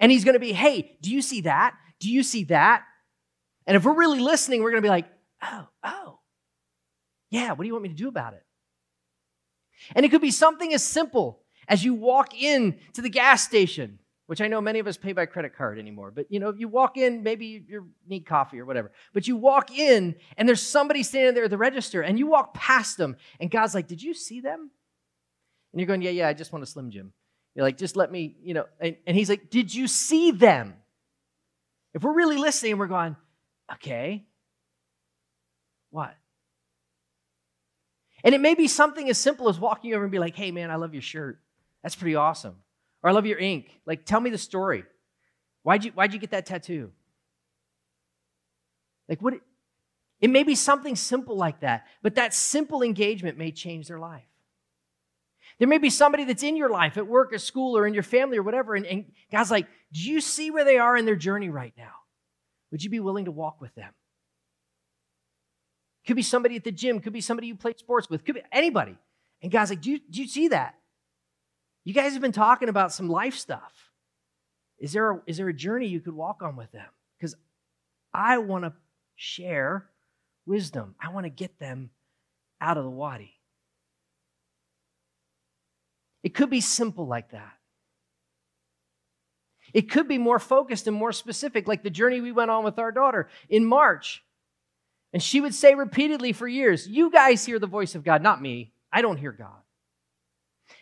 And 0.00 0.10
He's 0.10 0.24
going 0.24 0.34
to 0.34 0.40
be, 0.40 0.52
hey, 0.52 0.96
do 1.02 1.12
you 1.12 1.20
see 1.20 1.42
that? 1.42 1.74
Do 2.00 2.10
you 2.10 2.22
see 2.22 2.44
that? 2.44 2.84
And 3.66 3.76
if 3.76 3.84
we're 3.84 3.94
really 3.94 4.20
listening, 4.20 4.62
we're 4.62 4.70
going 4.70 4.82
to 4.82 4.86
be 4.86 4.90
like, 4.90 5.06
oh, 5.42 5.68
oh, 5.84 6.18
yeah, 7.30 7.50
what 7.50 7.64
do 7.64 7.66
you 7.66 7.74
want 7.74 7.82
me 7.82 7.88
to 7.90 7.94
do 7.94 8.08
about 8.08 8.32
it? 8.32 8.44
And 9.94 10.06
it 10.06 10.10
could 10.10 10.22
be 10.22 10.30
something 10.30 10.72
as 10.72 10.82
simple 10.82 11.42
as 11.68 11.84
you 11.84 11.92
walk 11.92 12.34
in 12.34 12.78
to 12.94 13.02
the 13.02 13.10
gas 13.10 13.42
station 13.42 13.98
which 14.26 14.40
I 14.40 14.48
know 14.48 14.60
many 14.60 14.78
of 14.78 14.86
us 14.86 14.96
pay 14.96 15.12
by 15.12 15.26
credit 15.26 15.56
card 15.56 15.78
anymore. 15.78 16.10
But 16.10 16.26
you 16.30 16.40
know, 16.40 16.52
you 16.56 16.68
walk 16.68 16.96
in, 16.96 17.22
maybe 17.22 17.64
you 17.68 17.88
need 18.08 18.26
coffee 18.26 18.60
or 18.60 18.64
whatever. 18.64 18.92
But 19.12 19.26
you 19.28 19.36
walk 19.36 19.70
in 19.70 20.16
and 20.36 20.48
there's 20.48 20.62
somebody 20.62 21.02
standing 21.02 21.34
there 21.34 21.44
at 21.44 21.50
the 21.50 21.58
register, 21.58 22.02
and 22.02 22.18
you 22.18 22.26
walk 22.26 22.54
past 22.54 22.96
them, 22.96 23.16
and 23.40 23.50
God's 23.50 23.74
like, 23.74 23.88
"Did 23.88 24.02
you 24.02 24.14
see 24.14 24.40
them?" 24.40 24.70
And 25.72 25.80
you're 25.80 25.86
going, 25.86 26.02
"Yeah, 26.02 26.10
yeah, 26.10 26.28
I 26.28 26.32
just 26.32 26.52
want 26.52 26.62
a 26.62 26.66
Slim 26.66 26.90
Jim." 26.90 27.12
You're 27.54 27.64
like, 27.64 27.78
"Just 27.78 27.96
let 27.96 28.10
me," 28.12 28.36
you 28.42 28.54
know. 28.54 28.66
And, 28.80 28.96
and 29.06 29.16
He's 29.16 29.28
like, 29.28 29.50
"Did 29.50 29.74
you 29.74 29.86
see 29.86 30.30
them?" 30.30 30.74
If 31.94 32.02
we're 32.02 32.14
really 32.14 32.36
listening, 32.36 32.76
we're 32.76 32.88
going, 32.88 33.16
"Okay, 33.72 34.26
What? 35.96 36.14
And 38.22 38.34
it 38.34 38.40
may 38.40 38.54
be 38.54 38.68
something 38.68 39.08
as 39.08 39.16
simple 39.16 39.48
as 39.48 39.58
walking 39.58 39.94
over 39.94 40.02
and 40.04 40.12
be 40.12 40.18
like, 40.18 40.36
hey, 40.36 40.50
man, 40.50 40.70
I 40.70 40.76
love 40.76 40.92
your 40.92 41.02
shirt. 41.02 41.40
That's 41.82 41.94
pretty 41.94 42.16
awesome. 42.16 42.56
Or 43.02 43.10
I 43.10 43.12
love 43.12 43.26
your 43.26 43.38
ink. 43.38 43.80
Like, 43.86 44.04
tell 44.04 44.20
me 44.20 44.30
the 44.30 44.38
story. 44.38 44.84
Why'd 45.62 45.84
you, 45.84 45.90
why'd 45.92 46.12
you 46.12 46.18
get 46.18 46.30
that 46.30 46.46
tattoo? 46.46 46.92
Like, 49.08 49.20
what? 49.22 49.34
It, 49.34 49.40
it 50.20 50.30
may 50.30 50.44
be 50.44 50.54
something 50.54 50.96
simple 50.96 51.36
like 51.36 51.60
that, 51.60 51.86
but 52.02 52.14
that 52.14 52.32
simple 52.32 52.82
engagement 52.82 53.36
may 53.36 53.52
change 53.52 53.88
their 53.88 53.98
life. 53.98 54.24
There 55.58 55.68
may 55.68 55.78
be 55.78 55.90
somebody 55.90 56.24
that's 56.24 56.42
in 56.42 56.56
your 56.56 56.70
life 56.70 56.96
at 56.96 57.06
work, 57.06 57.32
at 57.32 57.40
school, 57.40 57.76
or 57.76 57.86
in 57.86 57.94
your 57.94 58.02
family, 58.02 58.38
or 58.38 58.42
whatever, 58.42 58.74
and, 58.74 58.86
and 58.86 59.06
God's 59.30 59.50
like, 59.50 59.66
Do 59.92 60.00
you 60.00 60.20
see 60.20 60.50
where 60.50 60.64
they 60.64 60.78
are 60.78 60.96
in 60.96 61.04
their 61.04 61.16
journey 61.16 61.48
right 61.48 61.72
now? 61.76 61.92
Would 62.70 62.82
you 62.82 62.90
be 62.90 63.00
willing 63.00 63.26
to 63.26 63.30
walk 63.30 63.60
with 63.60 63.74
them? 63.74 63.92
Could 66.06 66.16
be 66.16 66.22
somebody 66.22 66.56
at 66.56 66.64
the 66.64 66.72
gym, 66.72 67.00
could 67.00 67.12
be 67.12 67.20
somebody 67.20 67.48
you 67.48 67.56
play 67.56 67.74
sports 67.76 68.08
with, 68.08 68.24
could 68.24 68.36
be 68.36 68.42
anybody. 68.52 68.96
And 69.42 69.50
God's 69.50 69.70
like, 69.70 69.82
Do 69.82 69.90
you, 69.90 70.00
do 70.10 70.22
you 70.22 70.28
see 70.28 70.48
that? 70.48 70.75
You 71.86 71.94
guys 71.94 72.14
have 72.14 72.20
been 72.20 72.32
talking 72.32 72.68
about 72.68 72.92
some 72.92 73.08
life 73.08 73.36
stuff. 73.36 73.72
Is 74.80 74.92
there 74.92 75.12
a, 75.12 75.22
is 75.24 75.36
there 75.36 75.48
a 75.48 75.54
journey 75.54 75.86
you 75.86 76.00
could 76.00 76.14
walk 76.14 76.42
on 76.42 76.56
with 76.56 76.72
them? 76.72 76.88
Because 77.16 77.36
I 78.12 78.38
want 78.38 78.64
to 78.64 78.72
share 79.14 79.86
wisdom. 80.46 80.96
I 81.00 81.12
want 81.12 81.26
to 81.26 81.30
get 81.30 81.60
them 81.60 81.90
out 82.60 82.76
of 82.76 82.82
the 82.82 82.90
wadi. 82.90 83.34
It 86.24 86.34
could 86.34 86.50
be 86.50 86.60
simple 86.60 87.06
like 87.06 87.30
that. 87.30 87.52
It 89.72 89.88
could 89.88 90.08
be 90.08 90.18
more 90.18 90.40
focused 90.40 90.88
and 90.88 90.96
more 90.96 91.12
specific, 91.12 91.68
like 91.68 91.84
the 91.84 91.90
journey 91.90 92.20
we 92.20 92.32
went 92.32 92.50
on 92.50 92.64
with 92.64 92.80
our 92.80 92.90
daughter 92.90 93.28
in 93.48 93.64
March. 93.64 94.24
And 95.12 95.22
she 95.22 95.40
would 95.40 95.54
say 95.54 95.76
repeatedly 95.76 96.32
for 96.32 96.48
years, 96.48 96.88
You 96.88 97.12
guys 97.12 97.46
hear 97.46 97.60
the 97.60 97.68
voice 97.68 97.94
of 97.94 98.02
God, 98.02 98.24
not 98.24 98.42
me. 98.42 98.72
I 98.92 99.02
don't 99.02 99.18
hear 99.18 99.30
God. 99.30 99.60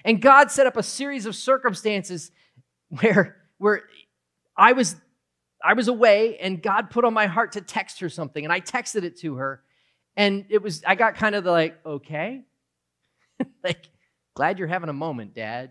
And 0.04 0.20
God 0.20 0.50
set 0.50 0.66
up 0.66 0.76
a 0.76 0.82
series 0.82 1.26
of 1.26 1.34
circumstances 1.34 2.30
where, 2.88 3.36
where 3.58 3.82
I 4.56 4.72
was 4.72 4.96
I 5.64 5.72
was 5.72 5.88
away 5.88 6.36
and 6.38 6.62
God 6.62 6.90
put 6.90 7.06
on 7.06 7.14
my 7.14 7.26
heart 7.26 7.52
to 7.52 7.62
text 7.62 8.00
her 8.00 8.10
something. 8.10 8.44
And 8.44 8.52
I 8.52 8.60
texted 8.60 9.02
it 9.02 9.18
to 9.20 9.36
her. 9.36 9.62
And 10.16 10.44
it 10.50 10.62
was 10.62 10.82
I 10.86 10.94
got 10.94 11.14
kind 11.14 11.34
of 11.34 11.42
the 11.44 11.50
like 11.50 11.78
okay. 11.84 12.42
Like 13.64 13.88
glad 14.34 14.58
you're 14.58 14.68
having 14.68 14.90
a 14.90 14.94
moment 14.94 15.34
dad. 15.34 15.70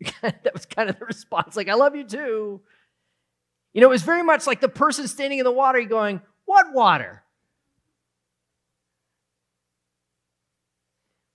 That 0.22 0.52
was 0.52 0.64
kind 0.64 0.88
of 0.88 0.98
the 0.98 1.04
response. 1.04 1.56
Like 1.56 1.68
I 1.68 1.74
love 1.74 1.96
you 1.96 2.04
too. 2.04 2.60
You 3.74 3.80
know 3.80 3.88
it 3.88 3.90
was 3.90 4.02
very 4.02 4.22
much 4.22 4.46
like 4.46 4.60
the 4.60 4.68
person 4.68 5.08
standing 5.08 5.38
in 5.38 5.44
the 5.44 5.52
wadi 5.52 5.84
going 5.84 6.20
what 6.44 6.72
wadi 6.72 7.04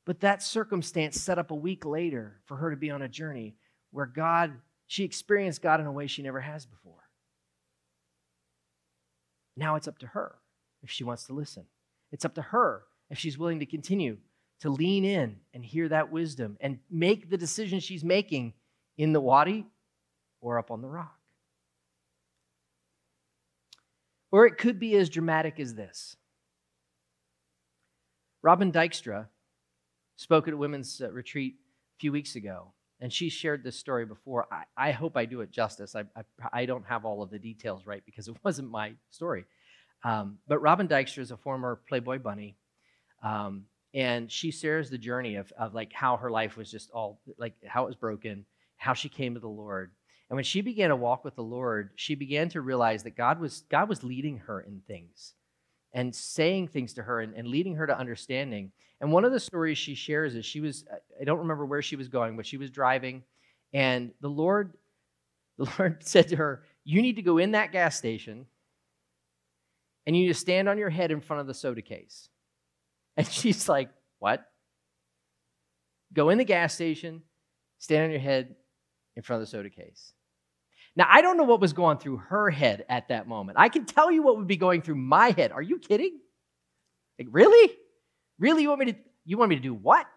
but 0.07 0.21
that 0.21 0.41
circumstance 0.41 1.21
set 1.21 1.37
up 1.37 1.51
a 1.51 1.55
week 1.55 1.85
later 1.85 2.39
for 2.45 2.57
her 2.57 2.71
to 2.71 2.77
be 2.77 2.89
on 2.89 3.03
a 3.03 3.07
journey 3.07 3.53
where 3.91 4.07
God 4.07 4.53
she 4.87 5.03
experienced 5.03 5.61
God 5.61 5.79
in 5.79 5.85
a 5.85 5.91
way 5.91 6.07
she 6.07 6.23
never 6.23 6.39
has 6.41 6.65
before 6.65 7.07
now 9.57 9.75
it's 9.75 9.87
up 9.87 9.97
to 9.99 10.07
her 10.07 10.35
if 10.83 10.91
she 10.91 11.03
wants 11.03 11.25
to 11.25 11.33
listen. 11.33 11.65
It's 12.11 12.23
up 12.23 12.35
to 12.35 12.41
her 12.41 12.83
if 13.09 13.17
she's 13.17 13.37
willing 13.37 13.59
to 13.59 13.65
continue 13.65 14.17
to 14.61 14.69
lean 14.69 15.03
in 15.03 15.37
and 15.53 15.65
hear 15.65 15.89
that 15.89 16.11
wisdom 16.11 16.57
and 16.61 16.79
make 16.89 17.29
the 17.29 17.37
decision 17.37 17.79
she's 17.79 18.03
making 18.03 18.53
in 18.97 19.13
the 19.13 19.19
wadi 19.19 19.65
or 20.39 20.59
up 20.59 20.71
on 20.71 20.81
the 20.81 20.87
rock. 20.87 21.17
Or 24.31 24.45
it 24.45 24.57
could 24.57 24.79
be 24.79 24.95
as 24.95 25.09
dramatic 25.09 25.59
as 25.59 25.73
this. 25.73 26.17
Robin 28.43 28.71
Dykstra 28.71 29.27
spoke 30.17 30.47
at 30.47 30.53
a 30.53 30.57
women's 30.57 31.01
uh, 31.01 31.09
retreat 31.11 31.55
a 31.95 31.99
few 31.99 32.11
weeks 32.11 32.35
ago, 32.35 32.73
and 32.99 33.13
she 33.13 33.29
shared 33.29 33.63
this 33.63 33.77
story 33.77 34.05
before. 34.05 34.47
I, 34.51 34.89
I 34.89 34.91
hope 34.91 35.15
I 35.15 35.25
do 35.25 35.41
it 35.41 35.51
justice. 35.51 35.95
I, 35.95 36.01
I, 36.15 36.23
I, 36.51 36.65
don't 36.65 36.85
have 36.85 37.05
all 37.05 37.23
of 37.23 37.29
the 37.29 37.39
details 37.39 37.85
right 37.85 38.03
because 38.05 38.27
it 38.27 38.35
wasn't 38.43 38.69
my 38.69 38.93
story. 39.09 39.45
Um, 40.03 40.39
but 40.47 40.59
Robin 40.59 40.87
Dykstra 40.87 41.19
is 41.19 41.31
a 41.31 41.37
former 41.37 41.79
Playboy 41.87 42.19
bunny. 42.19 42.57
Um, 43.23 43.65
and 43.93 44.31
she 44.31 44.51
shares 44.51 44.89
the 44.89 44.97
journey 44.97 45.35
of, 45.35 45.51
of 45.57 45.73
like 45.73 45.93
how 45.93 46.17
her 46.17 46.29
life 46.29 46.57
was 46.57 46.69
just 46.69 46.91
all 46.91 47.19
like 47.37 47.53
how 47.65 47.83
it 47.83 47.87
was 47.87 47.95
broken, 47.95 48.45
how 48.75 48.93
she 48.93 49.09
came 49.09 49.33
to 49.33 49.39
the 49.39 49.47
Lord. 49.47 49.91
And 50.29 50.35
when 50.35 50.43
she 50.43 50.61
began 50.61 50.89
to 50.89 50.95
walk 50.95 51.23
with 51.23 51.35
the 51.35 51.43
Lord, 51.43 51.91
she 51.95 52.13
began 52.13 52.49
to 52.49 52.61
realize 52.61 53.03
that 53.03 53.15
God 53.15 53.39
was 53.39 53.63
God 53.71 53.89
was 53.89 54.03
leading 54.03 54.39
her 54.39 54.61
in 54.61 54.81
things 54.87 55.33
and 55.97 56.13
saying 56.13 56.67
things 56.67 56.93
to 56.93 57.01
her 57.01 57.21
and, 57.21 57.33
and 57.33 57.47
leading 57.47 57.73
her 57.73 57.87
to 57.87 57.97
understanding. 57.97 58.71
And 59.01 59.11
one 59.11 59.25
of 59.25 59.31
the 59.31 59.39
stories 59.39 59.79
she 59.79 59.95
shares 59.95 60.35
is 60.35 60.45
she 60.45 60.61
was, 60.61 60.85
I 61.19 61.23
don't 61.23 61.39
remember 61.39 61.65
where 61.65 61.81
she 61.81 61.95
was 61.95 62.07
going, 62.07 62.37
but 62.37 62.45
she 62.45 62.57
was 62.57 62.69
driving, 62.69 63.23
and 63.73 64.11
the 64.21 64.29
Lord, 64.29 64.73
the 65.57 65.67
Lord 65.79 66.03
said 66.05 66.27
to 66.27 66.35
her, 66.35 66.61
You 66.83 67.01
need 67.01 67.15
to 67.15 67.23
go 67.23 67.39
in 67.39 67.53
that 67.53 67.71
gas 67.71 67.97
station, 67.97 68.45
and 70.05 70.15
you 70.15 70.21
need 70.21 70.33
to 70.33 70.39
stand 70.39 70.69
on 70.69 70.77
your 70.77 70.91
head 70.91 71.09
in 71.09 71.19
front 71.19 71.41
of 71.41 71.47
the 71.47 71.53
soda 71.53 71.81
case. 71.81 72.29
And 73.17 73.25
she's 73.27 73.67
like, 73.67 73.89
What? 74.19 74.45
Go 76.13 76.29
in 76.29 76.37
the 76.37 76.45
gas 76.45 76.75
station, 76.75 77.23
stand 77.79 78.03
on 78.05 78.11
your 78.11 78.19
head 78.19 78.55
in 79.15 79.23
front 79.23 79.41
of 79.41 79.47
the 79.47 79.51
soda 79.51 79.71
case. 79.71 80.13
Now, 80.97 81.05
I 81.07 81.21
don't 81.21 81.37
know 81.37 81.43
what 81.43 81.61
was 81.61 81.73
going 81.73 81.99
through 81.99 82.17
her 82.17 82.49
head 82.49 82.83
at 82.89 83.09
that 83.09 83.27
moment. 83.27 83.59
I 83.59 83.69
can 83.69 83.85
tell 83.85 84.11
you 84.11 84.23
what 84.23 84.35
would 84.35 84.47
be 84.47 84.57
going 84.57 84.81
through 84.81 84.95
my 84.95 85.29
head. 85.29 85.51
Are 85.51 85.61
you 85.61 85.77
kidding? 85.77 86.19
Like, 87.19 87.27
really? 87.29 87.71
Really? 88.39 88.63
You 88.63 88.69
want 88.69 88.79
me 88.79 88.91
to 88.93 88.97
you 89.23 89.37
want 89.37 89.49
me 89.49 89.57
to 89.57 89.61
do 89.61 89.75
what? 89.75 90.07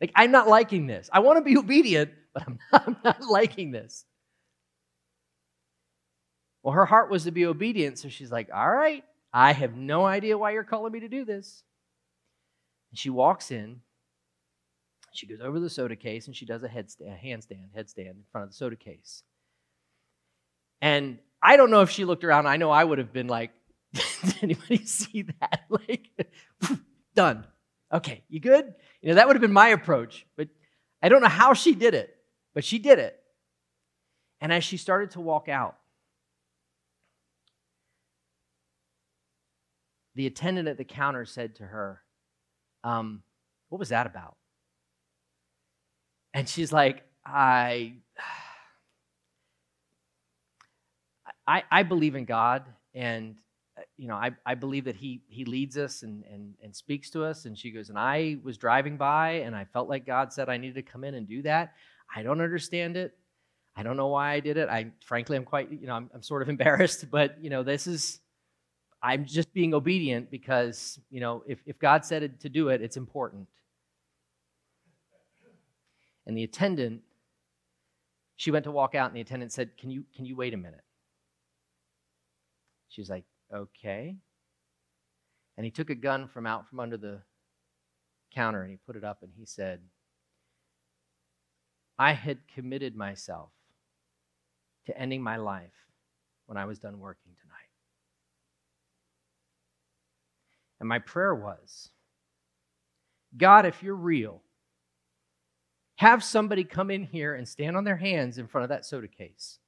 Like, 0.00 0.10
I'm 0.16 0.32
not 0.32 0.48
liking 0.48 0.88
this. 0.88 1.08
I 1.12 1.20
want 1.20 1.38
to 1.38 1.44
be 1.44 1.56
obedient, 1.56 2.10
but 2.34 2.42
I'm 2.44 2.58
not, 2.72 2.86
I'm 2.88 2.96
not 3.04 3.22
liking 3.22 3.70
this. 3.70 4.04
Well, 6.64 6.74
her 6.74 6.86
heart 6.86 7.08
was 7.08 7.24
to 7.24 7.30
be 7.30 7.46
obedient, 7.46 8.00
so 8.00 8.08
she's 8.08 8.32
like, 8.32 8.48
All 8.52 8.70
right, 8.70 9.04
I 9.32 9.52
have 9.52 9.76
no 9.76 10.04
idea 10.04 10.36
why 10.36 10.50
you're 10.50 10.64
calling 10.64 10.92
me 10.92 11.00
to 11.00 11.08
do 11.08 11.24
this. 11.24 11.62
And 12.90 12.98
she 12.98 13.10
walks 13.10 13.52
in, 13.52 13.80
she 15.12 15.28
goes 15.28 15.40
over 15.40 15.60
the 15.60 15.70
soda 15.70 15.94
case, 15.94 16.26
and 16.26 16.34
she 16.34 16.46
does 16.46 16.64
a 16.64 16.68
headstand, 16.68 17.22
handstand, 17.24 17.68
headstand 17.76 18.10
in 18.10 18.24
front 18.32 18.44
of 18.46 18.50
the 18.50 18.56
soda 18.56 18.74
case. 18.74 19.22
And 20.82 21.20
I 21.40 21.56
don't 21.56 21.70
know 21.70 21.82
if 21.82 21.90
she 21.90 22.04
looked 22.04 22.24
around. 22.24 22.46
I 22.48 22.56
know 22.56 22.70
I 22.70 22.82
would 22.82 22.98
have 22.98 23.12
been 23.12 23.28
like, 23.28 23.52
did 23.94 24.34
anybody 24.42 24.84
see 24.84 25.22
that? 25.40 25.60
Like, 25.70 26.08
done. 27.14 27.46
Okay, 27.92 28.24
you 28.28 28.40
good? 28.40 28.74
You 29.00 29.10
know, 29.10 29.14
that 29.14 29.26
would 29.26 29.36
have 29.36 29.40
been 29.40 29.52
my 29.52 29.68
approach. 29.68 30.26
But 30.36 30.48
I 31.02 31.08
don't 31.08 31.22
know 31.22 31.28
how 31.28 31.54
she 31.54 31.74
did 31.74 31.94
it, 31.94 32.14
but 32.54 32.64
she 32.64 32.78
did 32.78 32.98
it. 32.98 33.18
And 34.40 34.52
as 34.52 34.64
she 34.64 34.76
started 34.76 35.12
to 35.12 35.20
walk 35.20 35.48
out, 35.48 35.76
the 40.14 40.26
attendant 40.26 40.68
at 40.68 40.78
the 40.78 40.84
counter 40.84 41.24
said 41.24 41.56
to 41.56 41.64
her, 41.64 42.02
um, 42.82 43.22
What 43.68 43.78
was 43.78 43.90
that 43.90 44.06
about? 44.06 44.36
And 46.34 46.48
she's 46.48 46.72
like, 46.72 47.02
I 47.24 47.94
I, 51.46 51.62
I 51.70 51.82
believe 51.82 52.14
in 52.14 52.24
God, 52.24 52.64
and 52.94 53.36
uh, 53.76 53.82
you 53.96 54.06
know, 54.06 54.14
I, 54.14 54.30
I 54.44 54.54
believe 54.54 54.84
that 54.84 54.96
he 54.96 55.22
he 55.28 55.44
leads 55.44 55.76
us 55.76 56.02
and, 56.02 56.24
and 56.30 56.54
and 56.62 56.74
speaks 56.74 57.10
to 57.10 57.24
us. 57.24 57.46
And 57.46 57.58
she 57.58 57.70
goes, 57.70 57.88
and 57.88 57.98
I 57.98 58.36
was 58.42 58.56
driving 58.56 58.96
by, 58.96 59.42
and 59.44 59.56
I 59.56 59.64
felt 59.64 59.88
like 59.88 60.06
God 60.06 60.32
said 60.32 60.48
I 60.48 60.56
needed 60.56 60.74
to 60.74 60.82
come 60.82 61.04
in 61.04 61.14
and 61.14 61.26
do 61.26 61.42
that. 61.42 61.74
I 62.14 62.22
don't 62.22 62.40
understand 62.40 62.96
it. 62.96 63.16
I 63.74 63.82
don't 63.82 63.96
know 63.96 64.08
why 64.08 64.32
I 64.32 64.40
did 64.40 64.56
it. 64.56 64.68
I 64.68 64.90
frankly, 65.04 65.36
I'm 65.36 65.44
quite, 65.44 65.72
you 65.72 65.86
know, 65.86 65.94
I'm, 65.94 66.10
I'm 66.14 66.22
sort 66.22 66.42
of 66.42 66.48
embarrassed, 66.50 67.10
but 67.10 67.42
you 67.42 67.50
know, 67.50 67.62
this 67.62 67.86
is, 67.86 68.20
I'm 69.02 69.24
just 69.24 69.52
being 69.52 69.74
obedient 69.74 70.30
because, 70.30 71.00
you 71.10 71.20
know, 71.20 71.42
if, 71.46 71.60
if 71.66 71.78
God 71.78 72.04
said 72.04 72.22
it, 72.22 72.40
to 72.40 72.48
do 72.48 72.68
it, 72.68 72.82
it's 72.82 72.96
important. 72.96 73.48
And 76.26 76.36
the 76.36 76.44
attendant, 76.44 77.02
she 78.36 78.50
went 78.50 78.64
to 78.64 78.70
walk 78.70 78.94
out, 78.94 79.08
and 79.08 79.16
the 79.16 79.20
attendant 79.20 79.52
said, 79.52 79.76
"Can 79.76 79.90
you 79.90 80.04
can 80.14 80.24
you 80.24 80.36
wait 80.36 80.54
a 80.54 80.56
minute?" 80.56 80.82
She's 82.92 83.08
like, 83.08 83.24
okay. 83.52 84.16
And 85.56 85.64
he 85.64 85.70
took 85.70 85.88
a 85.88 85.94
gun 85.94 86.28
from 86.28 86.46
out 86.46 86.68
from 86.68 86.78
under 86.78 86.98
the 86.98 87.22
counter 88.34 88.62
and 88.62 88.70
he 88.70 88.76
put 88.86 88.96
it 88.96 89.04
up 89.04 89.22
and 89.22 89.32
he 89.36 89.46
said, 89.46 89.80
I 91.98 92.12
had 92.12 92.46
committed 92.54 92.94
myself 92.94 93.50
to 94.86 94.98
ending 94.98 95.22
my 95.22 95.36
life 95.36 95.72
when 96.46 96.58
I 96.58 96.66
was 96.66 96.78
done 96.78 96.98
working 96.98 97.32
tonight. 97.40 97.56
And 100.80 100.88
my 100.88 100.98
prayer 100.98 101.34
was 101.34 101.90
God, 103.38 103.64
if 103.64 103.82
you're 103.82 103.94
real, 103.94 104.42
have 105.96 106.22
somebody 106.22 106.64
come 106.64 106.90
in 106.90 107.04
here 107.04 107.34
and 107.34 107.48
stand 107.48 107.76
on 107.76 107.84
their 107.84 107.96
hands 107.96 108.36
in 108.36 108.46
front 108.46 108.64
of 108.64 108.68
that 108.68 108.84
soda 108.84 109.08
case 109.08 109.58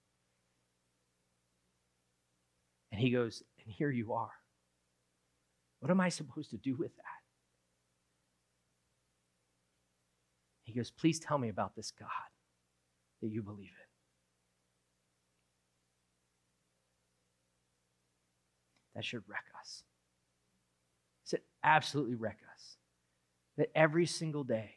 and 2.94 3.02
he 3.02 3.10
goes, 3.10 3.42
And 3.64 3.74
here 3.74 3.90
you 3.90 4.12
are. 4.12 4.30
What 5.80 5.90
am 5.90 6.00
I 6.00 6.10
supposed 6.10 6.50
to 6.50 6.56
do 6.56 6.76
with 6.76 6.94
that? 6.94 7.02
He 10.62 10.72
goes, 10.72 10.92
Please 10.92 11.18
tell 11.18 11.36
me 11.36 11.48
about 11.48 11.74
this 11.74 11.90
God 11.90 12.08
that 13.20 13.30
you 13.30 13.42
believe 13.42 13.66
in. 13.66 13.72
That 18.94 19.04
should 19.04 19.24
wreck 19.26 19.46
us. 19.60 19.82
It 21.24 21.30
should 21.30 21.40
absolutely 21.64 22.14
wreck 22.14 22.38
us. 22.54 22.76
That 23.56 23.72
every 23.74 24.06
single 24.06 24.44
day, 24.44 24.76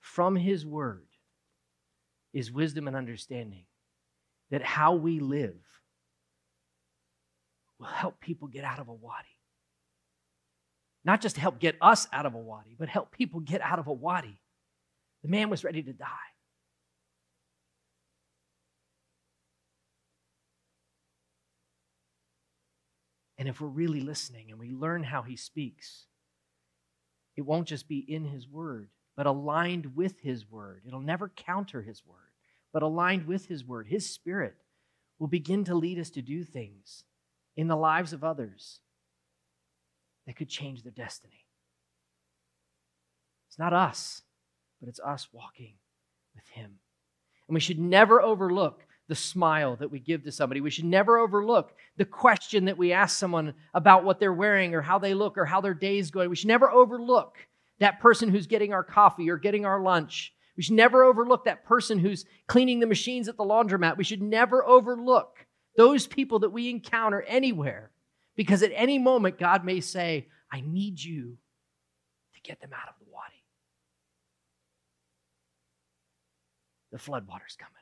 from 0.00 0.34
His 0.34 0.64
Word, 0.64 1.08
is 2.32 2.50
wisdom 2.50 2.86
and 2.86 2.96
understanding. 2.96 3.66
That 4.50 4.62
how 4.62 4.94
we 4.94 5.20
live 5.20 5.58
will 7.78 7.86
help 7.86 8.20
people 8.20 8.48
get 8.48 8.64
out 8.64 8.78
of 8.78 8.88
a 8.88 8.92
wadi. 8.92 9.28
Not 11.04 11.20
just 11.20 11.36
help 11.36 11.58
get 11.58 11.76
us 11.80 12.06
out 12.12 12.26
of 12.26 12.34
a 12.34 12.38
wadi, 12.38 12.76
but 12.78 12.88
help 12.88 13.12
people 13.12 13.40
get 13.40 13.60
out 13.60 13.78
of 13.78 13.86
a 13.86 13.92
wadi. 13.92 14.38
The 15.22 15.28
man 15.28 15.50
was 15.50 15.64
ready 15.64 15.82
to 15.82 15.92
die. 15.92 16.06
And 23.38 23.48
if 23.48 23.60
we're 23.60 23.68
really 23.68 24.00
listening 24.00 24.50
and 24.50 24.58
we 24.58 24.72
learn 24.72 25.04
how 25.04 25.22
he 25.22 25.36
speaks, 25.36 26.06
it 27.36 27.42
won't 27.42 27.68
just 27.68 27.86
be 27.86 27.98
in 27.98 28.24
his 28.24 28.48
word, 28.48 28.88
but 29.16 29.26
aligned 29.26 29.94
with 29.94 30.18
his 30.20 30.50
word. 30.50 30.82
It'll 30.86 31.00
never 31.00 31.28
counter 31.28 31.82
his 31.82 32.04
word, 32.04 32.32
but 32.72 32.82
aligned 32.82 33.26
with 33.26 33.46
his 33.46 33.64
word. 33.64 33.86
His 33.86 34.10
spirit 34.10 34.56
will 35.20 35.28
begin 35.28 35.62
to 35.64 35.76
lead 35.76 36.00
us 36.00 36.10
to 36.10 36.22
do 36.22 36.42
things 36.42 37.04
in 37.58 37.66
the 37.66 37.76
lives 37.76 38.12
of 38.12 38.22
others 38.22 38.78
that 40.26 40.36
could 40.36 40.48
change 40.48 40.84
their 40.84 40.92
destiny. 40.92 41.44
It's 43.48 43.58
not 43.58 43.72
us, 43.72 44.22
but 44.78 44.88
it's 44.88 45.00
us 45.00 45.28
walking 45.32 45.74
with 46.36 46.46
him. 46.46 46.78
And 47.48 47.54
we 47.54 47.60
should 47.60 47.80
never 47.80 48.22
overlook 48.22 48.84
the 49.08 49.16
smile 49.16 49.74
that 49.76 49.90
we 49.90 49.98
give 49.98 50.22
to 50.22 50.30
somebody. 50.30 50.60
We 50.60 50.70
should 50.70 50.84
never 50.84 51.18
overlook 51.18 51.74
the 51.96 52.04
question 52.04 52.66
that 52.66 52.78
we 52.78 52.92
ask 52.92 53.18
someone 53.18 53.54
about 53.74 54.04
what 54.04 54.20
they're 54.20 54.32
wearing 54.32 54.74
or 54.74 54.82
how 54.82 55.00
they 55.00 55.14
look 55.14 55.36
or 55.36 55.44
how 55.44 55.60
their 55.60 55.74
day 55.74 55.98
is 55.98 56.12
going. 56.12 56.30
We 56.30 56.36
should 56.36 56.46
never 56.46 56.70
overlook 56.70 57.38
that 57.80 57.98
person 57.98 58.28
who's 58.28 58.46
getting 58.46 58.72
our 58.72 58.84
coffee 58.84 59.30
or 59.30 59.36
getting 59.36 59.66
our 59.66 59.80
lunch. 59.80 60.32
We 60.56 60.62
should 60.62 60.76
never 60.76 61.02
overlook 61.02 61.46
that 61.46 61.64
person 61.64 61.98
who's 61.98 62.24
cleaning 62.46 62.78
the 62.78 62.86
machines 62.86 63.26
at 63.26 63.36
the 63.36 63.44
laundromat. 63.44 63.96
We 63.96 64.04
should 64.04 64.22
never 64.22 64.64
overlook 64.64 65.38
those 65.78 66.06
people 66.06 66.40
that 66.40 66.50
we 66.50 66.68
encounter 66.68 67.22
anywhere 67.22 67.90
because 68.36 68.62
at 68.62 68.72
any 68.74 68.98
moment, 68.98 69.38
God 69.38 69.64
may 69.64 69.80
say, 69.80 70.26
I 70.52 70.60
need 70.60 71.02
you 71.02 71.38
to 72.34 72.40
get 72.42 72.60
them 72.60 72.72
out 72.74 72.88
of 72.88 72.94
the 72.98 73.10
wadi. 73.10 73.44
The 76.92 76.98
floodwater's 76.98 77.56
coming. 77.56 77.78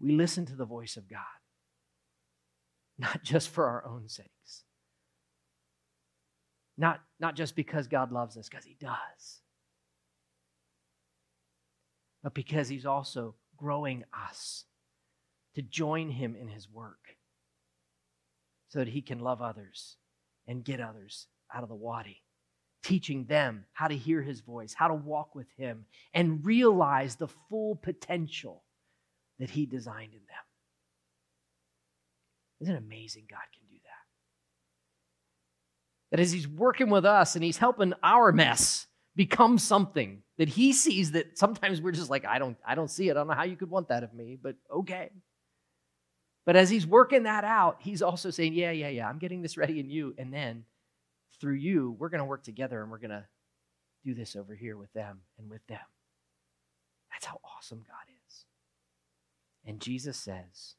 we 0.00 0.12
listen 0.12 0.46
to 0.46 0.54
the 0.54 0.64
voice 0.64 0.96
of 0.96 1.08
God, 1.08 1.20
not 2.98 3.22
just 3.22 3.48
for 3.48 3.66
our 3.66 3.84
own 3.86 4.08
sakes, 4.08 4.64
not, 6.76 7.00
not 7.18 7.34
just 7.34 7.56
because 7.56 7.88
God 7.88 8.12
loves 8.12 8.36
us, 8.36 8.48
because 8.48 8.64
He 8.64 8.76
does, 8.80 9.40
but 12.22 12.34
because 12.34 12.68
He's 12.68 12.86
also 12.86 13.34
growing 13.56 14.04
us 14.12 14.64
to 15.54 15.62
join 15.62 16.10
Him 16.10 16.36
in 16.36 16.48
His 16.48 16.68
work 16.68 17.16
so 18.68 18.80
that 18.80 18.88
He 18.88 19.02
can 19.02 19.18
love 19.18 19.42
others 19.42 19.96
and 20.46 20.64
get 20.64 20.80
others 20.80 21.26
out 21.54 21.62
of 21.62 21.68
the 21.68 21.74
wadi 21.74 22.22
teaching 22.82 23.24
them 23.26 23.64
how 23.72 23.86
to 23.88 23.96
hear 23.96 24.22
his 24.22 24.40
voice, 24.40 24.72
how 24.74 24.88
to 24.88 24.94
walk 24.94 25.34
with 25.34 25.48
him, 25.56 25.84
and 26.14 26.44
realize 26.44 27.16
the 27.16 27.28
full 27.28 27.76
potential 27.76 28.62
that 29.38 29.50
He 29.50 29.66
designed 29.66 30.14
in 30.14 30.20
them. 30.20 30.46
Isn't 32.60 32.74
it 32.74 32.78
amazing 32.78 33.26
God 33.30 33.42
can 33.52 33.68
do 33.70 33.76
that? 36.10 36.16
That 36.16 36.20
as 36.20 36.32
He's 36.32 36.48
working 36.48 36.90
with 36.90 37.04
us 37.04 37.34
and 37.34 37.44
He's 37.44 37.58
helping 37.58 37.92
our 38.02 38.32
mess 38.32 38.86
become 39.18 39.58
something 39.58 40.22
that 40.38 40.48
He 40.48 40.72
sees 40.72 41.10
that 41.10 41.36
sometimes 41.36 41.82
we're 41.82 41.92
just 41.92 42.08
like, 42.08 42.24
I 42.24 42.38
don't, 42.38 42.56
I 42.64 42.76
don't 42.76 42.88
see 42.88 43.08
it. 43.08 43.10
I 43.10 43.14
don't 43.14 43.26
know 43.26 43.34
how 43.34 43.42
you 43.42 43.56
could 43.56 43.68
want 43.68 43.88
that 43.88 44.04
of 44.04 44.14
me, 44.14 44.38
but 44.40 44.54
okay. 44.72 45.10
But 46.46 46.54
as 46.54 46.70
He's 46.70 46.86
working 46.86 47.24
that 47.24 47.42
out, 47.44 47.78
He's 47.80 48.00
also 48.00 48.30
saying, 48.30 48.54
Yeah, 48.54 48.70
yeah, 48.70 48.88
yeah, 48.88 49.08
I'm 49.08 49.18
getting 49.18 49.42
this 49.42 49.58
ready 49.58 49.80
in 49.80 49.90
you. 49.90 50.14
And 50.16 50.32
then 50.32 50.64
through 51.40 51.56
you, 51.56 51.96
we're 51.98 52.08
going 52.08 52.20
to 52.20 52.24
work 52.24 52.44
together 52.44 52.80
and 52.80 52.90
we're 52.90 52.98
going 52.98 53.10
to 53.10 53.26
do 54.04 54.14
this 54.14 54.36
over 54.36 54.54
here 54.54 54.76
with 54.76 54.92
them 54.92 55.18
and 55.36 55.50
with 55.50 55.66
them. 55.66 55.80
That's 57.10 57.26
how 57.26 57.40
awesome 57.44 57.78
God 57.78 58.14
is. 58.28 58.44
And 59.66 59.80
Jesus 59.80 60.16
says, 60.16 60.76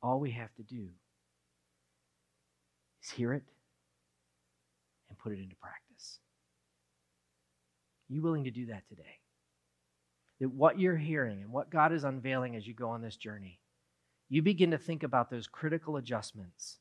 all 0.00 0.20
we 0.20 0.30
have 0.30 0.54
to 0.54 0.62
do 0.62 0.88
is 3.02 3.10
hear 3.10 3.34
it 3.34 3.42
and 5.08 5.18
put 5.18 5.32
it 5.32 5.40
into 5.40 5.56
practice. 5.56 5.89
You 8.10 8.22
willing 8.22 8.44
to 8.44 8.50
do 8.50 8.66
that 8.66 8.86
today? 8.88 9.20
That 10.40 10.50
what 10.50 10.80
you're 10.80 10.96
hearing 10.96 11.42
and 11.42 11.52
what 11.52 11.70
God 11.70 11.92
is 11.92 12.02
unveiling 12.02 12.56
as 12.56 12.66
you 12.66 12.74
go 12.74 12.90
on 12.90 13.02
this 13.02 13.16
journey, 13.16 13.60
you 14.28 14.42
begin 14.42 14.72
to 14.72 14.78
think 14.78 15.04
about 15.04 15.30
those 15.30 15.46
critical 15.46 15.96
adjustments. 15.96 16.78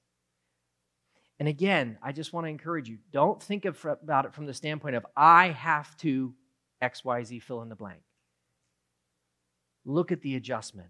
And 1.39 1.47
again, 1.47 1.99
I 2.01 2.11
just 2.11 2.33
want 2.33 2.45
to 2.45 2.49
encourage 2.49 2.89
you 2.89 2.97
don't 3.13 3.41
think 3.41 3.65
of, 3.65 3.83
about 3.85 4.25
it 4.25 4.33
from 4.33 4.47
the 4.47 4.53
standpoint 4.53 4.95
of, 4.95 5.05
I 5.15 5.49
have 5.49 5.95
to 5.97 6.33
XYZ 6.83 7.41
fill 7.43 7.61
in 7.61 7.69
the 7.69 7.75
blank. 7.75 8.01
Look 9.85 10.11
at 10.11 10.21
the 10.21 10.35
adjustment. 10.35 10.89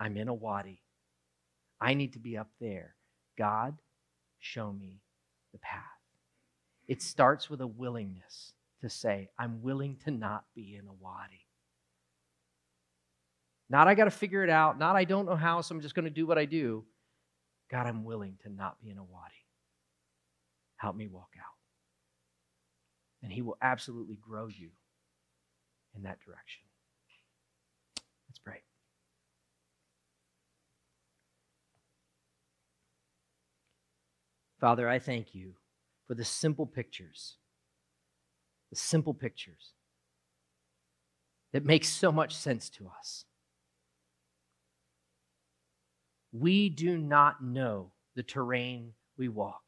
I'm 0.00 0.16
in 0.16 0.28
a 0.28 0.34
wadi. 0.34 0.82
I 1.80 1.94
need 1.94 2.14
to 2.14 2.18
be 2.18 2.36
up 2.36 2.50
there. 2.60 2.96
God, 3.36 3.76
show 4.40 4.72
me 4.72 5.00
the 5.52 5.58
path. 5.58 5.82
It 6.88 7.00
starts 7.00 7.48
with 7.48 7.60
a 7.60 7.66
willingness 7.66 8.54
to 8.80 8.88
say, 8.88 9.28
I'm 9.38 9.62
willing 9.62 9.96
to 10.04 10.10
not 10.10 10.44
be 10.54 10.76
in 10.76 10.86
a 10.86 10.92
wadi. 10.92 11.46
Not 13.70 13.88
I 13.88 13.94
got 13.94 14.04
to 14.04 14.10
figure 14.10 14.44
it 14.44 14.50
out. 14.50 14.78
Not 14.78 14.96
I 14.96 15.04
don't 15.04 15.26
know 15.26 15.36
how, 15.36 15.60
so 15.60 15.74
I'm 15.74 15.80
just 15.80 15.94
going 15.94 16.04
to 16.04 16.10
do 16.10 16.26
what 16.26 16.38
I 16.38 16.44
do. 16.44 16.84
God, 17.70 17.86
I'm 17.86 18.04
willing 18.04 18.38
to 18.44 18.50
not 18.50 18.80
be 18.82 18.90
in 18.90 18.98
a 18.98 19.04
wadi. 19.04 19.34
Help 20.76 20.96
me 20.96 21.06
walk 21.06 21.30
out. 21.38 21.44
And 23.22 23.32
He 23.32 23.42
will 23.42 23.58
absolutely 23.60 24.16
grow 24.16 24.46
you 24.46 24.70
in 25.94 26.04
that 26.04 26.18
direction. 26.20 26.62
Let's 28.28 28.38
pray. 28.38 28.62
Father, 34.60 34.88
I 34.88 34.98
thank 34.98 35.34
you 35.34 35.54
for 36.06 36.14
the 36.14 36.24
simple 36.24 36.66
pictures, 36.66 37.36
the 38.70 38.76
simple 38.76 39.14
pictures 39.14 39.72
that 41.52 41.64
make 41.64 41.84
so 41.84 42.12
much 42.12 42.36
sense 42.36 42.68
to 42.70 42.90
us. 42.98 43.24
We 46.32 46.68
do 46.68 46.98
not 46.98 47.42
know 47.42 47.92
the 48.14 48.22
terrain 48.22 48.92
we 49.16 49.28
walk. 49.28 49.62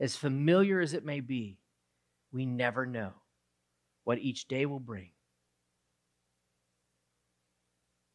As 0.00 0.16
familiar 0.16 0.80
as 0.80 0.92
it 0.92 1.04
may 1.04 1.20
be, 1.20 1.58
we 2.32 2.44
never 2.44 2.84
know 2.84 3.12
what 4.04 4.18
each 4.18 4.48
day 4.48 4.66
will 4.66 4.80
bring. 4.80 5.10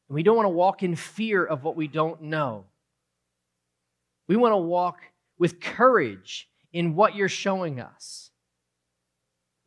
And 0.07 0.15
we 0.15 0.23
don't 0.23 0.36
want 0.36 0.45
to 0.45 0.49
walk 0.49 0.84
in 0.84 0.95
fear 0.95 1.43
of 1.43 1.63
what 1.63 1.75
we 1.75 1.88
don't 1.88 2.21
know. 2.23 2.65
We 4.27 4.36
want 4.36 4.53
to 4.53 4.57
walk 4.57 4.99
with 5.39 5.59
courage 5.59 6.49
in 6.73 6.95
what 6.95 7.15
you're 7.15 7.30
showing 7.30 7.80
us, 7.80 8.28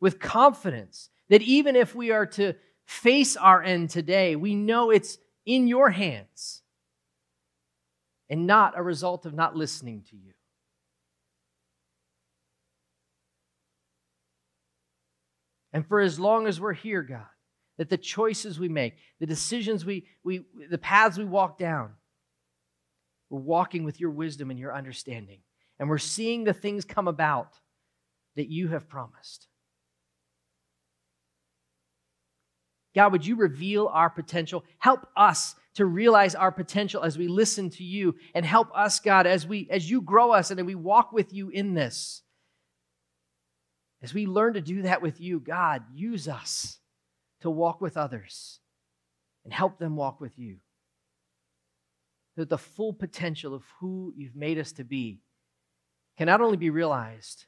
with 0.03 0.19
confidence 0.19 1.09
that 1.29 1.41
even 1.41 1.77
if 1.77 1.95
we 1.95 2.11
are 2.11 2.25
to 2.25 2.53
face 2.83 3.37
our 3.37 3.63
end 3.63 3.89
today, 3.89 4.35
we 4.35 4.53
know 4.53 4.89
it's 4.89 5.17
in 5.45 5.65
your 5.65 5.89
hands 5.89 6.61
and 8.29 8.45
not 8.45 8.77
a 8.77 8.83
result 8.83 9.25
of 9.25 9.33
not 9.33 9.55
listening 9.55 10.03
to 10.09 10.17
you. 10.17 10.33
And 15.71 15.87
for 15.87 16.01
as 16.01 16.19
long 16.19 16.47
as 16.47 16.59
we're 16.59 16.73
here, 16.73 17.01
God, 17.01 17.23
that 17.77 17.89
the 17.89 17.97
choices 17.97 18.59
we 18.59 18.67
make, 18.67 18.95
the 19.21 19.25
decisions 19.25 19.85
we, 19.85 20.05
we 20.21 20.43
the 20.69 20.77
paths 20.77 21.17
we 21.17 21.23
walk 21.23 21.57
down, 21.57 21.91
we're 23.29 23.39
walking 23.39 23.85
with 23.85 24.01
your 24.01 24.11
wisdom 24.11 24.51
and 24.51 24.59
your 24.59 24.75
understanding 24.75 25.39
and 25.79 25.87
we're 25.87 25.97
seeing 25.97 26.43
the 26.43 26.51
things 26.51 26.83
come 26.83 27.07
about 27.07 27.53
that 28.35 28.49
you 28.49 28.67
have 28.67 28.89
promised. 28.89 29.47
God, 32.95 33.11
would 33.11 33.25
you 33.25 33.35
reveal 33.35 33.87
our 33.87 34.09
potential? 34.09 34.63
Help 34.77 35.07
us 35.15 35.55
to 35.75 35.85
realize 35.85 36.35
our 36.35 36.51
potential 36.51 37.03
as 37.03 37.17
we 37.17 37.27
listen 37.27 37.69
to 37.71 37.83
you 37.83 38.15
and 38.35 38.45
help 38.45 38.69
us, 38.75 38.99
God, 38.99 39.25
as 39.25 39.47
we 39.47 39.67
as 39.71 39.89
you 39.89 40.01
grow 40.01 40.31
us 40.31 40.51
and 40.51 40.65
we 40.65 40.75
walk 40.75 41.11
with 41.11 41.33
you 41.33 41.49
in 41.49 41.73
this. 41.73 42.21
As 44.01 44.13
we 44.13 44.25
learn 44.25 44.53
to 44.53 44.61
do 44.61 44.83
that 44.83 45.01
with 45.01 45.21
you, 45.21 45.39
God, 45.39 45.83
use 45.93 46.27
us 46.27 46.77
to 47.41 47.49
walk 47.49 47.81
with 47.81 47.97
others 47.97 48.59
and 49.45 49.53
help 49.53 49.79
them 49.79 49.95
walk 49.95 50.19
with 50.21 50.37
you. 50.37 50.57
That 52.35 52.49
the 52.49 52.57
full 52.57 52.93
potential 52.93 53.53
of 53.53 53.63
who 53.79 54.13
you've 54.15 54.35
made 54.35 54.59
us 54.59 54.73
to 54.73 54.83
be 54.83 55.21
can 56.17 56.27
not 56.27 56.41
only 56.41 56.57
be 56.57 56.69
realized, 56.69 57.45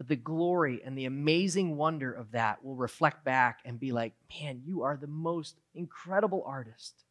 but 0.00 0.08
the 0.08 0.16
glory 0.16 0.80
and 0.82 0.96
the 0.96 1.04
amazing 1.04 1.76
wonder 1.76 2.10
of 2.10 2.30
that 2.30 2.64
will 2.64 2.74
reflect 2.74 3.22
back 3.22 3.58
and 3.66 3.78
be 3.78 3.92
like, 3.92 4.14
man, 4.40 4.62
you 4.64 4.82
are 4.82 4.96
the 4.96 5.06
most 5.06 5.56
incredible 5.74 6.42
artist. 6.46 7.04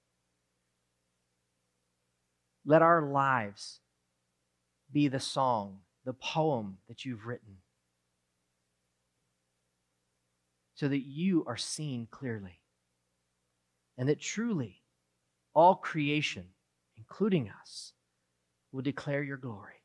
Let 2.65 2.81
our 2.81 3.03
lives 3.03 3.79
be 4.91 5.07
the 5.07 5.19
song, 5.19 5.81
the 6.03 6.13
poem 6.13 6.79
that 6.87 7.05
you've 7.05 7.27
written, 7.27 7.57
so 10.73 10.87
that 10.87 11.05
you 11.05 11.43
are 11.45 11.57
seen 11.57 12.07
clearly, 12.09 12.57
and 13.99 14.09
that 14.09 14.19
truly 14.19 14.81
all 15.53 15.75
creation, 15.75 16.45
including 16.97 17.51
us, 17.61 17.93
will 18.71 18.81
declare 18.81 19.21
your 19.21 19.37
glory 19.37 19.83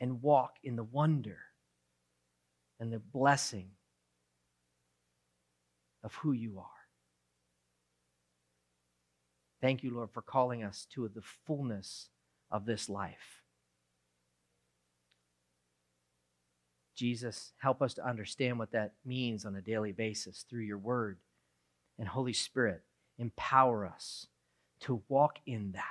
and 0.00 0.22
walk 0.22 0.54
in 0.64 0.76
the 0.76 0.82
wonder 0.82 1.36
and 2.78 2.92
the 2.92 2.98
blessing 2.98 3.70
of 6.02 6.14
who 6.16 6.32
you 6.32 6.58
are. 6.58 6.66
Thank 9.60 9.82
you, 9.82 9.94
Lord, 9.94 10.10
for 10.12 10.22
calling 10.22 10.62
us 10.62 10.86
to 10.94 11.08
the 11.08 11.22
fullness 11.46 12.10
of 12.50 12.66
this 12.66 12.88
life. 12.88 13.42
Jesus, 16.94 17.52
help 17.58 17.82
us 17.82 17.94
to 17.94 18.06
understand 18.06 18.58
what 18.58 18.72
that 18.72 18.92
means 19.04 19.44
on 19.44 19.54
a 19.56 19.60
daily 19.60 19.92
basis 19.92 20.44
through 20.48 20.62
your 20.62 20.78
word. 20.78 21.18
And 21.98 22.08
Holy 22.08 22.32
Spirit, 22.32 22.82
empower 23.18 23.86
us 23.86 24.26
to 24.80 25.02
walk 25.08 25.38
in 25.46 25.72
that 25.72 25.84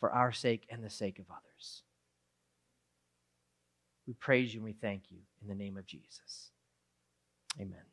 for 0.00 0.10
our 0.10 0.32
sake 0.32 0.66
and 0.70 0.84
the 0.84 0.90
sake 0.90 1.18
of 1.18 1.26
others. 1.30 1.82
We 4.06 4.14
praise 4.14 4.54
you 4.54 4.60
and 4.60 4.64
we 4.64 4.72
thank 4.74 5.10
you 5.10 5.18
in 5.42 5.48
the 5.48 5.54
name 5.54 5.76
of 5.76 5.86
Jesus. 5.86 6.50
Amen. 7.60 7.91